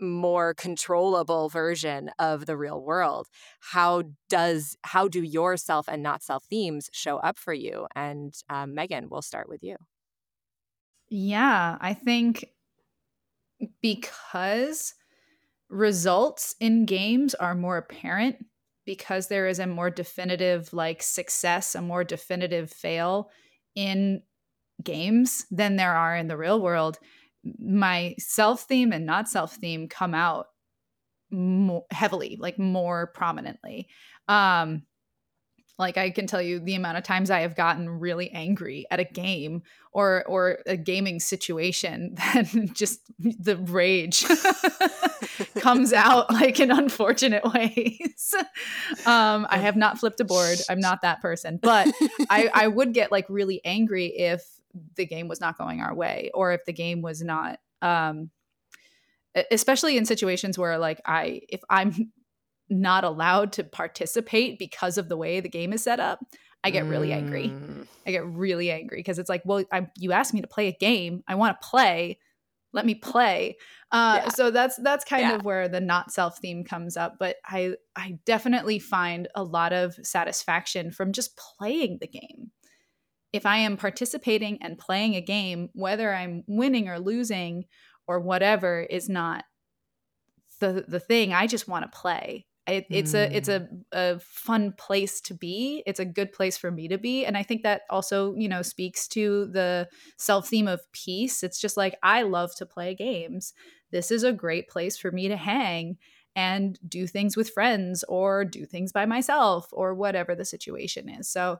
more 0.00 0.54
controllable 0.54 1.50
version 1.50 2.10
of 2.18 2.46
the 2.46 2.56
real 2.56 2.82
world 2.82 3.28
how 3.60 4.02
does 4.30 4.74
how 4.82 5.06
do 5.06 5.22
your 5.22 5.58
self 5.58 5.88
and 5.88 6.02
not 6.02 6.22
self 6.22 6.44
themes 6.44 6.88
show 6.92 7.18
up 7.18 7.38
for 7.38 7.52
you 7.52 7.86
and 7.94 8.34
um, 8.48 8.74
megan 8.74 9.10
we'll 9.10 9.20
start 9.20 9.46
with 9.48 9.62
you 9.62 9.76
Yeah, 11.10 11.76
I 11.80 11.92
think 11.94 12.54
because 13.82 14.94
results 15.70 16.54
in 16.60 16.84
games 16.84 17.34
are 17.34 17.54
more 17.54 17.78
apparent 17.78 18.36
because 18.84 19.28
there 19.28 19.46
is 19.46 19.58
a 19.58 19.66
more 19.66 19.90
definitive 19.90 20.72
like 20.72 21.02
success, 21.02 21.74
a 21.74 21.80
more 21.80 22.04
definitive 22.04 22.70
fail 22.70 23.30
in 23.74 24.22
games 24.82 25.46
than 25.50 25.76
there 25.76 25.94
are 25.94 26.16
in 26.16 26.26
the 26.28 26.36
real 26.36 26.60
world. 26.60 26.98
My 27.58 28.14
self 28.18 28.62
theme 28.62 28.92
and 28.92 29.06
not 29.06 29.28
self 29.28 29.54
theme 29.54 29.88
come 29.88 30.14
out 30.14 30.46
more 31.30 31.84
heavily, 31.90 32.36
like 32.38 32.58
more 32.58 33.06
prominently. 33.14 33.88
Um 34.28 34.82
like 35.80 35.96
I 35.96 36.10
can 36.10 36.26
tell 36.26 36.42
you 36.42 36.60
the 36.60 36.74
amount 36.74 36.98
of 36.98 37.04
times 37.04 37.30
I 37.30 37.40
have 37.40 37.56
gotten 37.56 37.88
really 37.88 38.30
angry 38.30 38.86
at 38.90 39.00
a 39.00 39.04
game 39.04 39.62
or 39.92 40.22
or 40.28 40.58
a 40.66 40.76
gaming 40.76 41.18
situation 41.18 42.14
that 42.18 42.70
just 42.74 43.00
the 43.18 43.56
rage 43.56 44.24
comes 45.60 45.92
out 45.92 46.30
like 46.32 46.60
in 46.60 46.70
unfortunate 46.70 47.44
ways. 47.52 48.34
um, 49.06 49.46
I 49.50 49.58
have 49.58 49.74
not 49.74 49.98
flipped 49.98 50.20
a 50.20 50.24
board. 50.24 50.58
I'm 50.68 50.80
not 50.80 51.02
that 51.02 51.20
person, 51.20 51.58
but 51.60 51.88
I, 52.28 52.50
I 52.52 52.68
would 52.68 52.92
get 52.92 53.10
like 53.10 53.26
really 53.28 53.60
angry 53.64 54.06
if 54.06 54.42
the 54.94 55.06
game 55.06 55.26
was 55.26 55.40
not 55.40 55.58
going 55.58 55.80
our 55.80 55.94
way 55.94 56.30
or 56.34 56.52
if 56.52 56.64
the 56.66 56.72
game 56.72 57.02
was 57.02 57.22
not 57.22 57.58
um, 57.82 58.30
especially 59.50 59.96
in 59.96 60.04
situations 60.04 60.58
where 60.58 60.78
like 60.78 61.00
I 61.06 61.40
if 61.48 61.62
I'm 61.70 62.12
not 62.70 63.04
allowed 63.04 63.52
to 63.54 63.64
participate 63.64 64.58
because 64.58 64.96
of 64.98 65.08
the 65.08 65.16
way 65.16 65.40
the 65.40 65.48
game 65.48 65.72
is 65.72 65.82
set 65.82 66.00
up, 66.00 66.20
I 66.62 66.70
get 66.70 66.84
really 66.86 67.12
angry. 67.12 67.48
Mm. 67.48 67.86
I 68.06 68.10
get 68.10 68.26
really 68.26 68.70
angry 68.70 68.98
because 68.98 69.18
it's 69.18 69.28
like, 69.28 69.42
well, 69.44 69.64
I, 69.72 69.88
you 69.96 70.12
asked 70.12 70.34
me 70.34 70.40
to 70.42 70.46
play 70.46 70.68
a 70.68 70.72
game. 70.76 71.22
I 71.26 71.34
want 71.34 71.60
to 71.60 71.66
play. 71.66 72.18
Let 72.72 72.86
me 72.86 72.94
play. 72.94 73.56
Uh, 73.90 74.20
Yeah. 74.22 74.28
So 74.28 74.50
that's 74.50 74.76
that's 74.76 75.04
kind 75.04 75.22
Yeah. 75.22 75.34
of 75.36 75.42
where 75.44 75.68
the 75.68 75.80
not 75.80 76.12
self 76.12 76.38
theme 76.38 76.62
comes 76.64 76.96
up. 76.96 77.16
But 77.18 77.36
I 77.44 77.74
I 77.96 78.18
definitely 78.26 78.78
find 78.78 79.26
a 79.34 79.42
lot 79.42 79.72
of 79.72 79.94
satisfaction 80.02 80.90
from 80.92 81.12
just 81.12 81.36
playing 81.36 81.98
the 82.00 82.06
game. 82.06 82.52
If 83.32 83.46
I 83.46 83.58
am 83.58 83.76
participating 83.76 84.58
and 84.62 84.78
playing 84.78 85.14
a 85.16 85.20
game, 85.20 85.70
whether 85.72 86.12
I'm 86.12 86.44
winning 86.46 86.88
or 86.88 86.98
losing 87.00 87.64
or 88.06 88.20
whatever, 88.20 88.80
is 88.82 89.08
not 89.08 89.44
the 90.60 90.84
the 90.86 91.00
thing. 91.00 91.32
I 91.32 91.46
just 91.46 91.66
want 91.68 91.90
to 91.90 91.98
play. 91.98 92.46
It, 92.70 92.86
it's 92.92 93.14
a 93.14 93.34
it's 93.36 93.48
a, 93.48 93.68
a 93.92 94.18
fun 94.20 94.72
place 94.72 95.20
to 95.22 95.34
be. 95.34 95.82
It's 95.86 96.00
a 96.00 96.04
good 96.04 96.32
place 96.32 96.56
for 96.56 96.70
me 96.70 96.88
to 96.88 96.98
be, 96.98 97.24
and 97.24 97.36
I 97.36 97.42
think 97.42 97.62
that 97.62 97.82
also 97.90 98.34
you 98.34 98.48
know 98.48 98.62
speaks 98.62 99.08
to 99.08 99.46
the 99.46 99.88
self 100.16 100.48
theme 100.48 100.68
of 100.68 100.90
peace. 100.92 101.42
It's 101.42 101.60
just 101.60 101.76
like 101.76 101.96
I 102.02 102.22
love 102.22 102.54
to 102.56 102.66
play 102.66 102.94
games. 102.94 103.52
This 103.90 104.10
is 104.10 104.22
a 104.22 104.32
great 104.32 104.68
place 104.68 104.96
for 104.96 105.10
me 105.10 105.28
to 105.28 105.36
hang 105.36 105.98
and 106.36 106.78
do 106.88 107.06
things 107.06 107.36
with 107.36 107.50
friends 107.50 108.04
or 108.04 108.44
do 108.44 108.64
things 108.64 108.92
by 108.92 109.04
myself 109.04 109.68
or 109.72 109.94
whatever 109.94 110.34
the 110.34 110.44
situation 110.44 111.08
is. 111.08 111.28
So, 111.28 111.58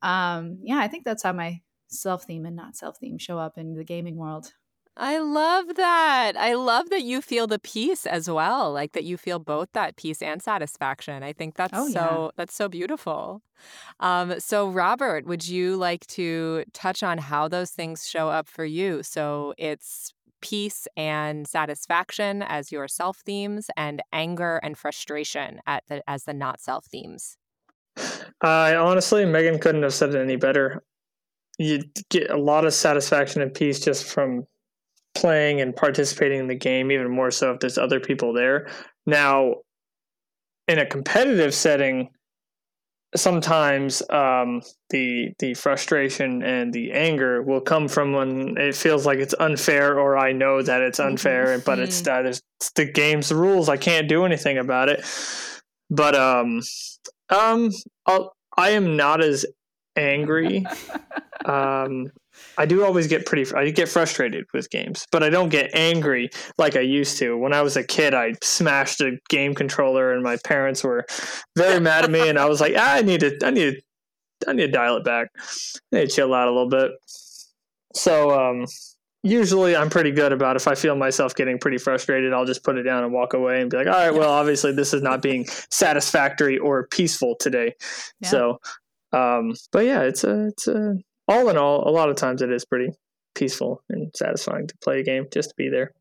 um, 0.00 0.58
yeah, 0.62 0.78
I 0.78 0.88
think 0.88 1.04
that's 1.04 1.22
how 1.24 1.32
my 1.32 1.60
self 1.88 2.24
theme 2.24 2.46
and 2.46 2.56
not 2.56 2.76
self 2.76 2.98
theme 2.98 3.18
show 3.18 3.38
up 3.38 3.58
in 3.58 3.74
the 3.74 3.84
gaming 3.84 4.16
world. 4.16 4.52
I 4.96 5.18
love 5.18 5.76
that. 5.76 6.36
I 6.36 6.54
love 6.54 6.90
that 6.90 7.02
you 7.02 7.22
feel 7.22 7.46
the 7.46 7.58
peace 7.58 8.04
as 8.04 8.28
well, 8.28 8.70
like 8.72 8.92
that 8.92 9.04
you 9.04 9.16
feel 9.16 9.38
both 9.38 9.68
that 9.72 9.96
peace 9.96 10.20
and 10.20 10.42
satisfaction. 10.42 11.22
I 11.22 11.32
think 11.32 11.54
that's 11.54 11.72
Oh, 11.78 11.86
yeah. 11.86 11.92
so 11.92 12.30
that's 12.36 12.54
so 12.54 12.68
beautiful. 12.68 13.42
Um, 14.00 14.38
so 14.38 14.68
Robert, 14.68 15.24
would 15.24 15.48
you 15.48 15.76
like 15.76 16.06
to 16.08 16.64
touch 16.74 17.02
on 17.02 17.18
how 17.18 17.48
those 17.48 17.70
things 17.70 18.06
show 18.06 18.28
up 18.28 18.48
for 18.48 18.64
you? 18.66 19.02
So 19.02 19.54
it's 19.56 20.12
peace 20.42 20.86
and 20.96 21.48
satisfaction 21.48 22.42
as 22.42 22.70
your 22.70 22.86
self 22.86 23.18
themes, 23.24 23.70
and 23.76 24.02
anger 24.12 24.60
and 24.62 24.76
frustration 24.76 25.60
at 25.66 25.84
the 25.88 26.02
as 26.06 26.24
the 26.24 26.34
not 26.34 26.60
self 26.60 26.84
themes. 26.84 27.38
I 28.42 28.74
honestly, 28.74 29.24
Megan 29.24 29.58
couldn't 29.58 29.84
have 29.84 29.94
said 29.94 30.14
it 30.14 30.20
any 30.20 30.36
better. 30.36 30.82
You 31.58 31.82
get 32.10 32.30
a 32.30 32.36
lot 32.36 32.64
of 32.66 32.74
satisfaction 32.74 33.40
and 33.40 33.54
peace 33.54 33.80
just 33.80 34.04
from 34.04 34.46
playing 35.14 35.60
and 35.60 35.74
participating 35.74 36.40
in 36.40 36.48
the 36.48 36.54
game, 36.54 36.90
even 36.90 37.10
more 37.10 37.30
so 37.30 37.52
if 37.52 37.60
there's 37.60 37.78
other 37.78 38.00
people 38.00 38.32
there. 38.32 38.68
Now, 39.06 39.56
in 40.68 40.78
a 40.78 40.86
competitive 40.86 41.54
setting, 41.54 42.08
sometimes 43.14 44.02
um, 44.10 44.62
the 44.90 45.32
the 45.38 45.54
frustration 45.54 46.42
and 46.42 46.72
the 46.72 46.92
anger 46.92 47.42
will 47.42 47.60
come 47.60 47.88
from 47.88 48.12
when 48.12 48.56
it 48.56 48.74
feels 48.74 49.04
like 49.04 49.18
it's 49.18 49.34
unfair, 49.38 49.98
or 49.98 50.16
I 50.16 50.32
know 50.32 50.62
that 50.62 50.80
it's 50.80 51.00
unfair, 51.00 51.58
but 51.58 51.78
it's 51.78 52.00
that 52.02 52.26
it's 52.26 52.42
the 52.74 52.84
game's 52.84 53.32
rules. 53.32 53.68
I 53.68 53.76
can't 53.76 54.08
do 54.08 54.24
anything 54.24 54.58
about 54.58 54.88
it. 54.88 55.04
But 55.90 56.14
um, 56.14 56.62
um, 57.28 57.70
I'll, 58.06 58.34
I 58.56 58.70
am 58.70 58.96
not 58.96 59.22
as 59.22 59.44
angry. 59.96 60.64
um, 61.44 62.10
I 62.58 62.66
do 62.66 62.84
always 62.84 63.06
get 63.06 63.26
pretty. 63.26 63.52
I 63.54 63.70
get 63.70 63.88
frustrated 63.88 64.44
with 64.52 64.70
games, 64.70 65.06
but 65.10 65.22
I 65.22 65.30
don't 65.30 65.48
get 65.48 65.70
angry 65.74 66.30
like 66.58 66.76
I 66.76 66.80
used 66.80 67.18
to. 67.18 67.36
When 67.36 67.52
I 67.52 67.62
was 67.62 67.76
a 67.76 67.84
kid, 67.84 68.14
I 68.14 68.34
smashed 68.42 69.00
a 69.00 69.18
game 69.28 69.54
controller, 69.54 70.12
and 70.12 70.22
my 70.22 70.36
parents 70.44 70.84
were 70.84 71.06
very 71.56 71.80
mad 71.80 72.04
at 72.04 72.10
me. 72.10 72.28
And 72.28 72.38
I 72.38 72.46
was 72.46 72.60
like, 72.60 72.74
ah, 72.76 72.94
I 72.94 73.02
need 73.02 73.20
to, 73.20 73.38
I 73.42 73.50
need, 73.50 73.74
to, 73.74 74.50
I 74.50 74.52
need 74.52 74.66
to 74.66 74.72
dial 74.72 74.96
it 74.96 75.04
back. 75.04 75.28
I 75.92 75.96
need 75.96 76.08
to 76.08 76.14
chill 76.14 76.34
out 76.34 76.48
a 76.48 76.52
little 76.52 76.68
bit. 76.68 76.90
So, 77.94 78.30
um, 78.30 78.66
usually 79.22 79.76
I'm 79.76 79.90
pretty 79.90 80.10
good 80.10 80.32
about 80.32 80.56
if 80.56 80.66
I 80.66 80.74
feel 80.74 80.96
myself 80.96 81.34
getting 81.34 81.58
pretty 81.58 81.78
frustrated, 81.78 82.32
I'll 82.32 82.44
just 82.44 82.64
put 82.64 82.76
it 82.76 82.82
down 82.82 83.04
and 83.04 83.12
walk 83.12 83.34
away 83.34 83.60
and 83.60 83.70
be 83.70 83.76
like, 83.76 83.86
all 83.86 83.92
right, 83.92 84.12
well, 84.12 84.30
obviously 84.30 84.72
this 84.72 84.92
is 84.92 85.02
not 85.02 85.22
being 85.22 85.46
satisfactory 85.70 86.58
or 86.58 86.88
peaceful 86.88 87.36
today. 87.38 87.74
Yeah. 88.20 88.28
So, 88.28 88.58
um, 89.12 89.54
but 89.70 89.84
yeah, 89.84 90.02
it's 90.02 90.24
a, 90.24 90.48
it's 90.48 90.66
a, 90.66 90.96
all 91.28 91.48
in 91.48 91.56
all, 91.56 91.88
a 91.88 91.90
lot 91.90 92.10
of 92.10 92.16
times 92.16 92.42
it 92.42 92.50
is 92.50 92.64
pretty 92.64 92.90
peaceful 93.34 93.82
and 93.88 94.10
satisfying 94.14 94.66
to 94.66 94.74
play 94.82 95.00
a 95.00 95.04
game, 95.04 95.26
just 95.32 95.50
to 95.50 95.54
be 95.56 95.68
there. 95.68 95.92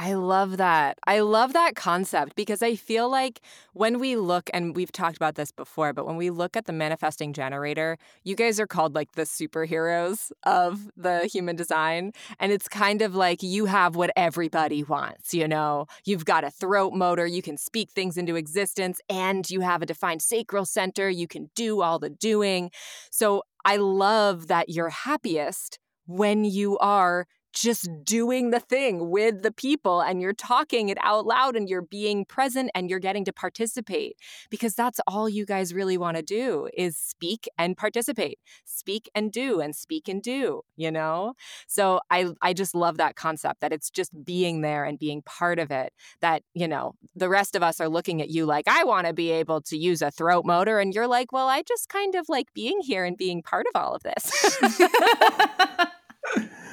I 0.00 0.14
love 0.14 0.58
that. 0.58 0.96
I 1.08 1.18
love 1.20 1.54
that 1.54 1.74
concept 1.74 2.36
because 2.36 2.62
I 2.62 2.76
feel 2.76 3.10
like 3.10 3.40
when 3.72 3.98
we 3.98 4.14
look, 4.14 4.48
and 4.54 4.76
we've 4.76 4.92
talked 4.92 5.16
about 5.16 5.34
this 5.34 5.50
before, 5.50 5.92
but 5.92 6.06
when 6.06 6.16
we 6.16 6.30
look 6.30 6.56
at 6.56 6.66
the 6.66 6.72
manifesting 6.72 7.32
generator, 7.32 7.98
you 8.22 8.36
guys 8.36 8.60
are 8.60 8.66
called 8.68 8.94
like 8.94 9.10
the 9.16 9.22
superheroes 9.22 10.30
of 10.44 10.88
the 10.96 11.26
human 11.26 11.56
design. 11.56 12.12
And 12.38 12.52
it's 12.52 12.68
kind 12.68 13.02
of 13.02 13.16
like 13.16 13.42
you 13.42 13.64
have 13.64 13.96
what 13.96 14.12
everybody 14.14 14.84
wants, 14.84 15.34
you 15.34 15.48
know? 15.48 15.86
You've 16.04 16.24
got 16.24 16.44
a 16.44 16.50
throat 16.52 16.92
motor, 16.92 17.26
you 17.26 17.42
can 17.42 17.56
speak 17.56 17.90
things 17.90 18.16
into 18.16 18.36
existence, 18.36 19.00
and 19.08 19.50
you 19.50 19.62
have 19.62 19.82
a 19.82 19.86
defined 19.86 20.22
sacral 20.22 20.64
center, 20.64 21.10
you 21.10 21.26
can 21.26 21.50
do 21.56 21.82
all 21.82 21.98
the 21.98 22.10
doing. 22.10 22.70
So 23.10 23.42
I 23.64 23.76
love 23.76 24.48
that 24.48 24.68
you're 24.68 24.90
happiest 24.90 25.78
when 26.06 26.44
you 26.44 26.78
are 26.78 27.26
just 27.52 27.88
doing 28.04 28.50
the 28.50 28.60
thing 28.60 29.10
with 29.10 29.42
the 29.42 29.52
people 29.52 30.00
and 30.00 30.20
you're 30.20 30.32
talking 30.32 30.88
it 30.88 30.98
out 31.00 31.26
loud 31.26 31.56
and 31.56 31.68
you're 31.68 31.82
being 31.82 32.24
present 32.24 32.70
and 32.74 32.90
you're 32.90 32.98
getting 32.98 33.24
to 33.24 33.32
participate 33.32 34.16
because 34.50 34.74
that's 34.74 35.00
all 35.06 35.28
you 35.28 35.44
guys 35.44 35.74
really 35.74 35.98
want 35.98 36.16
to 36.16 36.22
do 36.22 36.68
is 36.76 36.96
speak 36.96 37.48
and 37.58 37.76
participate. 37.76 38.38
Speak 38.64 39.08
and 39.14 39.32
do 39.32 39.60
and 39.60 39.74
speak 39.74 40.08
and 40.08 40.22
do 40.22 40.62
you 40.76 40.90
know? 40.90 41.34
So 41.66 42.00
i 42.10 42.26
i 42.42 42.52
just 42.52 42.74
love 42.74 42.96
that 42.98 43.16
concept 43.16 43.60
that 43.60 43.72
it's 43.72 43.90
just 43.90 44.12
being 44.24 44.60
there 44.62 44.84
and 44.84 44.98
being 44.98 45.22
part 45.22 45.58
of 45.58 45.70
it 45.70 45.92
that 46.20 46.42
you 46.54 46.68
know 46.68 46.94
the 47.14 47.28
rest 47.28 47.54
of 47.56 47.62
us 47.62 47.80
are 47.80 47.88
looking 47.88 48.22
at 48.22 48.30
you 48.30 48.46
like 48.46 48.66
i 48.68 48.84
want 48.84 49.06
to 49.06 49.12
be 49.12 49.30
able 49.30 49.60
to 49.60 49.76
use 49.76 50.02
a 50.02 50.10
throat 50.10 50.44
motor 50.44 50.78
and 50.78 50.94
you're 50.94 51.06
like 51.06 51.32
well 51.32 51.48
i 51.48 51.62
just 51.62 51.88
kind 51.88 52.14
of 52.14 52.28
like 52.28 52.52
being 52.54 52.80
here 52.80 53.04
and 53.04 53.16
being 53.16 53.42
part 53.42 53.66
of 53.72 53.80
all 53.80 53.94
of 53.94 54.02
this 54.02 54.58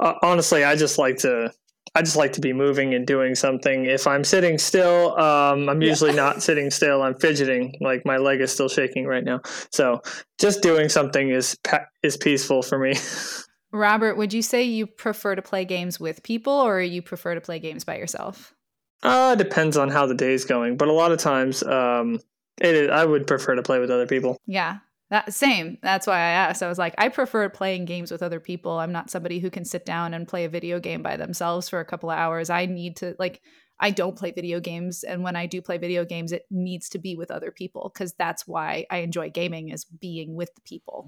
Uh, 0.00 0.14
honestly, 0.22 0.64
I 0.64 0.76
just 0.76 0.98
like 0.98 1.18
to. 1.18 1.52
I 1.94 2.00
just 2.00 2.16
like 2.16 2.32
to 2.34 2.40
be 2.40 2.54
moving 2.54 2.94
and 2.94 3.06
doing 3.06 3.34
something. 3.34 3.84
If 3.84 4.06
I'm 4.06 4.24
sitting 4.24 4.56
still, 4.56 5.18
um, 5.20 5.68
I'm 5.68 5.82
usually 5.82 6.14
not 6.14 6.42
sitting 6.42 6.70
still. 6.70 7.02
I'm 7.02 7.12
fidgeting, 7.14 7.74
like 7.82 8.06
my 8.06 8.16
leg 8.16 8.40
is 8.40 8.50
still 8.50 8.70
shaking 8.70 9.06
right 9.06 9.22
now. 9.22 9.42
So, 9.70 10.00
just 10.38 10.62
doing 10.62 10.88
something 10.88 11.28
is 11.28 11.56
is 12.02 12.16
peaceful 12.16 12.62
for 12.62 12.78
me. 12.78 12.94
Robert, 13.72 14.16
would 14.16 14.32
you 14.32 14.42
say 14.42 14.62
you 14.62 14.86
prefer 14.86 15.34
to 15.34 15.42
play 15.42 15.64
games 15.64 15.98
with 15.98 16.22
people 16.22 16.52
or 16.52 16.80
you 16.80 17.02
prefer 17.02 17.34
to 17.34 17.40
play 17.40 17.58
games 17.58 17.84
by 17.84 17.96
yourself? 17.96 18.54
Uh, 19.02 19.34
depends 19.34 19.76
on 19.76 19.88
how 19.88 20.06
the 20.06 20.14
day's 20.14 20.44
going, 20.44 20.76
but 20.76 20.88
a 20.88 20.92
lot 20.92 21.10
of 21.10 21.18
times, 21.18 21.62
um, 21.62 22.20
it 22.60 22.74
is, 22.74 22.90
I 22.90 23.04
would 23.04 23.26
prefer 23.26 23.54
to 23.54 23.62
play 23.62 23.80
with 23.80 23.90
other 23.90 24.06
people. 24.06 24.36
Yeah. 24.46 24.78
That 25.12 25.34
same. 25.34 25.76
That's 25.82 26.06
why 26.06 26.16
I 26.16 26.30
asked. 26.30 26.62
I 26.62 26.68
was 26.68 26.78
like, 26.78 26.94
I 26.96 27.10
prefer 27.10 27.50
playing 27.50 27.84
games 27.84 28.10
with 28.10 28.22
other 28.22 28.40
people. 28.40 28.78
I'm 28.78 28.92
not 28.92 29.10
somebody 29.10 29.40
who 29.40 29.50
can 29.50 29.66
sit 29.66 29.84
down 29.84 30.14
and 30.14 30.26
play 30.26 30.46
a 30.46 30.48
video 30.48 30.80
game 30.80 31.02
by 31.02 31.18
themselves 31.18 31.68
for 31.68 31.80
a 31.80 31.84
couple 31.84 32.10
of 32.10 32.16
hours. 32.16 32.48
I 32.48 32.64
need 32.64 32.96
to 32.96 33.14
like 33.18 33.42
I 33.78 33.90
don't 33.90 34.16
play 34.16 34.30
video 34.30 34.58
games 34.58 35.04
and 35.04 35.22
when 35.22 35.36
I 35.36 35.44
do 35.44 35.60
play 35.60 35.76
video 35.76 36.06
games 36.06 36.32
it 36.32 36.46
needs 36.50 36.88
to 36.88 36.98
be 36.98 37.14
with 37.14 37.30
other 37.30 37.50
people 37.50 37.90
cuz 37.94 38.14
that's 38.14 38.48
why 38.48 38.86
I 38.90 38.98
enjoy 38.98 39.28
gaming 39.28 39.68
is 39.68 39.84
being 39.84 40.34
with 40.34 40.54
the 40.54 40.62
people. 40.62 41.04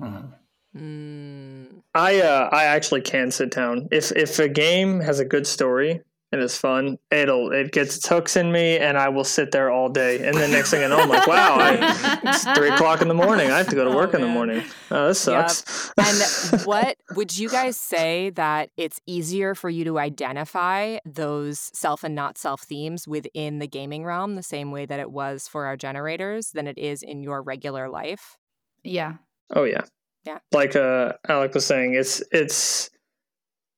Mm. 0.77 1.83
I 1.95 2.21
uh, 2.21 2.51
I 2.53 2.65
actually 2.65 3.01
can 3.01 3.31
sit 3.31 3.53
down 3.53 3.89
if 3.91 4.13
if 4.13 4.39
a 4.39 4.51
game 4.51 5.01
has 5.01 5.19
a 5.19 5.25
good 5.25 5.47
story 5.47 6.03
and 6.35 6.43
is 6.43 6.57
fun. 6.57 6.99
It'll 7.11 7.53
it 7.53 7.73
gets 7.73 7.97
its 7.97 8.09
hooks 8.09 8.37
in 8.37 8.51
me, 8.53 8.77
and 8.79 8.99
I 8.99 9.09
will 9.09 9.25
sit 9.25 9.53
there 9.53 9.71
all 9.71 9.89
day. 9.89 10.17
And 10.17 10.37
then 10.37 10.51
next 10.51 10.71
thing 10.71 10.83
I 10.83 10.89
know, 10.89 11.01
I'm 11.01 11.09
like, 11.09 11.27
wow, 11.27 11.55
I, 11.55 12.21
it's 12.25 12.45
three 12.55 12.69
o'clock 12.71 13.01
in 13.03 13.09
the 13.09 13.15
morning. 13.15 13.51
I 13.51 13.59
have 13.59 13.69
to 13.69 13.77
go 13.77 13.85
to 13.85 13.91
Oh, 13.91 13.95
work 13.97 14.15
in 14.15 14.21
the 14.21 14.27
morning. 14.27 14.65
Oh, 14.91 15.09
this 15.09 15.27
Yep. 15.27 15.49
sucks. 15.49 15.93
And 15.97 16.21
what 16.65 16.97
would 17.11 17.37
you 17.39 17.49
guys 17.49 17.77
say 17.77 18.31
that 18.31 18.71
it's 18.77 19.01
easier 19.07 19.55
for 19.55 19.71
you 19.71 19.85
to 19.85 19.99
identify 19.99 20.99
those 21.05 21.71
self 21.73 22.03
and 22.05 22.15
not 22.15 22.37
self 22.37 22.63
themes 22.63 23.07
within 23.07 23.61
the 23.61 23.69
gaming 23.69 24.05
realm 24.05 24.35
the 24.35 24.43
same 24.43 24.71
way 24.73 24.87
that 24.87 24.99
it 25.01 25.11
was 25.11 25.47
for 25.47 25.67
our 25.67 25.77
generators 25.77 26.51
than 26.51 26.67
it 26.67 26.79
is 26.79 27.03
in 27.03 27.23
your 27.23 27.43
regular 27.43 27.89
life? 27.89 28.37
Yeah. 28.83 29.15
Oh 29.55 29.65
yeah. 29.65 29.83
Yeah. 30.25 30.39
Like 30.53 30.75
uh 30.75 31.13
Alec 31.29 31.55
was 31.55 31.65
saying, 31.67 31.95
it's 31.95 32.23
it's 32.33 32.91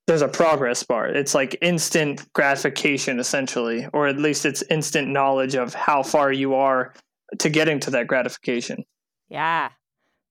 there's 0.07 0.23
a 0.23 0.29
progress 0.29 0.83
bar. 0.83 1.09
It's 1.09 1.35
like 1.35 1.57
instant 1.61 2.33
gratification 2.33 3.19
essentially, 3.19 3.87
or 3.93 4.07
at 4.07 4.19
least 4.19 4.47
it's 4.47 4.63
instant 4.71 5.09
knowledge 5.09 5.55
of 5.55 5.75
how 5.75 6.03
far 6.03 6.33
you 6.33 6.55
are 6.55 6.95
to 7.39 7.51
getting 7.51 7.81
to 7.81 7.91
that 7.91 8.07
gratification. 8.07 8.85
Yeah, 9.29 9.71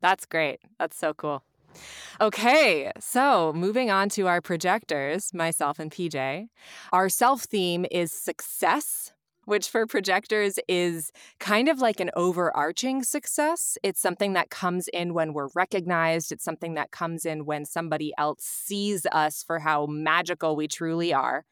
that's 0.01 0.25
great. 0.25 0.59
That's 0.79 0.97
so 0.97 1.13
cool. 1.13 1.43
Okay, 2.21 2.91
so 2.99 3.51
moving 3.53 3.91
on 3.91 4.07
to 4.09 4.27
our 4.27 4.39
projectors, 4.39 5.33
myself 5.33 5.77
and 5.79 5.91
PJ. 5.91 6.47
Our 6.93 7.09
self 7.09 7.43
theme 7.43 7.85
is 7.91 8.13
success, 8.13 9.11
which 9.45 9.69
for 9.69 9.85
projectors 9.87 10.59
is 10.67 11.11
kind 11.39 11.69
of 11.69 11.79
like 11.79 11.99
an 11.99 12.11
overarching 12.15 13.03
success. 13.03 13.77
It's 13.83 14.01
something 14.01 14.33
that 14.33 14.49
comes 14.49 14.87
in 14.89 15.13
when 15.13 15.33
we're 15.33 15.49
recognized, 15.55 16.31
it's 16.31 16.43
something 16.43 16.73
that 16.75 16.91
comes 16.91 17.25
in 17.25 17.45
when 17.45 17.65
somebody 17.65 18.13
else 18.17 18.43
sees 18.43 19.05
us 19.11 19.43
for 19.43 19.59
how 19.59 19.85
magical 19.85 20.55
we 20.55 20.67
truly 20.67 21.13
are. 21.13 21.45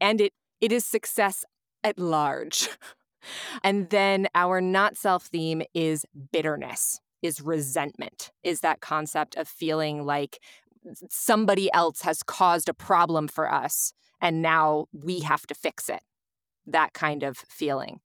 And 0.00 0.20
it 0.20 0.32
it 0.60 0.72
is 0.72 0.84
success 0.84 1.44
at 1.82 1.98
large. 1.98 2.68
And 3.62 3.88
then 3.88 4.28
our 4.34 4.60
not 4.60 4.98
self 4.98 5.24
theme 5.28 5.62
is 5.72 6.04
bitterness, 6.30 7.00
is 7.22 7.40
resentment, 7.40 8.30
is 8.42 8.60
that 8.60 8.80
concept 8.80 9.34
of 9.36 9.48
feeling 9.48 10.04
like 10.04 10.40
somebody 11.08 11.72
else 11.72 12.02
has 12.02 12.22
caused 12.22 12.68
a 12.68 12.74
problem 12.74 13.28
for 13.28 13.50
us 13.50 13.94
and 14.20 14.42
now 14.42 14.86
we 14.92 15.20
have 15.20 15.46
to 15.46 15.54
fix 15.54 15.88
it. 15.88 16.00
That 16.66 16.94
kind 16.94 17.22
of 17.22 17.36
feeling. 17.36 18.00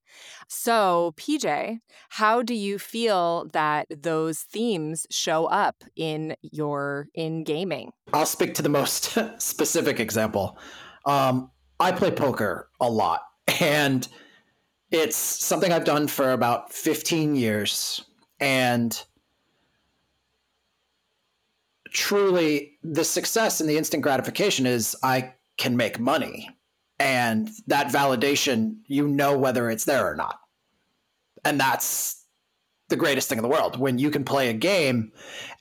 So, 0.47 1.13
PJ, 1.17 1.79
how 2.09 2.41
do 2.41 2.53
you 2.53 2.79
feel 2.79 3.47
that 3.53 3.87
those 3.89 4.39
themes 4.39 5.07
show 5.09 5.45
up 5.45 5.83
in 5.95 6.35
your 6.41 7.07
in 7.13 7.43
gaming? 7.43 7.91
I'll 8.13 8.25
speak 8.25 8.53
to 8.55 8.61
the 8.61 8.69
most 8.69 9.17
specific 9.41 9.99
example. 9.99 10.57
Um, 11.05 11.51
I 11.79 11.91
play 11.91 12.11
poker 12.11 12.69
a 12.81 12.89
lot, 12.89 13.21
and 13.61 14.07
it's 14.91 15.15
something 15.15 15.71
I've 15.71 15.85
done 15.85 16.07
for 16.07 16.31
about 16.31 16.73
15 16.73 17.35
years. 17.35 18.03
And 18.39 19.01
truly, 21.91 22.77
the 22.83 23.03
success 23.03 23.61
and 23.61 23.69
the 23.69 23.77
instant 23.77 24.03
gratification 24.03 24.65
is 24.65 24.95
I 25.03 25.33
can 25.57 25.77
make 25.77 25.99
money. 25.99 26.49
And 26.99 27.49
that 27.67 27.87
validation, 27.87 28.77
you 28.87 29.07
know 29.07 29.37
whether 29.37 29.69
it's 29.69 29.85
there 29.85 30.05
or 30.05 30.15
not. 30.15 30.39
And 31.45 31.59
that's 31.59 32.25
the 32.89 32.95
greatest 32.95 33.29
thing 33.29 33.37
in 33.37 33.43
the 33.43 33.49
world. 33.49 33.79
When 33.79 33.97
you 33.97 34.11
can 34.11 34.25
play 34.25 34.49
a 34.49 34.53
game 34.53 35.11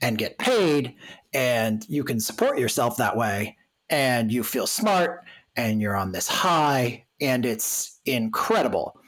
and 0.02 0.18
get 0.18 0.38
paid 0.38 0.96
and 1.32 1.84
you 1.88 2.02
can 2.02 2.20
support 2.20 2.58
yourself 2.58 2.96
that 2.96 3.16
way 3.16 3.56
and 3.88 4.32
you 4.32 4.42
feel 4.42 4.66
smart 4.66 5.24
and 5.56 5.80
you're 5.80 5.96
on 5.96 6.12
this 6.12 6.28
high 6.28 7.04
and 7.20 7.44
it's 7.46 8.00
incredible. 8.04 8.98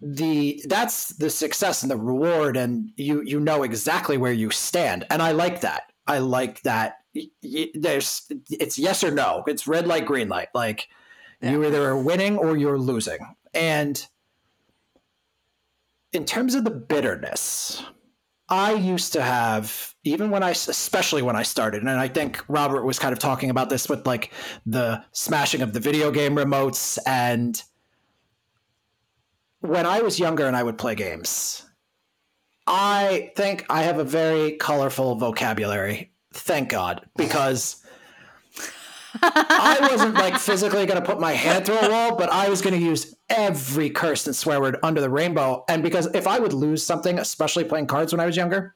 The 0.00 0.64
that's 0.66 1.10
the 1.10 1.30
success 1.30 1.82
and 1.82 1.90
the 1.90 1.96
reward 1.96 2.56
and 2.56 2.90
you 2.96 3.22
you 3.22 3.38
know 3.38 3.62
exactly 3.62 4.18
where 4.18 4.32
you 4.32 4.50
stand. 4.50 5.06
And 5.10 5.22
i 5.22 5.30
like 5.30 5.60
that. 5.60 5.92
I 6.08 6.18
like 6.18 6.62
that 6.62 7.01
there's 7.74 8.30
it's 8.50 8.78
yes 8.78 9.04
or 9.04 9.10
no 9.10 9.44
it's 9.46 9.66
red 9.66 9.86
light 9.86 10.06
green 10.06 10.28
light 10.28 10.48
like 10.54 10.88
yeah. 11.40 11.50
you 11.50 11.64
either 11.64 11.82
are 11.88 12.00
winning 12.00 12.36
or 12.36 12.56
you're 12.56 12.78
losing 12.78 13.18
and 13.54 14.06
in 16.12 16.24
terms 16.24 16.54
of 16.54 16.64
the 16.64 16.70
bitterness 16.70 17.82
i 18.48 18.72
used 18.72 19.12
to 19.12 19.20
have 19.20 19.94
even 20.04 20.30
when 20.30 20.42
i 20.42 20.50
especially 20.50 21.20
when 21.20 21.36
i 21.36 21.42
started 21.42 21.82
and 21.82 21.90
i 21.90 22.08
think 22.08 22.42
robert 22.48 22.84
was 22.84 22.98
kind 22.98 23.12
of 23.12 23.18
talking 23.18 23.50
about 23.50 23.68
this 23.68 23.88
with 23.88 24.06
like 24.06 24.32
the 24.64 25.02
smashing 25.12 25.60
of 25.60 25.74
the 25.74 25.80
video 25.80 26.10
game 26.10 26.34
remotes 26.34 26.98
and 27.06 27.62
when 29.62 29.86
I 29.86 30.02
was 30.02 30.18
younger 30.18 30.46
and 30.46 30.56
I 30.56 30.62
would 30.62 30.76
play 30.76 30.94
games, 30.94 31.64
I 32.66 33.32
think 33.36 33.64
I 33.70 33.82
have 33.82 33.98
a 33.98 34.04
very 34.04 34.52
colorful 34.52 35.14
vocabulary. 35.14 36.11
Thank 36.32 36.70
God, 36.70 37.06
because 37.16 37.82
I 39.20 39.88
wasn't 39.90 40.14
like 40.14 40.38
physically 40.38 40.86
going 40.86 41.00
to 41.00 41.06
put 41.06 41.20
my 41.20 41.32
hand 41.32 41.66
through 41.66 41.78
a 41.78 41.90
wall, 41.90 42.16
but 42.16 42.30
I 42.30 42.48
was 42.48 42.62
going 42.62 42.74
to 42.74 42.84
use 42.84 43.14
every 43.28 43.90
curse 43.90 44.26
and 44.26 44.34
swear 44.34 44.60
word 44.60 44.78
under 44.82 45.00
the 45.00 45.10
rainbow. 45.10 45.64
And 45.68 45.82
because 45.82 46.06
if 46.14 46.26
I 46.26 46.38
would 46.38 46.52
lose 46.52 46.84
something, 46.84 47.18
especially 47.18 47.64
playing 47.64 47.86
cards 47.86 48.12
when 48.12 48.20
I 48.20 48.26
was 48.26 48.36
younger, 48.36 48.74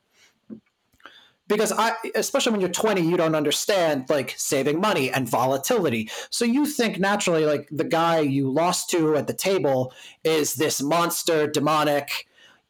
because 1.49 1.73
I, 1.73 1.93
especially 2.15 2.53
when 2.53 2.61
you're 2.61 2.71
20, 2.71 3.01
you 3.03 3.17
don't 3.17 3.35
understand 3.35 4.07
like 4.09 4.35
saving 4.37 4.81
money 4.81 5.11
and 5.11 5.29
volatility. 5.29 6.11
So 6.31 6.45
you 6.45 6.67
think 6.67 6.99
naturally 6.99 7.47
like 7.47 7.69
the 7.71 7.85
guy 7.85 8.21
you 8.21 8.51
lost 8.51 8.91
to 8.91 9.17
at 9.17 9.29
the 9.29 9.35
table 9.35 9.93
is 10.25 10.55
this 10.55 10.83
monster, 10.83 11.47
demonic, 11.47 12.27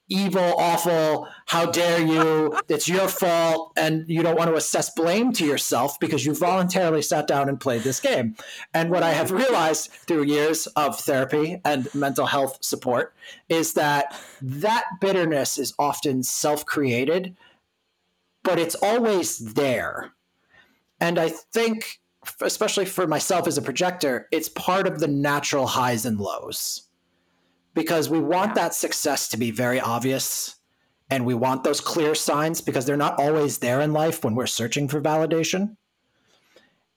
evil, 0.08 0.54
awful. 0.58 1.28
How 1.46 1.66
dare 1.66 2.00
you? 2.00 2.58
It's 2.68 2.88
your 2.88 3.08
fault, 3.08 3.72
and 3.76 4.08
you 4.08 4.22
don't 4.22 4.36
want 4.38 4.50
to 4.50 4.56
assess 4.56 4.90
blame 4.90 5.32
to 5.34 5.46
yourself 5.46 5.98
because 6.00 6.24
you 6.24 6.34
voluntarily 6.34 7.02
sat 7.02 7.26
down 7.26 7.48
and 7.48 7.60
played 7.60 7.82
this 7.82 8.00
game. 8.00 8.36
And 8.74 8.90
what 8.90 9.02
I 9.02 9.12
have 9.12 9.30
realized 9.30 9.90
through 9.90 10.24
years 10.24 10.66
of 10.68 10.98
therapy 10.98 11.60
and 11.64 11.92
mental 11.94 12.26
health 12.26 12.58
support 12.60 13.14
is 13.48 13.74
that 13.74 14.14
that 14.40 14.84
bitterness 15.00 15.58
is 15.58 15.74
often 15.78 16.22
self-created 16.22 17.36
but 18.46 18.60
it's 18.60 18.76
always 18.76 19.38
there. 19.54 20.12
And 21.00 21.18
I 21.18 21.30
think, 21.30 21.98
especially 22.40 22.84
for 22.86 23.06
myself 23.08 23.48
as 23.48 23.58
a 23.58 23.62
projector, 23.62 24.28
it's 24.30 24.48
part 24.48 24.86
of 24.86 25.00
the 25.00 25.08
natural 25.08 25.66
highs 25.66 26.06
and 26.06 26.20
lows 26.20 26.84
because 27.76 28.10
we 28.10 28.18
want 28.18 28.56
that 28.56 28.74
success 28.74 29.28
to 29.28 29.36
be 29.36 29.52
very 29.52 29.78
obvious 29.78 30.56
and 31.08 31.24
we 31.24 31.34
want 31.34 31.62
those 31.62 31.80
clear 31.80 32.16
signs 32.16 32.60
because 32.60 32.84
they're 32.84 32.96
not 32.96 33.20
always 33.20 33.58
there 33.58 33.80
in 33.80 33.92
life 33.92 34.24
when 34.24 34.34
we're 34.34 34.46
searching 34.46 34.88
for 34.88 35.00
validation. 35.00 35.76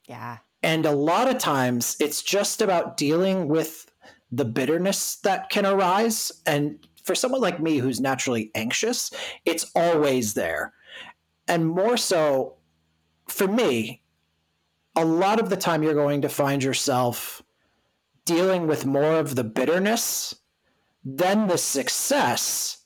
Yeah. 0.05 0.39
And 0.63 0.87
a 0.87 0.91
lot 0.91 1.27
of 1.27 1.37
times 1.37 1.95
it's 1.99 2.23
just 2.23 2.63
about 2.63 2.97
dealing 2.97 3.47
with 3.47 3.91
the 4.31 4.45
bitterness 4.45 5.17
that 5.17 5.51
can 5.51 5.67
arise. 5.67 6.31
And 6.47 6.79
for 7.03 7.13
someone 7.13 7.41
like 7.41 7.59
me 7.59 7.77
who's 7.77 7.99
naturally 7.99 8.49
anxious, 8.55 9.11
it's 9.45 9.69
always 9.75 10.33
there 10.33 10.73
and 11.49 11.67
more 11.67 11.97
so 11.97 12.53
for 13.27 13.47
me, 13.47 14.01
a 14.95 15.03
lot 15.03 15.39
of 15.39 15.49
the 15.49 15.57
time 15.57 15.83
you're 15.83 15.93
going 15.93 16.21
to 16.21 16.29
find 16.29 16.63
yourself 16.63 17.41
dealing 18.25 18.67
with 18.67 18.85
more 18.85 19.15
of 19.15 19.35
the 19.35 19.43
bitterness 19.43 20.35
than 21.03 21.47
the 21.47 21.57
success. 21.57 22.77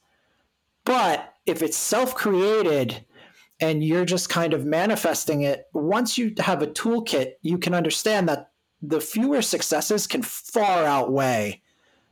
But 0.86 1.34
if 1.46 1.62
it's 1.62 1.78
self 1.78 2.16
created 2.16 3.06
and 3.60 3.84
you're 3.84 4.06
just 4.06 4.30
kind 4.30 4.54
of 4.54 4.66
manifesting 4.66 5.42
it, 5.42 5.68
once 5.74 6.18
you 6.18 6.34
have 6.40 6.62
a 6.62 6.68
toolkit, 6.68 7.34
you 7.42 7.58
can 7.58 7.74
understand 7.74 8.28
that 8.30 8.52
the 8.82 9.00
fewer 9.00 9.42
successes 9.42 10.08
can 10.08 10.22
far 10.22 10.86
outweigh 10.86 11.62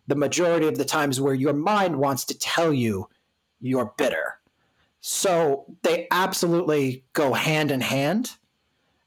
the 0.08 0.16
majority 0.16 0.68
of 0.68 0.78
the 0.78 0.86
times 0.86 1.20
where 1.20 1.34
your 1.34 1.54
mind 1.54 1.98
wants 1.98 2.26
to 2.26 2.38
tell 2.38 2.74
you 2.74 3.08
you're 3.60 3.94
bitter. 3.98 4.40
So 5.02 5.66
they 5.84 6.08
absolutely 6.12 7.06
go 7.14 7.34
hand 7.34 7.72
in 7.72 7.82
hand, 7.82 8.32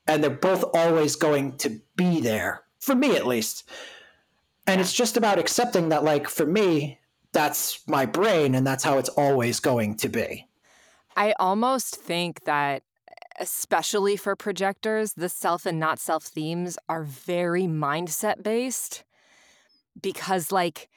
and 0.06 0.22
they're 0.22 0.30
both 0.30 0.64
always 0.74 1.16
going 1.16 1.56
to 1.58 1.80
be 1.96 2.20
there, 2.20 2.62
for 2.80 2.94
me 2.94 3.16
at 3.16 3.26
least. 3.26 3.68
And 4.66 4.80
it's 4.80 4.92
just 4.92 5.16
about 5.16 5.38
accepting 5.38 5.90
that, 5.90 6.04
like, 6.04 6.28
for 6.28 6.46
me, 6.46 6.98
that's 7.32 7.86
my 7.88 8.06
brain, 8.06 8.54
and 8.54 8.66
that's 8.66 8.84
how 8.84 8.98
it's 8.98 9.10
always 9.10 9.60
going 9.60 9.96
to 9.96 10.08
be. 10.08 10.46
I 11.16 11.34
almost 11.38 11.96
think 11.96 12.44
that, 12.44 12.82
especially 13.38 14.16
for 14.16 14.36
projectors, 14.36 15.14
the 15.14 15.28
self 15.28 15.66
and 15.66 15.78
not 15.78 15.98
self 15.98 16.24
themes 16.24 16.78
are 16.88 17.04
very 17.04 17.64
mindset 17.64 18.42
based 18.42 19.04
because, 20.00 20.50
like, 20.50 20.88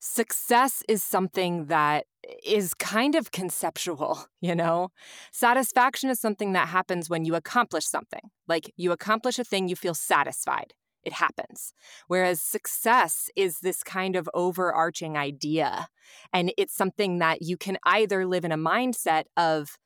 success 0.00 0.82
is 0.86 1.02
something 1.02 1.66
that 1.66 2.04
is 2.44 2.74
kind 2.74 3.14
of 3.14 3.32
conceptual, 3.32 4.26
you 4.40 4.54
know? 4.54 4.90
Satisfaction 5.32 6.10
is 6.10 6.20
something 6.20 6.52
that 6.52 6.68
happens 6.68 7.08
when 7.08 7.24
you 7.24 7.34
accomplish 7.34 7.86
something. 7.86 8.30
Like 8.46 8.72
you 8.76 8.92
accomplish 8.92 9.38
a 9.38 9.44
thing, 9.44 9.68
you 9.68 9.76
feel 9.76 9.94
satisfied. 9.94 10.74
It 11.04 11.12
happens. 11.12 11.72
Whereas 12.06 12.40
success 12.40 13.30
is 13.36 13.60
this 13.60 13.82
kind 13.82 14.16
of 14.16 14.28
overarching 14.34 15.16
idea. 15.16 15.88
And 16.32 16.52
it's 16.56 16.74
something 16.74 17.18
that 17.18 17.42
you 17.42 17.56
can 17.56 17.78
either 17.84 18.26
live 18.26 18.44
in 18.44 18.52
a 18.52 18.56
mindset 18.56 19.24
of, 19.36 19.76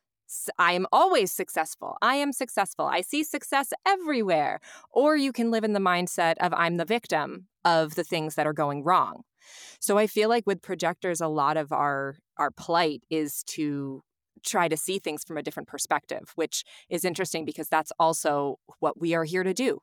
I 0.59 0.73
am 0.73 0.87
always 0.93 1.33
successful. 1.33 1.97
I 2.03 2.17
am 2.17 2.33
successful. 2.33 2.85
I 2.87 3.01
see 3.01 3.25
success 3.25 3.73
everywhere. 3.87 4.61
Or 4.91 5.17
you 5.17 5.33
can 5.33 5.51
live 5.51 5.65
in 5.65 5.73
the 5.73 5.81
mindset 5.81 6.35
of, 6.41 6.53
I'm 6.53 6.77
the 6.77 6.85
victim 6.85 7.47
of 7.65 7.95
the 7.95 8.05
things 8.05 8.35
that 8.35 8.47
are 8.47 8.53
going 8.53 8.85
wrong. 8.85 9.23
So 9.81 9.97
I 9.97 10.07
feel 10.07 10.29
like 10.29 10.47
with 10.47 10.63
projectors, 10.63 11.21
a 11.21 11.29
lot 11.29 11.57
of 11.57 11.73
our 11.73 12.17
our 12.37 12.51
plight 12.51 13.03
is 13.11 13.43
to 13.45 14.03
try 14.45 14.69
to 14.69 14.77
see 14.77 14.99
things 14.99 15.25
from 15.25 15.37
a 15.37 15.43
different 15.43 15.69
perspective, 15.69 16.33
which 16.35 16.65
is 16.89 17.05
interesting 17.05 17.45
because 17.45 17.69
that's 17.69 17.93
also 17.99 18.59
what 18.81 19.01
we 19.01 19.15
are 19.15 19.25
here 19.25 19.43
to 19.43 19.55
do. 19.55 19.79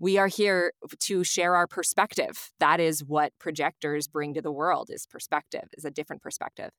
We 0.00 0.18
are 0.18 0.28
here 0.28 0.72
to 1.00 1.24
share 1.24 1.54
our 1.54 1.66
perspective. 1.66 2.50
That 2.58 2.80
is 2.80 3.04
what 3.04 3.32
projectors 3.38 4.08
bring 4.08 4.34
to 4.34 4.42
the 4.42 4.52
world 4.52 4.90
is 4.90 5.06
perspective, 5.06 5.68
is 5.76 5.84
a 5.84 5.90
different 5.90 6.22
perspective. 6.22 6.70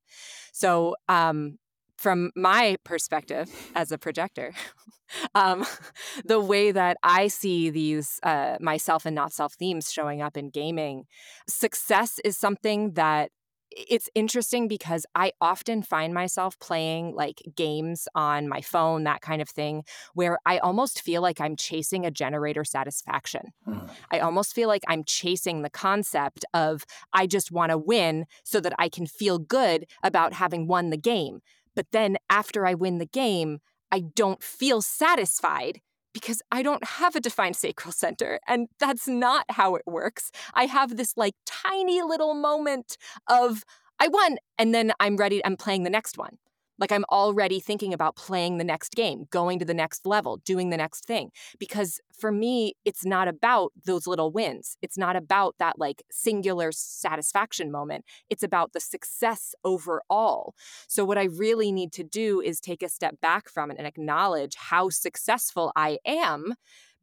So 0.52 0.96
um, 1.08 1.58
from 1.98 2.32
my 2.36 2.78
perspective 2.84 3.50
as 3.76 3.92
a 3.92 3.98
projector, 3.98 4.54
um, 5.36 5.66
the 6.26 6.40
way 6.40 6.72
that 6.72 6.98
I 7.04 7.28
see 7.28 7.70
these 7.70 8.20
uh, 8.24 8.58
myself 8.60 9.06
and 9.06 9.16
not 9.16 9.34
self 9.34 9.54
themes 9.54 9.92
showing 9.92 10.22
up 10.22 10.36
in 10.36 10.50
gaming, 10.50 11.06
success 11.48 12.20
is 12.26 12.38
something 12.38 12.94
that 12.94 13.32
it's 13.72 14.10
interesting 14.16 14.68
because 14.68 15.06
I 15.16 15.32
often 15.40 15.82
find 15.82 16.14
myself 16.14 16.60
playing 16.60 17.16
like 17.16 17.42
games 17.56 18.08
on 18.16 18.48
my 18.48 18.62
phone, 18.62 19.04
that 19.06 19.22
kind 19.22 19.42
of 19.42 19.50
thing, 19.50 19.84
where 20.14 20.38
I 20.46 20.58
almost 20.60 21.02
feel 21.02 21.22
like 21.22 21.40
I'm 21.40 21.56
chasing 21.56 22.06
a 22.06 22.12
generator 22.12 22.64
satisfaction. 22.64 23.54
Hmm. 23.66 23.80
I 24.12 24.20
almost 24.20 24.54
feel 24.54 24.68
like 24.68 24.84
I'm 24.88 25.04
chasing 25.04 25.62
the 25.62 25.70
concept 25.70 26.44
of 26.54 26.86
I 27.14 27.28
just 27.28 27.52
want 27.52 27.72
to 27.72 27.78
win 27.78 28.26
so 28.44 28.60
that 28.60 28.74
I 28.78 28.90
can 28.90 29.06
feel 29.06 29.40
good 29.40 29.86
about 30.04 30.34
having 30.34 30.68
won 30.68 30.90
the 30.90 30.98
game. 30.98 31.42
But 31.76 31.88
then 31.92 32.18
after 32.30 32.66
I 32.66 32.74
win 32.74 32.98
the 32.98 33.06
game, 33.06 33.60
I 33.92 34.02
don't 34.16 34.44
feel 34.44 34.82
satisfied 34.82 35.82
because 36.14 36.42
I 36.52 36.64
don't 36.64 36.84
have 36.84 37.16
a 37.16 37.20
defined 37.20 37.56
sacral 37.56 37.92
center. 37.92 38.40
And 38.48 38.68
that's 38.80 39.08
not 39.08 39.46
how 39.50 39.76
it 39.76 39.84
works. 39.86 40.32
I 40.54 40.66
have 40.66 40.98
this 40.98 41.16
like 41.16 41.34
tiny 41.46 42.02
little 42.02 42.34
moment 42.34 42.98
of, 43.28 43.64
I 44.00 44.08
won, 44.08 44.38
and 44.58 44.74
then 44.74 44.94
I'm 45.00 45.18
ready, 45.18 45.44
I'm 45.46 45.58
playing 45.58 45.84
the 45.84 45.90
next 45.90 46.18
one. 46.18 46.38
Like 46.82 46.92
I'm 46.92 47.06
already 47.12 47.60
thinking 47.60 47.94
about 47.94 48.16
playing 48.16 48.58
the 48.58 48.64
next 48.64 48.94
game, 48.96 49.26
going 49.30 49.60
to 49.60 49.66
the 49.66 49.74
next 49.74 50.06
level, 50.06 50.38
doing 50.44 50.72
the 50.72 50.78
next 50.78 51.06
thing. 51.06 51.30
Because 51.60 52.02
for 52.20 52.32
me, 52.32 52.74
it's 52.84 53.06
not 53.06 53.28
about 53.28 53.72
those 53.86 54.08
little 54.08 54.32
wins. 54.32 54.78
It's 54.82 54.98
not 54.98 55.16
about 55.16 55.56
that 55.60 55.78
like 55.78 56.04
singular 56.12 56.72
satisfaction 56.72 57.72
moment. 57.72 58.04
It's 58.32 58.44
about 58.44 58.74
the 58.74 58.80
success 58.80 59.54
overall. 59.64 60.56
So, 60.88 61.06
what 61.06 61.20
I 61.20 61.26
really 61.26 61.72
need 61.72 61.94
to 61.94 62.04
do 62.04 62.42
is 62.42 62.60
take 62.60 62.82
a 62.82 62.90
step 62.90 63.22
back 63.22 63.48
from 63.48 63.70
it 63.72 63.78
and 63.78 63.88
acknowledge 63.88 64.56
how 64.56 64.90
successful 64.90 65.72
I 65.76 66.00
am 66.06 66.56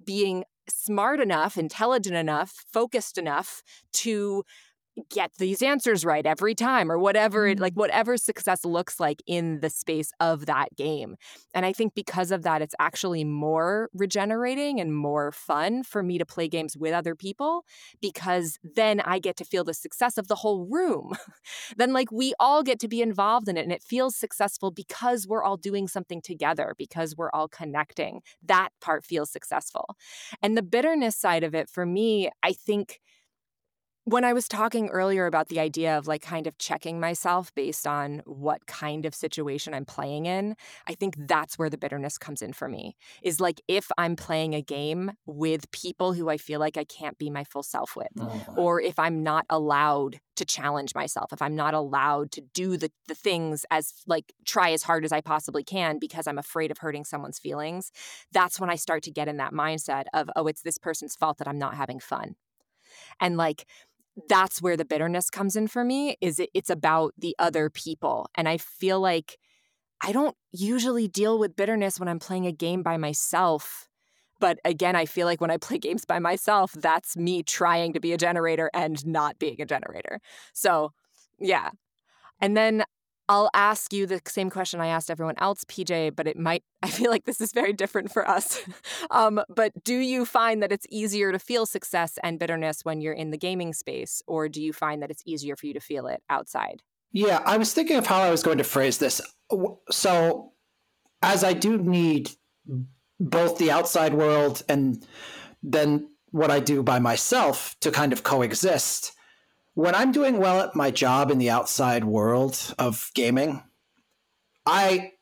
being 0.04 0.44
smart 0.68 1.20
enough, 1.20 1.56
intelligent 1.56 2.16
enough, 2.16 2.64
focused 2.72 3.18
enough 3.18 3.62
to 3.92 4.44
get 5.10 5.32
these 5.38 5.62
answers 5.62 6.04
right 6.04 6.26
every 6.26 6.54
time 6.54 6.90
or 6.90 6.98
whatever 6.98 7.46
it 7.46 7.60
like 7.60 7.74
mm. 7.74 7.78
whatever 7.78 8.16
success 8.16 8.64
looks 8.64 9.00
like 9.00 9.22
in 9.26 9.60
the 9.60 9.70
space 9.70 10.12
of 10.20 10.46
that 10.46 10.74
game. 10.76 11.16
And 11.54 11.66
I 11.66 11.72
think 11.72 11.94
because 11.94 12.30
of 12.30 12.42
that 12.42 12.62
it's 12.62 12.74
actually 12.78 13.24
more 13.24 13.88
regenerating 13.92 14.80
and 14.80 14.94
more 14.94 15.32
fun 15.32 15.82
for 15.82 16.02
me 16.02 16.18
to 16.18 16.26
play 16.26 16.48
games 16.48 16.76
with 16.76 16.92
other 16.92 17.14
people 17.14 17.64
because 18.00 18.58
then 18.62 19.00
I 19.00 19.18
get 19.18 19.36
to 19.38 19.44
feel 19.44 19.64
the 19.64 19.74
success 19.74 20.18
of 20.18 20.28
the 20.28 20.36
whole 20.36 20.66
room. 20.66 21.14
then 21.76 21.92
like 21.92 22.10
we 22.12 22.34
all 22.38 22.62
get 22.62 22.78
to 22.80 22.88
be 22.88 23.02
involved 23.02 23.48
in 23.48 23.56
it 23.56 23.62
and 23.62 23.72
it 23.72 23.82
feels 23.82 24.16
successful 24.16 24.70
because 24.70 25.26
we're 25.26 25.44
all 25.44 25.56
doing 25.56 25.88
something 25.88 26.20
together 26.22 26.74
because 26.78 27.16
we're 27.16 27.30
all 27.30 27.48
connecting. 27.48 28.20
That 28.42 28.70
part 28.80 29.04
feels 29.04 29.30
successful. 29.30 29.96
And 30.42 30.56
the 30.56 30.62
bitterness 30.62 31.16
side 31.16 31.44
of 31.44 31.54
it 31.54 31.68
for 31.68 31.86
me, 31.86 32.30
I 32.42 32.52
think 32.52 33.00
when 34.08 34.24
I 34.24 34.32
was 34.32 34.48
talking 34.48 34.88
earlier 34.88 35.26
about 35.26 35.48
the 35.48 35.60
idea 35.60 35.98
of 35.98 36.06
like 36.06 36.22
kind 36.22 36.46
of 36.46 36.56
checking 36.56 36.98
myself 36.98 37.54
based 37.54 37.86
on 37.86 38.22
what 38.24 38.66
kind 38.66 39.04
of 39.04 39.14
situation 39.14 39.74
I'm 39.74 39.84
playing 39.84 40.24
in, 40.24 40.56
I 40.86 40.94
think 40.94 41.14
that's 41.18 41.58
where 41.58 41.68
the 41.68 41.76
bitterness 41.76 42.16
comes 42.16 42.40
in 42.40 42.54
for 42.54 42.68
me. 42.68 42.96
Is 43.22 43.38
like 43.38 43.60
if 43.68 43.90
I'm 43.98 44.16
playing 44.16 44.54
a 44.54 44.62
game 44.62 45.12
with 45.26 45.70
people 45.72 46.14
who 46.14 46.30
I 46.30 46.38
feel 46.38 46.58
like 46.58 46.78
I 46.78 46.84
can't 46.84 47.18
be 47.18 47.28
my 47.28 47.44
full 47.44 47.62
self 47.62 47.96
with, 47.96 48.08
oh. 48.18 48.44
or 48.56 48.80
if 48.80 48.98
I'm 48.98 49.22
not 49.22 49.44
allowed 49.50 50.20
to 50.36 50.46
challenge 50.46 50.94
myself, 50.94 51.30
if 51.30 51.42
I'm 51.42 51.54
not 51.54 51.74
allowed 51.74 52.32
to 52.32 52.40
do 52.40 52.78
the, 52.78 52.90
the 53.08 53.14
things 53.14 53.66
as 53.70 53.92
like 54.06 54.32
try 54.46 54.70
as 54.70 54.84
hard 54.84 55.04
as 55.04 55.12
I 55.12 55.20
possibly 55.20 55.64
can 55.64 55.98
because 55.98 56.26
I'm 56.26 56.38
afraid 56.38 56.70
of 56.70 56.78
hurting 56.78 57.04
someone's 57.04 57.38
feelings, 57.38 57.92
that's 58.32 58.58
when 58.58 58.70
I 58.70 58.76
start 58.76 59.02
to 59.02 59.10
get 59.10 59.28
in 59.28 59.36
that 59.36 59.52
mindset 59.52 60.04
of, 60.14 60.30
oh, 60.34 60.46
it's 60.46 60.62
this 60.62 60.78
person's 60.78 61.14
fault 61.14 61.36
that 61.38 61.48
I'm 61.48 61.58
not 61.58 61.74
having 61.74 62.00
fun. 62.00 62.36
And 63.20 63.36
like 63.36 63.66
that's 64.28 64.62
where 64.62 64.76
the 64.76 64.84
bitterness 64.84 65.30
comes 65.30 65.56
in 65.56 65.68
for 65.68 65.84
me 65.84 66.16
is 66.20 66.38
it, 66.38 66.50
it's 66.54 66.70
about 66.70 67.12
the 67.18 67.34
other 67.38 67.70
people 67.70 68.28
and 68.34 68.48
i 68.48 68.56
feel 68.56 69.00
like 69.00 69.38
i 70.02 70.12
don't 70.12 70.36
usually 70.52 71.08
deal 71.08 71.38
with 71.38 71.56
bitterness 71.56 71.98
when 71.98 72.08
i'm 72.08 72.18
playing 72.18 72.46
a 72.46 72.52
game 72.52 72.82
by 72.82 72.96
myself 72.96 73.88
but 74.40 74.58
again 74.64 74.96
i 74.96 75.04
feel 75.04 75.26
like 75.26 75.40
when 75.40 75.50
i 75.50 75.56
play 75.56 75.78
games 75.78 76.04
by 76.04 76.18
myself 76.18 76.72
that's 76.72 77.16
me 77.16 77.42
trying 77.42 77.92
to 77.92 78.00
be 78.00 78.12
a 78.12 78.18
generator 78.18 78.70
and 78.74 79.04
not 79.06 79.38
being 79.38 79.60
a 79.60 79.66
generator. 79.66 80.20
So 80.52 80.92
yeah. 81.38 81.70
And 82.40 82.56
then 82.56 82.84
I'll 83.28 83.50
ask 83.52 83.92
you 83.92 84.06
the 84.06 84.20
same 84.26 84.48
question 84.48 84.80
I 84.80 84.86
asked 84.86 85.10
everyone 85.10 85.34
else, 85.38 85.64
PJ, 85.64 86.16
but 86.16 86.26
it 86.26 86.38
might, 86.38 86.64
I 86.82 86.88
feel 86.88 87.10
like 87.10 87.24
this 87.24 87.40
is 87.40 87.52
very 87.52 87.72
different 87.72 88.12
for 88.12 88.28
us. 88.28 88.60
um, 89.10 89.40
but 89.48 89.72
do 89.84 89.96
you 89.96 90.24
find 90.24 90.62
that 90.62 90.72
it's 90.72 90.86
easier 90.90 91.32
to 91.32 91.38
feel 91.38 91.66
success 91.66 92.18
and 92.22 92.38
bitterness 92.38 92.84
when 92.84 93.00
you're 93.00 93.12
in 93.12 93.30
the 93.30 93.38
gaming 93.38 93.72
space, 93.72 94.22
or 94.26 94.48
do 94.48 94.62
you 94.62 94.72
find 94.72 95.02
that 95.02 95.10
it's 95.10 95.22
easier 95.26 95.56
for 95.56 95.66
you 95.66 95.74
to 95.74 95.80
feel 95.80 96.06
it 96.06 96.22
outside? 96.30 96.82
Yeah, 97.12 97.42
I 97.44 97.56
was 97.56 97.72
thinking 97.72 97.96
of 97.96 98.06
how 98.06 98.20
I 98.20 98.30
was 98.30 98.42
going 98.42 98.58
to 98.58 98.64
phrase 98.64 98.98
this. 98.98 99.20
So, 99.90 100.52
as 101.22 101.42
I 101.42 101.52
do 101.52 101.78
need 101.78 102.30
both 103.18 103.58
the 103.58 103.70
outside 103.70 104.14
world 104.14 104.62
and 104.68 105.04
then 105.62 106.08
what 106.30 106.50
I 106.50 106.60
do 106.60 106.82
by 106.82 106.98
myself 106.98 107.74
to 107.80 107.90
kind 107.90 108.12
of 108.12 108.22
coexist 108.22 109.12
when 109.78 109.94
I'm 109.94 110.10
doing 110.10 110.38
well 110.38 110.60
at 110.60 110.74
my 110.74 110.90
job 110.90 111.30
in 111.30 111.38
the 111.38 111.50
outside 111.50 112.02
world 112.02 112.74
of 112.80 113.12
gaming, 113.14 113.62
I 114.66 115.12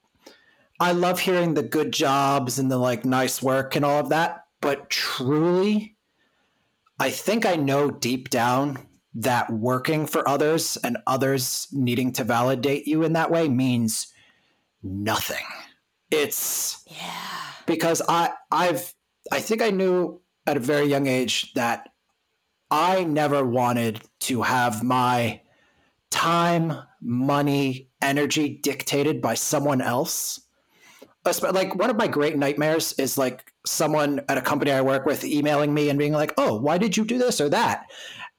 I 0.81 0.93
love 0.93 1.21
hearing 1.21 1.53
the 1.53 1.63
good 1.63 1.93
jobs 1.93 2.59
and 2.59 2.71
the 2.71 2.79
like 2.79 3.05
nice 3.05 3.43
work 3.43 3.77
and 3.77 3.85
all 3.85 4.01
of 4.01 4.09
that, 4.09 4.47
but 4.63 4.89
truly 4.89 5.99
I 6.99 7.11
think 7.11 7.45
I 7.45 7.57
know 7.57 7.91
deep 7.91 8.31
down 8.31 8.79
that 9.17 9.53
working 9.53 10.07
for 10.07 10.27
others 10.27 10.79
and 10.79 10.97
others 11.07 11.69
needing 11.71 12.13
to 12.13 12.25
validate 12.25 12.87
you 12.87 13.03
in 13.03 13.13
that 13.13 13.31
way 13.31 13.51
means 13.51 14.07
nothing. 14.83 15.45
It's 16.11 16.83
yeah. 16.87 17.43
Because 17.67 18.01
I 18.09 18.31
I've 18.51 18.95
I 19.31 19.41
think 19.41 19.61
I 19.61 19.69
knew 19.69 20.23
at 20.47 20.57
a 20.57 20.61
very 20.61 20.87
young 20.87 21.09
age 21.09 21.53
that 21.57 21.91
I 22.71 23.05
never 23.05 23.45
wanted 23.45 24.03
to 24.21 24.43
have 24.43 24.83
my 24.83 25.41
time, 26.11 26.73
money, 27.01 27.91
energy 28.03 28.59
dictated 28.63 29.21
by 29.21 29.35
someone 29.35 29.81
else. 29.81 30.41
Like 31.43 31.75
one 31.75 31.91
of 31.91 31.97
my 31.97 32.07
great 32.07 32.37
nightmares 32.37 32.93
is 32.95 33.19
like 33.19 33.53
someone 33.67 34.21
at 34.29 34.39
a 34.39 34.43
company 34.43 34.71
I 34.71 34.81
work 34.81 35.07
with 35.07 35.25
emailing 35.25 35.75
me 35.75 35.91
and 35.91 35.99
being 35.99 36.13
like, 36.13 36.33
"Oh, 36.39 36.57
why 36.57 36.79
did 36.79 36.97
you 36.97 37.05
do 37.05 37.19
this 37.19 37.41
or 37.41 37.49
that?" 37.49 37.87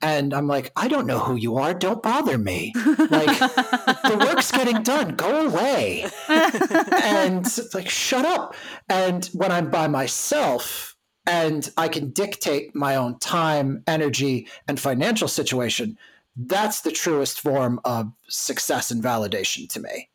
And 0.01 0.33
I'm 0.33 0.47
like, 0.47 0.71
"I 0.75 0.87
don't 0.87 1.05
know 1.05 1.19
who 1.19 1.35
you 1.35 1.57
are. 1.57 1.73
Don't 1.73 2.01
bother 2.01 2.37
me. 2.37 2.71
Like 2.75 3.39
the 3.39 4.17
work's 4.19 4.51
getting 4.51 4.83
done. 4.83 5.15
Go 5.15 5.47
away." 5.47 6.07
and 6.29 7.45
it's 7.45 7.73
like, 7.73 7.89
"Shut 7.89 8.25
up." 8.25 8.55
And 8.87 9.25
when 9.33 9.51
I'm 9.51 9.69
by 9.69 9.87
myself, 9.89 10.96
and 11.27 11.69
I 11.75 11.89
can 11.89 12.09
dictate 12.11 12.73
my 12.73 12.95
own 12.95 13.19
time, 13.19 13.83
energy, 13.85 14.47
and 14.67 14.79
financial 14.79 15.27
situation, 15.27 15.97
that's 16.37 16.81
the 16.81 16.91
truest 16.91 17.41
form 17.41 17.81
of 17.83 18.11
success 18.29 18.91
and 18.91 19.03
validation 19.03 19.69
to 19.69 19.81
me. 19.81 20.09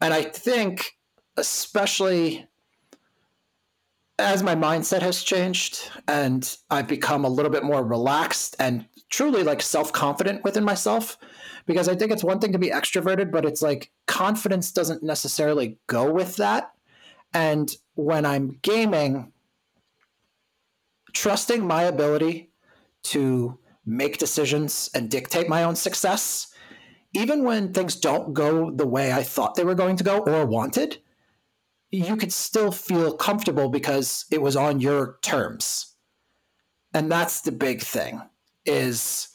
And 0.00 0.14
I 0.14 0.22
think, 0.22 0.96
especially 1.36 2.46
as 4.20 4.42
my 4.42 4.54
mindset 4.54 5.02
has 5.02 5.22
changed 5.22 5.90
and 6.06 6.56
I've 6.70 6.88
become 6.88 7.24
a 7.24 7.28
little 7.28 7.50
bit 7.50 7.64
more 7.64 7.84
relaxed 7.84 8.56
and 8.58 8.84
truly 9.10 9.42
like 9.42 9.62
self 9.62 9.92
confident 9.92 10.44
within 10.44 10.64
myself, 10.64 11.18
because 11.66 11.88
I 11.88 11.96
think 11.96 12.12
it's 12.12 12.24
one 12.24 12.38
thing 12.38 12.52
to 12.52 12.58
be 12.58 12.70
extroverted, 12.70 13.32
but 13.32 13.44
it's 13.44 13.62
like 13.62 13.90
confidence 14.06 14.70
doesn't 14.70 15.02
necessarily 15.02 15.78
go 15.88 16.12
with 16.12 16.36
that. 16.36 16.72
And 17.34 17.74
when 17.94 18.24
I'm 18.24 18.58
gaming, 18.62 19.32
trusting 21.12 21.66
my 21.66 21.82
ability 21.82 22.50
to 23.04 23.58
make 23.84 24.18
decisions 24.18 24.90
and 24.94 25.10
dictate 25.10 25.48
my 25.48 25.64
own 25.64 25.76
success, 25.76 26.52
even 27.14 27.42
when 27.42 27.72
things 27.72 27.96
don't 27.96 28.34
go 28.34 28.70
the 28.70 28.86
way 28.86 29.12
I 29.12 29.22
thought 29.22 29.54
they 29.54 29.64
were 29.64 29.74
going 29.74 29.96
to 29.96 30.04
go 30.04 30.18
or 30.18 30.44
wanted, 30.44 30.98
you 31.90 32.16
could 32.16 32.32
still 32.32 32.70
feel 32.70 33.16
comfortable 33.16 33.70
because 33.70 34.26
it 34.30 34.42
was 34.42 34.56
on 34.56 34.80
your 34.80 35.18
terms. 35.22 35.94
And 36.92 37.10
that's 37.10 37.40
the 37.40 37.52
big 37.52 37.82
thing 37.82 38.20
is 38.66 39.28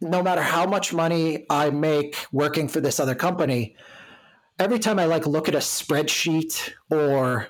no 0.00 0.22
matter 0.22 0.42
how 0.42 0.66
much 0.66 0.92
money 0.92 1.46
I 1.48 1.70
make 1.70 2.16
working 2.32 2.68
for 2.68 2.80
this 2.80 2.98
other 2.98 3.14
company, 3.14 3.76
every 4.58 4.78
time 4.78 4.98
I 4.98 5.04
like 5.04 5.26
look 5.26 5.48
at 5.48 5.54
a 5.54 5.58
spreadsheet 5.58 6.72
or 6.90 7.48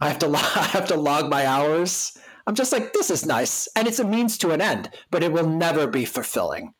I 0.00 0.08
have 0.08 0.18
to 0.20 0.28
I 0.34 0.68
have 0.72 0.86
to 0.88 0.96
log 0.96 1.30
my 1.30 1.46
hours, 1.46 2.16
I'm 2.46 2.54
just 2.54 2.72
like, 2.72 2.92
this 2.92 3.10
is 3.10 3.26
nice. 3.26 3.68
And 3.76 3.88
it's 3.88 3.98
a 3.98 4.04
means 4.04 4.38
to 4.38 4.52
an 4.52 4.60
end, 4.60 4.90
but 5.10 5.22
it 5.22 5.32
will 5.32 5.48
never 5.48 5.86
be 5.86 6.04
fulfilling. 6.04 6.74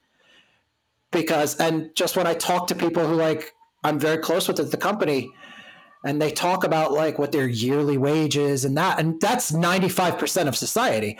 Because, 1.10 1.56
and 1.56 1.90
just 1.94 2.16
when 2.16 2.26
I 2.26 2.34
talk 2.34 2.68
to 2.68 2.74
people 2.74 3.06
who 3.06 3.14
like, 3.14 3.52
I'm 3.82 3.98
very 3.98 4.18
close 4.18 4.48
with 4.48 4.60
at 4.60 4.70
the 4.70 4.76
company, 4.76 5.30
and 6.04 6.22
they 6.22 6.30
talk 6.30 6.62
about 6.62 6.92
like 6.92 7.18
what 7.18 7.32
their 7.32 7.48
yearly 7.48 7.98
wage 7.98 8.36
is 8.36 8.64
and 8.64 8.76
that, 8.76 9.00
and 9.00 9.20
that's 9.20 9.50
95% 9.50 10.46
of 10.46 10.56
society. 10.56 11.18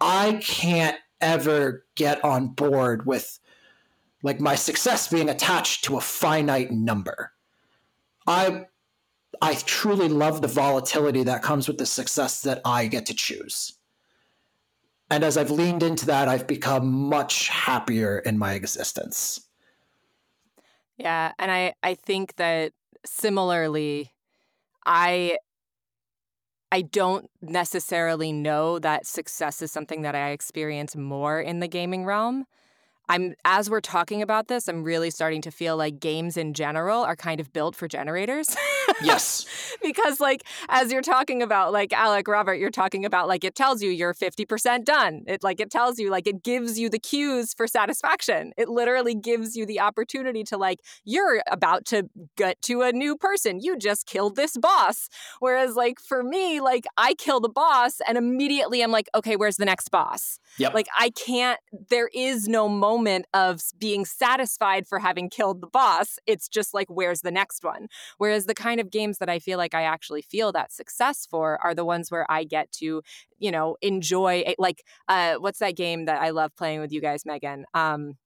I 0.00 0.40
can't 0.42 0.96
ever 1.20 1.86
get 1.94 2.22
on 2.24 2.48
board 2.48 3.06
with 3.06 3.38
like 4.22 4.40
my 4.40 4.54
success 4.54 5.08
being 5.08 5.30
attached 5.30 5.84
to 5.84 5.96
a 5.96 6.00
finite 6.00 6.70
number. 6.70 7.32
I 8.26 8.66
I 9.42 9.54
truly 9.54 10.08
love 10.08 10.42
the 10.42 10.48
volatility 10.48 11.22
that 11.24 11.42
comes 11.42 11.66
with 11.66 11.78
the 11.78 11.86
success 11.86 12.42
that 12.42 12.60
I 12.64 12.86
get 12.86 13.06
to 13.06 13.14
choose. 13.14 13.78
And 15.10 15.24
as 15.24 15.36
I've 15.36 15.50
leaned 15.50 15.82
into 15.82 16.06
that, 16.06 16.28
I've 16.28 16.46
become 16.46 16.92
much 16.92 17.48
happier 17.48 18.18
in 18.18 18.38
my 18.38 18.52
existence. 18.52 19.40
Yeah, 20.98 21.32
and 21.38 21.50
I 21.50 21.74
I 21.82 21.94
think 21.94 22.36
that 22.36 22.72
similarly 23.04 24.12
I 24.86 25.38
I 26.70 26.82
don't 26.82 27.28
necessarily 27.42 28.30
know 28.32 28.78
that 28.78 29.06
success 29.06 29.62
is 29.62 29.72
something 29.72 30.02
that 30.02 30.14
I 30.14 30.30
experience 30.30 30.94
more 30.94 31.40
in 31.40 31.58
the 31.58 31.66
gaming 31.66 32.04
realm. 32.04 32.44
I'm 33.08 33.34
as 33.44 33.68
we're 33.68 33.80
talking 33.80 34.22
about 34.22 34.46
this, 34.46 34.68
I'm 34.68 34.84
really 34.84 35.10
starting 35.10 35.42
to 35.42 35.50
feel 35.50 35.76
like 35.76 35.98
games 35.98 36.36
in 36.36 36.54
general 36.54 37.02
are 37.02 37.16
kind 37.16 37.40
of 37.40 37.52
built 37.52 37.74
for 37.74 37.88
generators. 37.88 38.54
Yes. 39.02 39.46
because 39.82 40.20
like 40.20 40.44
as 40.68 40.92
you're 40.92 41.02
talking 41.02 41.42
about 41.42 41.72
like 41.72 41.92
Alec 41.92 42.28
Robert, 42.28 42.54
you're 42.54 42.70
talking 42.70 43.04
about 43.04 43.28
like 43.28 43.44
it 43.44 43.54
tells 43.54 43.82
you 43.82 43.90
you're 43.90 44.14
50% 44.14 44.84
done. 44.84 45.22
It 45.26 45.42
like 45.42 45.60
it 45.60 45.70
tells 45.70 45.98
you 45.98 46.10
like 46.10 46.26
it 46.26 46.42
gives 46.42 46.78
you 46.78 46.88
the 46.88 46.98
cues 46.98 47.54
for 47.54 47.66
satisfaction. 47.66 48.52
It 48.56 48.68
literally 48.68 49.14
gives 49.14 49.56
you 49.56 49.66
the 49.66 49.80
opportunity 49.80 50.44
to 50.44 50.56
like 50.56 50.80
you're 51.04 51.42
about 51.50 51.84
to 51.86 52.08
get 52.36 52.60
to 52.62 52.82
a 52.82 52.92
new 52.92 53.16
person. 53.16 53.60
You 53.60 53.76
just 53.76 54.06
killed 54.06 54.36
this 54.36 54.56
boss. 54.56 55.08
Whereas 55.40 55.76
like 55.76 56.00
for 56.00 56.22
me, 56.22 56.60
like 56.60 56.84
I 56.96 57.14
kill 57.14 57.40
the 57.40 57.48
boss 57.48 58.00
and 58.06 58.16
immediately 58.18 58.82
I'm 58.82 58.90
like, 58.90 59.08
okay, 59.14 59.36
where's 59.36 59.56
the 59.56 59.64
next 59.64 59.90
boss? 59.90 60.38
Yep. 60.58 60.74
Like 60.74 60.88
I 60.98 61.10
can't 61.10 61.58
there 61.88 62.10
is 62.14 62.48
no 62.48 62.68
moment 62.68 63.26
of 63.34 63.60
being 63.78 64.04
satisfied 64.04 64.86
for 64.86 64.98
having 64.98 65.30
killed 65.30 65.60
the 65.60 65.66
boss. 65.66 66.18
It's 66.26 66.48
just 66.48 66.74
like 66.74 66.88
where's 66.88 67.20
the 67.20 67.30
next 67.30 67.64
one? 67.64 67.88
Whereas 68.18 68.46
the 68.46 68.54
kind 68.54 68.79
of 68.80 68.90
games 68.90 69.18
that 69.18 69.28
I 69.28 69.38
feel 69.38 69.58
like 69.58 69.74
I 69.74 69.82
actually 69.82 70.22
feel 70.22 70.52
that 70.52 70.72
success 70.72 71.26
for 71.30 71.58
are 71.62 71.74
the 71.74 71.84
ones 71.84 72.10
where 72.10 72.26
I 72.30 72.44
get 72.44 72.72
to, 72.72 73.02
you 73.38 73.50
know, 73.50 73.76
enjoy 73.82 74.54
like 74.58 74.84
uh 75.08 75.36
what's 75.36 75.58
that 75.60 75.76
game 75.76 76.06
that 76.06 76.20
I 76.20 76.30
love 76.30 76.54
playing 76.56 76.80
with 76.80 76.92
you 76.92 77.00
guys, 77.00 77.24
Megan? 77.26 77.64
Um 77.74 78.16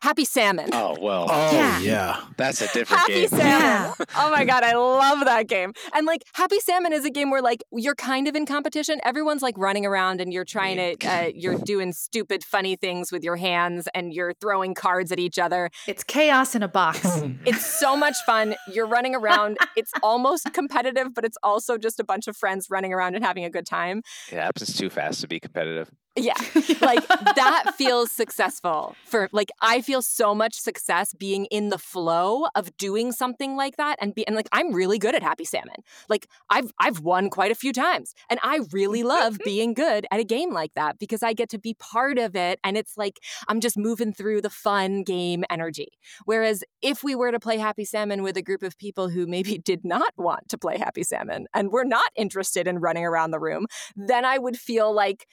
Happy 0.00 0.24
Salmon. 0.24 0.68
Oh 0.72 0.96
well, 1.00 1.26
Oh 1.30 1.52
Yeah. 1.52 1.78
yeah. 1.80 2.20
that's 2.36 2.60
a 2.60 2.66
different 2.72 3.06
game. 3.06 3.16
Happy 3.16 3.20
game. 3.20 3.28
Salmon. 3.28 3.46
Yeah. 3.46 3.94
Oh 4.16 4.30
my 4.30 4.44
god, 4.44 4.62
I 4.62 4.74
love 4.74 5.24
that 5.24 5.48
game. 5.48 5.72
And 5.94 6.04
like 6.06 6.22
Happy 6.34 6.60
Salmon 6.60 6.92
is 6.92 7.04
a 7.06 7.10
game 7.10 7.30
where 7.30 7.40
like 7.40 7.62
you're 7.72 7.94
kind 7.94 8.28
of 8.28 8.34
in 8.34 8.44
competition. 8.44 9.00
Everyone's 9.04 9.40
like 9.40 9.56
running 9.56 9.86
around 9.86 10.20
and 10.20 10.32
you're 10.32 10.44
trying 10.44 10.76
to 10.98 11.08
uh, 11.08 11.30
you're 11.34 11.56
doing 11.58 11.92
stupid 11.92 12.44
funny 12.44 12.76
things 12.76 13.10
with 13.12 13.24
your 13.24 13.36
hands 13.36 13.88
and 13.94 14.12
you're 14.12 14.34
throwing 14.34 14.74
cards 14.74 15.10
at 15.10 15.18
each 15.18 15.38
other. 15.38 15.70
It's 15.86 16.04
chaos 16.04 16.54
in 16.54 16.62
a 16.62 16.68
box. 16.68 17.00
It's 17.46 17.64
so 17.64 17.96
much 17.96 18.16
fun. 18.26 18.56
You're 18.72 18.86
running 18.88 19.14
around. 19.14 19.56
It's 19.76 19.92
almost 20.02 20.52
competitive, 20.52 21.14
but 21.14 21.24
it's 21.24 21.38
also 21.42 21.78
just 21.78 21.98
a 21.98 22.04
bunch 22.04 22.28
of 22.28 22.36
friends 22.36 22.66
running 22.70 22.92
around 22.92 23.14
and 23.14 23.24
having 23.24 23.44
a 23.44 23.50
good 23.50 23.66
time. 23.66 24.02
It 24.30 24.36
happens 24.36 24.76
too 24.76 24.90
fast 24.90 25.20
to 25.22 25.28
be 25.28 25.40
competitive. 25.40 25.90
Yeah. 26.16 26.34
Like 26.80 27.06
that 27.08 27.74
feels 27.76 28.12
successful 28.12 28.94
for 29.04 29.28
like 29.32 29.50
I 29.60 29.80
feel 29.80 30.00
so 30.00 30.34
much 30.34 30.54
success 30.54 31.12
being 31.12 31.46
in 31.46 31.70
the 31.70 31.78
flow 31.78 32.46
of 32.54 32.76
doing 32.76 33.10
something 33.10 33.56
like 33.56 33.76
that 33.78 33.98
and 34.00 34.14
be 34.14 34.24
and 34.26 34.36
like 34.36 34.48
I'm 34.52 34.72
really 34.72 34.98
good 34.98 35.14
at 35.14 35.22
Happy 35.22 35.44
Salmon. 35.44 35.76
Like 36.08 36.28
I've 36.50 36.72
I've 36.78 37.00
won 37.00 37.30
quite 37.30 37.50
a 37.50 37.56
few 37.56 37.72
times 37.72 38.14
and 38.30 38.38
I 38.44 38.60
really 38.72 39.02
love 39.02 39.38
being 39.44 39.74
good 39.74 40.06
at 40.10 40.20
a 40.20 40.24
game 40.24 40.52
like 40.52 40.74
that 40.74 40.98
because 41.00 41.22
I 41.22 41.32
get 41.32 41.48
to 41.50 41.58
be 41.58 41.74
part 41.74 42.18
of 42.18 42.36
it 42.36 42.60
and 42.62 42.76
it's 42.76 42.96
like 42.96 43.18
I'm 43.48 43.60
just 43.60 43.76
moving 43.76 44.12
through 44.12 44.42
the 44.42 44.50
fun 44.50 45.02
game 45.02 45.44
energy. 45.50 45.88
Whereas 46.26 46.62
if 46.80 47.02
we 47.02 47.16
were 47.16 47.32
to 47.32 47.40
play 47.40 47.58
Happy 47.58 47.84
Salmon 47.84 48.22
with 48.22 48.36
a 48.36 48.42
group 48.42 48.62
of 48.62 48.78
people 48.78 49.08
who 49.08 49.26
maybe 49.26 49.58
did 49.64 49.84
not 49.84 50.12
want 50.16 50.48
to 50.50 50.58
play 50.58 50.78
Happy 50.78 51.02
Salmon 51.02 51.46
and 51.52 51.72
were 51.72 51.84
not 51.84 52.10
interested 52.14 52.68
in 52.68 52.78
running 52.78 53.04
around 53.04 53.32
the 53.32 53.40
room, 53.40 53.66
then 53.96 54.24
I 54.24 54.38
would 54.38 54.56
feel 54.56 54.94
like 54.94 55.26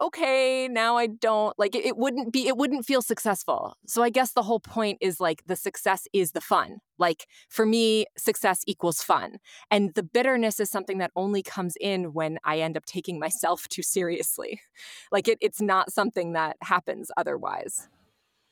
okay, 0.00 0.68
now 0.68 0.96
I 0.96 1.06
don't 1.06 1.58
like 1.58 1.74
it, 1.74 1.96
wouldn't 1.96 2.32
be 2.32 2.46
it 2.46 2.56
wouldn't 2.56 2.84
feel 2.84 3.02
successful. 3.02 3.76
So 3.86 4.02
I 4.02 4.10
guess 4.10 4.32
the 4.32 4.42
whole 4.42 4.60
point 4.60 4.98
is 5.00 5.20
like 5.20 5.44
the 5.46 5.56
success 5.56 6.06
is 6.12 6.32
the 6.32 6.40
fun. 6.40 6.78
Like 6.98 7.26
for 7.48 7.64
me, 7.64 8.06
success 8.16 8.62
equals 8.66 9.02
fun. 9.02 9.38
And 9.70 9.94
the 9.94 10.02
bitterness 10.02 10.60
is 10.60 10.70
something 10.70 10.98
that 10.98 11.12
only 11.16 11.42
comes 11.42 11.76
in 11.80 12.12
when 12.12 12.38
I 12.44 12.58
end 12.58 12.76
up 12.76 12.84
taking 12.84 13.18
myself 13.18 13.68
too 13.68 13.82
seriously. 13.82 14.60
Like 15.12 15.28
it, 15.28 15.38
it's 15.40 15.60
not 15.60 15.92
something 15.92 16.32
that 16.32 16.56
happens 16.60 17.10
otherwise. 17.16 17.88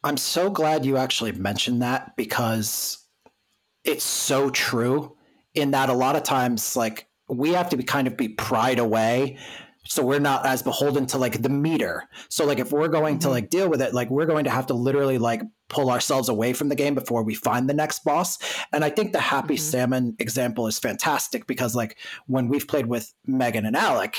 I'm 0.04 0.16
so 0.16 0.48
glad 0.48 0.84
you 0.84 0.96
actually 0.96 1.32
mentioned 1.32 1.82
that 1.82 2.14
because 2.16 3.04
it's 3.84 4.04
so 4.04 4.50
true 4.50 5.16
in 5.54 5.72
that 5.72 5.88
a 5.88 5.94
lot 5.94 6.14
of 6.14 6.22
times 6.22 6.76
like 6.76 7.08
we 7.28 7.50
have 7.50 7.68
to 7.70 7.76
be 7.76 7.82
kind 7.82 8.06
of 8.06 8.16
be 8.16 8.28
pried 8.28 8.78
away 8.78 9.38
so 9.84 10.04
we're 10.04 10.18
not 10.20 10.46
as 10.46 10.62
beholden 10.62 11.06
to 11.06 11.18
like 11.18 11.42
the 11.42 11.48
meter. 11.48 12.04
So 12.28 12.44
like 12.46 12.58
if 12.60 12.70
we're 12.70 12.88
going 12.88 13.18
to 13.20 13.30
like 13.30 13.50
deal 13.50 13.68
with 13.68 13.82
it 13.82 13.92
like 13.94 14.10
we're 14.10 14.26
going 14.26 14.44
to 14.44 14.50
have 14.50 14.66
to 14.68 14.74
literally 14.74 15.18
like 15.18 15.42
pull 15.68 15.90
ourselves 15.90 16.28
away 16.28 16.52
from 16.52 16.68
the 16.68 16.76
game 16.76 16.94
before 16.94 17.22
we 17.24 17.34
find 17.34 17.68
the 17.68 17.74
next 17.74 18.04
boss. 18.04 18.38
And 18.72 18.84
i 18.84 18.90
think 18.90 19.12
the 19.12 19.20
happy 19.20 19.56
Mhm. 19.56 19.60
salmon 19.60 20.16
example 20.18 20.66
is 20.66 20.78
fantastic 20.78 21.46
because 21.46 21.74
like 21.74 21.96
when 22.26 22.48
we've 22.48 22.68
played 22.68 22.86
with 22.86 23.12
megan 23.26 23.66
and 23.66 23.76
alec 23.76 24.16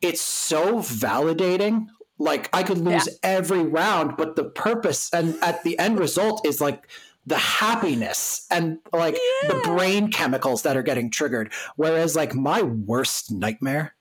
it's 0.00 0.20
so 0.20 0.78
validating. 0.78 1.86
Like 2.18 2.48
i 2.52 2.62
could 2.62 2.78
lose 2.78 3.08
every 3.22 3.62
round 3.62 4.16
but 4.16 4.36
the 4.36 4.44
purpose 4.44 5.10
and 5.12 5.36
at 5.42 5.64
the 5.64 5.78
end 5.78 5.98
result 5.98 6.46
is 6.46 6.60
like 6.60 6.86
the 7.26 7.36
happiness 7.36 8.46
and 8.50 8.78
like 8.92 9.16
the 9.48 9.60
brain 9.64 10.10
chemicals 10.10 10.62
that 10.62 10.76
are 10.76 10.82
getting 10.82 11.10
triggered. 11.10 11.52
Whereas 11.76 12.16
like 12.16 12.34
my 12.34 12.62
worst 12.62 13.30
nightmare 13.30 13.94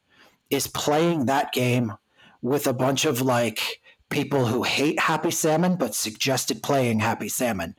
is 0.50 0.68
playing 0.68 1.26
that 1.26 1.52
game 1.54 1.94
with 2.42 2.68
a 2.68 2.74
bunch 2.74 3.06
of 3.06 3.22
like 3.22 3.82
people 4.10 4.46
who 4.46 4.64
hate 4.64 5.00
happy 5.00 5.32
salmon 5.32 5.76
but 5.76 5.94
suggested 5.94 6.64
playing 6.64 7.00
happy 7.00 7.30
salmon 7.30 7.76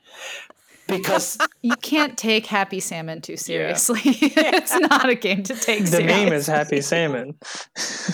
because 0.91 1.39
you 1.63 1.77
can't 1.77 2.19
take 2.19 2.47
Happy 2.47 2.81
Salmon 2.81 3.21
too 3.21 3.37
seriously. 3.37 4.01
it's 4.05 4.79
not 4.79 5.09
a 5.09 5.15
game 5.15 5.43
to 5.45 5.55
take 5.55 5.83
the 5.83 5.87
seriously. 5.87 6.07
The 6.07 6.13
name 6.13 6.33
is 6.33 6.47
Happy 6.47 6.81
Salmon. 6.81 7.37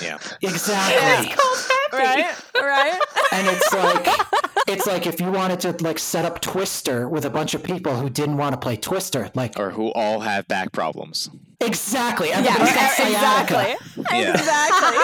Yeah. 0.03 0.19
exactly 0.43 1.33
It's 1.33 1.37
called 1.37 1.59
Right? 1.93 2.35
Right? 2.55 3.01
and 3.33 3.47
it's 3.49 3.73
like 3.73 4.46
it's 4.69 4.87
like 4.87 5.07
if 5.07 5.21
you 5.21 5.31
wanted 5.31 5.61
to 5.61 5.73
like 5.85 5.99
set 5.99 6.25
up 6.25 6.41
twister 6.41 7.09
with 7.09 7.25
a 7.25 7.31
bunch 7.31 7.55
of 7.55 7.63
people 7.63 7.95
who 7.97 8.11
didn't 8.11 8.37
want 8.37 8.53
to 8.53 8.59
play 8.59 8.77
twister 8.77 9.31
like 9.35 9.59
Or 9.59 9.71
who 9.71 9.93
all 9.93 10.21
have 10.21 10.47
back 10.49 10.73
problems. 10.73 11.31
exactly 11.61 12.29
yeah, 12.29 12.39
everybody's 12.41 12.75
got 12.75 12.91
sciatica. 12.93 13.73
exactly. 13.73 14.19
Yeah. 14.21 14.31
Exactly. 14.33 14.99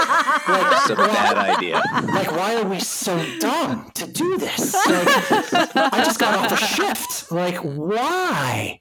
It's 0.76 0.90
a 0.90 0.96
bad 0.96 1.36
idea. 1.56 1.82
like 2.12 2.30
why 2.32 2.56
are 2.56 2.64
we 2.64 2.78
so 2.80 3.14
dumb 3.38 3.90
to 3.94 4.06
do 4.06 4.36
this 4.38 4.74
like, 4.74 5.08
i 5.76 6.02
just 6.04 6.18
got 6.18 6.34
off 6.38 6.52
a 6.52 6.56
shift 6.56 7.30
like 7.32 7.56
why 7.56 8.80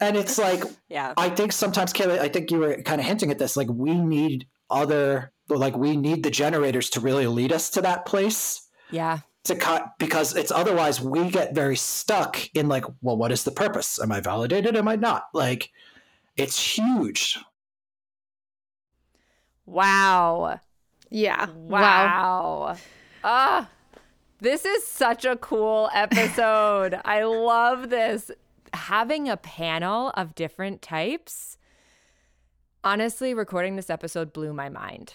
and 0.00 0.16
it's 0.16 0.38
like 0.38 0.62
Yeah. 0.88 1.14
i 1.16 1.28
think 1.28 1.52
sometimes 1.52 1.92
kayla 1.92 2.18
i 2.18 2.28
think 2.28 2.50
you 2.50 2.58
were 2.58 2.76
kind 2.82 3.00
of 3.00 3.06
hinting 3.06 3.30
at 3.30 3.38
this 3.38 3.56
like 3.56 3.68
we 3.70 3.94
need 3.94 4.46
other 4.70 5.32
like 5.48 5.76
we 5.76 5.96
need 5.96 6.22
the 6.22 6.30
generators 6.30 6.90
to 6.90 7.00
really 7.00 7.26
lead 7.26 7.52
us 7.52 7.70
to 7.70 7.80
that 7.82 8.06
place 8.06 8.68
Yeah. 8.90 9.18
To 9.44 9.54
cut 9.54 9.94
because 9.98 10.36
it's 10.36 10.50
otherwise 10.50 11.00
we 11.00 11.30
get 11.30 11.54
very 11.54 11.76
stuck 11.76 12.38
in 12.54 12.68
like 12.68 12.84
well 13.00 13.16
what 13.16 13.32
is 13.32 13.44
the 13.44 13.50
purpose 13.50 13.98
am 14.02 14.12
i 14.12 14.20
validated 14.20 14.76
am 14.76 14.86
i 14.86 14.96
not 14.96 15.24
like 15.32 15.70
it's 16.36 16.76
huge 16.76 17.38
Wow. 19.70 20.60
Yeah. 21.10 21.48
Wow. 21.54 22.76
Ah, 23.22 23.68
this 24.40 24.64
is 24.64 24.84
such 24.84 25.24
a 25.24 25.36
cool 25.36 25.88
episode. 25.94 26.98
I 27.04 27.22
love 27.22 27.88
this. 27.90 28.32
Having 28.74 29.28
a 29.28 29.36
panel 29.36 30.10
of 30.10 30.34
different 30.34 30.82
types. 30.82 31.56
Honestly, 32.82 33.32
recording 33.32 33.76
this 33.76 33.90
episode 33.90 34.32
blew 34.32 34.52
my 34.52 34.68
mind. 34.68 35.14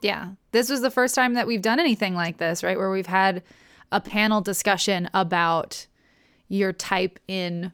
Yeah. 0.00 0.30
This 0.52 0.70
was 0.70 0.80
the 0.80 0.90
first 0.90 1.14
time 1.14 1.34
that 1.34 1.46
we've 1.46 1.62
done 1.62 1.80
anything 1.80 2.14
like 2.14 2.38
this, 2.38 2.62
right? 2.62 2.78
Where 2.78 2.90
we've 2.90 3.06
had 3.06 3.42
a 3.90 4.00
panel 4.00 4.40
discussion 4.40 5.08
about 5.14 5.86
your 6.48 6.72
type 6.72 7.18
in 7.28 7.72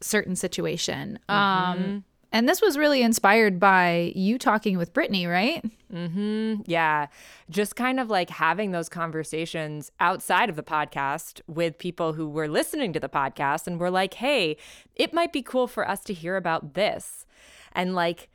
certain 0.00 0.36
situation. 0.36 1.18
Um 1.28 2.04
and 2.32 2.48
this 2.48 2.62
was 2.62 2.78
really 2.78 3.02
inspired 3.02 3.60
by 3.60 4.12
you 4.16 4.38
talking 4.38 4.78
with 4.78 4.94
Brittany, 4.94 5.26
right? 5.26 5.62
Mm-hmm. 5.92 6.62
Yeah. 6.64 7.08
Just 7.50 7.76
kind 7.76 8.00
of 8.00 8.08
like 8.08 8.30
having 8.30 8.70
those 8.70 8.88
conversations 8.88 9.92
outside 10.00 10.48
of 10.48 10.56
the 10.56 10.62
podcast 10.62 11.42
with 11.46 11.76
people 11.76 12.14
who 12.14 12.26
were 12.26 12.48
listening 12.48 12.94
to 12.94 13.00
the 13.00 13.10
podcast 13.10 13.66
and 13.66 13.78
were 13.78 13.90
like, 13.90 14.14
hey, 14.14 14.56
it 14.96 15.12
might 15.12 15.32
be 15.32 15.42
cool 15.42 15.66
for 15.66 15.86
us 15.86 16.02
to 16.04 16.14
hear 16.14 16.36
about 16.36 16.72
this. 16.72 17.26
And 17.72 17.94
like, 17.94 18.30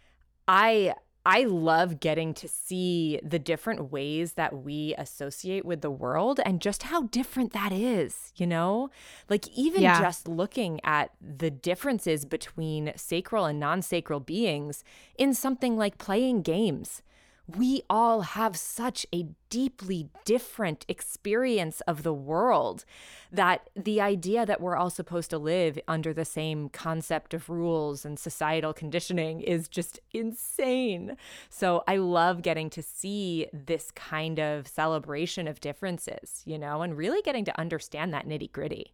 I. 0.47 0.93
I 1.29 1.43
love 1.43 1.99
getting 1.99 2.33
to 2.35 2.47
see 2.47 3.19
the 3.21 3.37
different 3.37 3.91
ways 3.91 4.33
that 4.33 4.63
we 4.63 4.95
associate 4.97 5.65
with 5.65 5.81
the 5.81 5.91
world 5.91 6.39
and 6.45 6.61
just 6.61 6.83
how 6.83 7.01
different 7.03 7.51
that 7.51 7.73
is, 7.73 8.31
you 8.37 8.47
know? 8.47 8.89
Like, 9.29 9.45
even 9.49 9.81
Yeah. 9.81 9.99
just 9.99 10.29
looking 10.29 10.79
at 10.85 11.11
the 11.19 11.51
differences 11.51 12.23
between 12.23 12.93
sacral 12.95 13.43
and 13.43 13.59
non 13.59 13.81
sacral 13.81 14.21
beings 14.21 14.85
in 15.17 15.33
something 15.33 15.75
like 15.75 15.97
playing 15.97 16.43
games 16.43 17.01
we 17.47 17.81
all 17.89 18.21
have 18.21 18.57
such 18.57 19.05
a 19.13 19.27
deeply 19.49 20.09
different 20.25 20.85
experience 20.89 21.79
of 21.81 22.03
the 22.03 22.13
world 22.13 22.83
that 23.31 23.69
the 23.73 24.01
idea 24.01 24.45
that 24.45 24.59
we're 24.59 24.75
all 24.75 24.89
supposed 24.89 25.29
to 25.29 25.37
live 25.37 25.79
under 25.87 26.13
the 26.13 26.25
same 26.25 26.67
concept 26.67 27.33
of 27.33 27.49
rules 27.49 28.03
and 28.03 28.19
societal 28.19 28.73
conditioning 28.73 29.39
is 29.39 29.69
just 29.69 29.99
insane. 30.11 31.15
So 31.49 31.83
I 31.87 31.97
love 31.97 32.41
getting 32.41 32.69
to 32.71 32.81
see 32.81 33.47
this 33.53 33.91
kind 33.91 34.39
of 34.39 34.67
celebration 34.67 35.47
of 35.47 35.61
differences, 35.61 36.41
you 36.45 36.59
know, 36.59 36.81
and 36.81 36.97
really 36.97 37.21
getting 37.21 37.45
to 37.45 37.59
understand 37.59 38.13
that 38.13 38.27
nitty 38.27 38.51
gritty. 38.51 38.93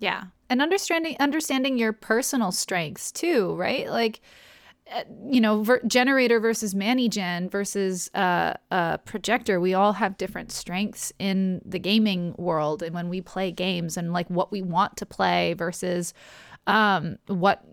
Yeah. 0.00 0.24
And 0.48 0.60
understanding 0.60 1.16
understanding 1.20 1.78
your 1.78 1.92
personal 1.92 2.50
strengths 2.50 3.12
too, 3.12 3.54
right? 3.54 3.88
Like 3.88 4.20
you 5.28 5.40
know, 5.40 5.62
ver- 5.62 5.82
generator 5.86 6.40
versus 6.40 6.74
ManiGen 6.74 7.50
versus 7.50 8.10
uh, 8.14 8.54
uh, 8.70 8.96
projector, 8.98 9.60
we 9.60 9.74
all 9.74 9.92
have 9.92 10.16
different 10.16 10.52
strengths 10.52 11.12
in 11.18 11.60
the 11.64 11.78
gaming 11.78 12.34
world 12.38 12.82
and 12.82 12.94
when 12.94 13.08
we 13.08 13.20
play 13.20 13.52
games 13.52 13.96
and 13.96 14.12
like 14.12 14.28
what 14.28 14.50
we 14.50 14.62
want 14.62 14.96
to 14.96 15.06
play 15.06 15.54
versus 15.54 16.12
um, 16.66 17.18
what 17.26 17.64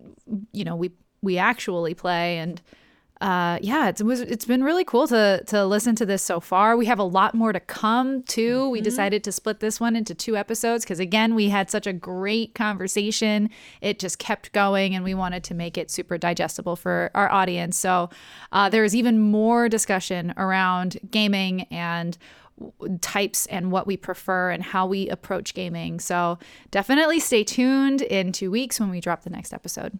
you 0.52 0.64
know 0.64 0.76
we 0.76 0.92
we 1.22 1.38
actually 1.38 1.94
play 1.94 2.38
and 2.38 2.62
uh, 3.22 3.58
yeah, 3.62 3.90
it's, 3.90 4.02
it 4.02 4.04
was, 4.04 4.22
it's 4.22 4.46
been 4.46 4.64
really 4.64 4.84
cool 4.84 5.08
to 5.08 5.44
to 5.48 5.66
listen 5.66 5.96
to 5.96 6.06
this 6.06 6.22
so 6.22 6.40
far. 6.40 6.78
We 6.78 6.86
have 6.86 7.00
a 7.00 7.04
lot 7.04 7.34
more 7.34 7.52
to 7.52 7.60
come 7.60 8.24
too. 8.24 8.60
Mm-hmm. 8.60 8.72
We 8.72 8.82
decided 8.82 9.24
to 9.24 9.32
split 9.32 9.60
this 9.60 9.80
one 9.80 9.96
into 9.96 10.14
two 10.14 10.38
episodes 10.38 10.84
because 10.84 11.00
again, 11.00 11.34
we 11.34 11.50
had 11.50 11.72
such 11.72 11.88
a 11.88 11.94
great 11.94 12.54
conversation. 12.54 13.50
It 13.82 14.00
just 14.00 14.20
kept 14.20 14.52
going, 14.52 14.94
and 14.94 15.04
we 15.04 15.14
wanted 15.14 15.44
to 15.46 15.54
make 15.56 15.78
it 15.78 15.90
super 15.90 16.18
digestible 16.18 16.76
for 16.76 17.10
our 17.16 17.32
audience. 17.32 17.78
So 17.78 18.10
uh, 18.52 18.70
there 18.70 18.84
is 18.84 18.96
even 18.96 19.20
more 19.20 19.68
discussion 19.68 20.34
around 20.38 20.98
gaming 21.10 21.62
and 21.72 22.18
types 23.02 23.46
and 23.48 23.72
what 23.72 23.86
we 23.88 23.98
prefer 23.98 24.52
and 24.52 24.64
how 24.64 24.86
we 24.86 25.10
approach 25.10 25.54
gaming. 25.54 26.00
So 26.00 26.40
definitely 26.72 27.20
stay 27.20 27.44
tuned 27.44 28.02
in 28.02 28.32
two 28.32 28.52
weeks 28.52 28.80
when 28.80 28.90
we 28.90 29.00
drop 29.00 29.24
the 29.24 29.30
next 29.30 29.54
episode. 29.54 30.00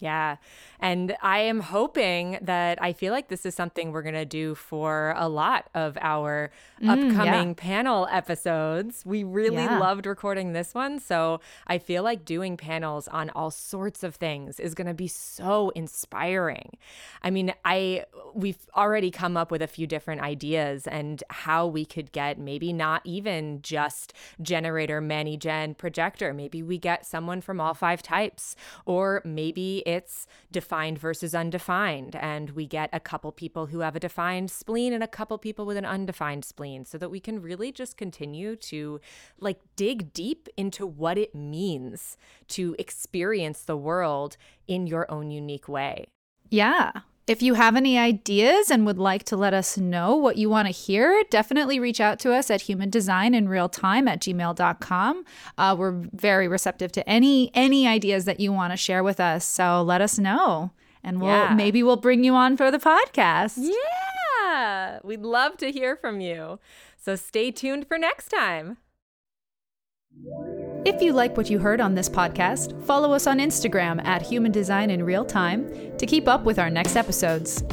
Yeah. 0.00 0.36
And 0.84 1.16
I 1.22 1.38
am 1.38 1.60
hoping 1.60 2.36
that 2.42 2.76
I 2.82 2.92
feel 2.92 3.10
like 3.10 3.28
this 3.28 3.46
is 3.46 3.54
something 3.54 3.90
we're 3.90 4.02
going 4.02 4.12
to 4.16 4.26
do 4.26 4.54
for 4.54 5.14
a 5.16 5.30
lot 5.30 5.70
of 5.74 5.96
our 5.98 6.50
mm, 6.78 6.90
upcoming 6.90 7.48
yeah. 7.48 7.54
panel 7.56 8.06
episodes. 8.10 9.02
We 9.06 9.24
really 9.24 9.62
yeah. 9.62 9.78
loved 9.78 10.04
recording 10.04 10.52
this 10.52 10.74
one. 10.74 10.98
So 10.98 11.40
I 11.66 11.78
feel 11.78 12.02
like 12.02 12.26
doing 12.26 12.58
panels 12.58 13.08
on 13.08 13.30
all 13.30 13.50
sorts 13.50 14.02
of 14.04 14.16
things 14.16 14.60
is 14.60 14.74
going 14.74 14.86
to 14.86 14.92
be 14.92 15.08
so 15.08 15.70
inspiring. 15.70 16.76
I 17.22 17.30
mean, 17.30 17.54
I 17.64 18.04
we've 18.34 18.68
already 18.76 19.10
come 19.10 19.38
up 19.38 19.50
with 19.50 19.62
a 19.62 19.66
few 19.66 19.86
different 19.86 20.20
ideas 20.20 20.86
and 20.86 21.24
how 21.30 21.66
we 21.66 21.86
could 21.86 22.12
get 22.12 22.38
maybe 22.38 22.74
not 22.74 23.00
even 23.04 23.62
just 23.62 24.12
generator, 24.42 25.00
ManiGen, 25.00 25.78
projector. 25.78 26.34
Maybe 26.34 26.62
we 26.62 26.76
get 26.76 27.06
someone 27.06 27.40
from 27.40 27.58
all 27.58 27.72
five 27.72 28.02
types, 28.02 28.54
or 28.84 29.22
maybe 29.24 29.82
it's 29.86 30.26
defined 30.52 30.73
defined 30.74 30.98
versus 30.98 31.36
undefined. 31.36 32.16
And 32.16 32.50
we 32.50 32.66
get 32.66 32.90
a 32.92 32.98
couple 32.98 33.30
people 33.30 33.66
who 33.66 33.78
have 33.78 33.94
a 33.94 34.00
defined 34.00 34.50
spleen 34.50 34.92
and 34.92 35.04
a 35.04 35.08
couple 35.08 35.38
people 35.38 35.66
with 35.66 35.76
an 35.76 35.84
undefined 35.84 36.44
spleen 36.44 36.84
so 36.84 36.98
that 36.98 37.10
we 37.10 37.20
can 37.20 37.40
really 37.40 37.70
just 37.70 37.96
continue 37.96 38.56
to 38.56 39.00
like 39.38 39.60
dig 39.76 40.12
deep 40.12 40.48
into 40.56 40.84
what 40.84 41.16
it 41.16 41.32
means 41.32 42.16
to 42.48 42.74
experience 42.76 43.62
the 43.62 43.76
world 43.76 44.36
in 44.66 44.88
your 44.88 45.08
own 45.08 45.30
unique 45.30 45.68
way. 45.68 46.06
Yeah. 46.50 46.90
If 47.26 47.42
you 47.42 47.54
have 47.54 47.74
any 47.74 47.98
ideas 47.98 48.70
and 48.70 48.84
would 48.84 48.98
like 48.98 49.24
to 49.24 49.36
let 49.36 49.54
us 49.54 49.78
know 49.78 50.14
what 50.14 50.36
you 50.36 50.50
want 50.50 50.68
to 50.68 50.72
hear, 50.72 51.22
definitely 51.30 51.80
reach 51.80 51.98
out 51.98 52.18
to 52.20 52.34
us 52.34 52.50
at 52.50 52.62
human 52.62 52.90
design 52.90 53.32
in 53.34 53.48
real 53.48 53.68
time 53.68 54.06
at 54.08 54.20
gmail.com. 54.20 55.24
Uh, 55.56 55.76
we're 55.78 56.04
very 56.12 56.48
receptive 56.48 56.92
to 56.92 57.08
any 57.08 57.50
any 57.54 57.88
ideas 57.88 58.26
that 58.26 58.40
you 58.40 58.52
want 58.52 58.72
to 58.74 58.76
share 58.76 59.02
with 59.02 59.20
us. 59.20 59.44
So 59.46 59.82
let 59.82 60.02
us 60.02 60.18
know. 60.18 60.72
And 61.02 61.20
we'll 61.20 61.30
yeah. 61.30 61.54
maybe 61.54 61.82
we'll 61.82 61.96
bring 61.96 62.24
you 62.24 62.34
on 62.34 62.58
for 62.58 62.70
the 62.70 62.78
podcast. 62.78 63.56
Yeah. 63.58 64.98
We'd 65.02 65.22
love 65.22 65.56
to 65.58 65.72
hear 65.72 65.96
from 65.96 66.20
you. 66.20 66.58
So 66.98 67.16
stay 67.16 67.50
tuned 67.50 67.88
for 67.88 67.98
next 67.98 68.28
time. 68.28 68.76
If 70.86 71.00
you 71.00 71.14
like 71.14 71.34
what 71.34 71.48
you 71.48 71.58
heard 71.58 71.80
on 71.80 71.94
this 71.94 72.10
podcast, 72.10 72.84
follow 72.84 73.14
us 73.14 73.26
on 73.26 73.38
Instagram 73.38 74.04
at 74.04 74.20
Human 74.20 74.52
Design 74.52 74.90
in 74.90 75.02
Real 75.02 75.24
Time 75.24 75.96
to 75.96 76.04
keep 76.04 76.28
up 76.28 76.44
with 76.44 76.58
our 76.58 76.68
next 76.68 76.94
episodes. 76.94 77.64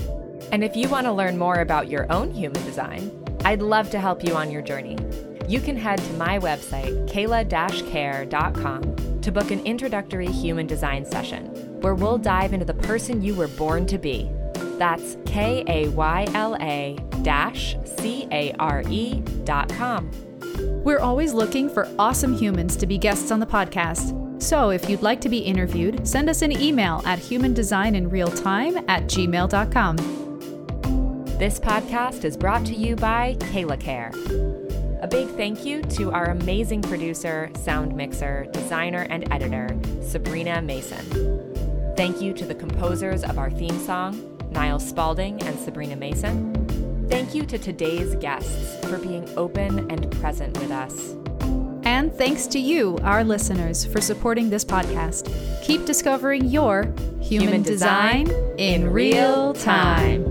And 0.53 0.63
if 0.63 0.77
you 0.77 0.87
want 0.87 1.07
to 1.07 1.11
learn 1.11 1.37
more 1.37 1.59
about 1.59 1.89
your 1.89 2.09
own 2.09 2.31
human 2.31 2.63
design, 2.63 3.11
I'd 3.43 3.61
love 3.61 3.89
to 3.89 3.99
help 3.99 4.23
you 4.23 4.35
on 4.35 4.49
your 4.49 4.61
journey. 4.61 4.97
You 5.45 5.59
can 5.59 5.75
head 5.75 5.99
to 5.99 6.13
my 6.13 6.39
website, 6.39 7.05
kayla-care.com, 7.09 9.21
to 9.21 9.31
book 9.31 9.51
an 9.51 9.59
introductory 9.65 10.27
human 10.27 10.65
design 10.65 11.05
session 11.05 11.47
where 11.81 11.95
we'll 11.95 12.17
dive 12.17 12.53
into 12.53 12.65
the 12.65 12.75
person 12.75 13.21
you 13.21 13.35
were 13.35 13.49
born 13.49 13.85
to 13.87 13.97
be. 13.97 14.31
That's 14.77 15.17
K 15.25 15.65
A 15.67 15.89
Y 15.89 16.27
L 16.33 16.55
A 16.61 16.97
C 17.85 18.25
A 18.31 18.53
R 18.53 18.83
E 18.89 19.19
dot 19.43 19.67
com. 19.67 20.09
We're 20.83 20.99
always 20.99 21.33
looking 21.33 21.69
for 21.69 21.87
awesome 21.99 22.33
humans 22.33 22.75
to 22.77 22.87
be 22.87 22.97
guests 22.97 23.31
on 23.31 23.39
the 23.39 23.45
podcast. 23.45 24.17
So 24.41 24.71
if 24.71 24.89
you'd 24.89 25.03
like 25.03 25.21
to 25.21 25.29
be 25.29 25.37
interviewed, 25.37 26.07
send 26.07 26.29
us 26.29 26.41
an 26.41 26.51
email 26.51 27.01
at 27.05 27.19
humandesigninrealtime 27.19 28.83
at 28.87 29.03
gmail.com. 29.03 29.97
This 31.37 31.59
podcast 31.59 32.23
is 32.23 32.37
brought 32.37 32.65
to 32.67 32.75
you 32.75 32.95
by 32.95 33.35
Kayla 33.39 33.79
Care. 33.79 34.11
A 35.01 35.07
big 35.07 35.27
thank 35.29 35.65
you 35.65 35.81
to 35.83 36.11
our 36.11 36.25
amazing 36.25 36.83
producer, 36.83 37.49
sound 37.55 37.95
mixer, 37.95 38.45
designer, 38.51 39.07
and 39.09 39.31
editor, 39.33 39.75
Sabrina 40.01 40.61
Mason. 40.61 41.03
Thank 41.97 42.21
you 42.21 42.33
to 42.33 42.45
the 42.45 42.55
composers 42.55 43.23
of 43.23 43.39
our 43.39 43.49
theme 43.49 43.79
song, 43.79 44.37
Niles 44.51 44.87
Spaulding 44.87 45.41
and 45.41 45.59
Sabrina 45.59 45.95
Mason. 45.95 46.60
Thank 47.11 47.35
you 47.35 47.45
to 47.45 47.57
today's 47.57 48.15
guests 48.15 48.77
for 48.87 48.97
being 48.97 49.27
open 49.35 49.91
and 49.91 50.09
present 50.13 50.57
with 50.59 50.71
us. 50.71 51.13
And 51.83 52.13
thanks 52.13 52.47
to 52.47 52.57
you, 52.57 52.97
our 53.03 53.25
listeners, 53.25 53.83
for 53.83 53.99
supporting 53.99 54.49
this 54.49 54.63
podcast. 54.63 55.29
Keep 55.61 55.85
discovering 55.85 56.45
your 56.45 56.83
human, 57.19 57.47
human 57.49 57.63
design, 57.63 58.25
design 58.27 58.55
in 58.57 58.89
real 58.89 59.53
time. 59.53 60.30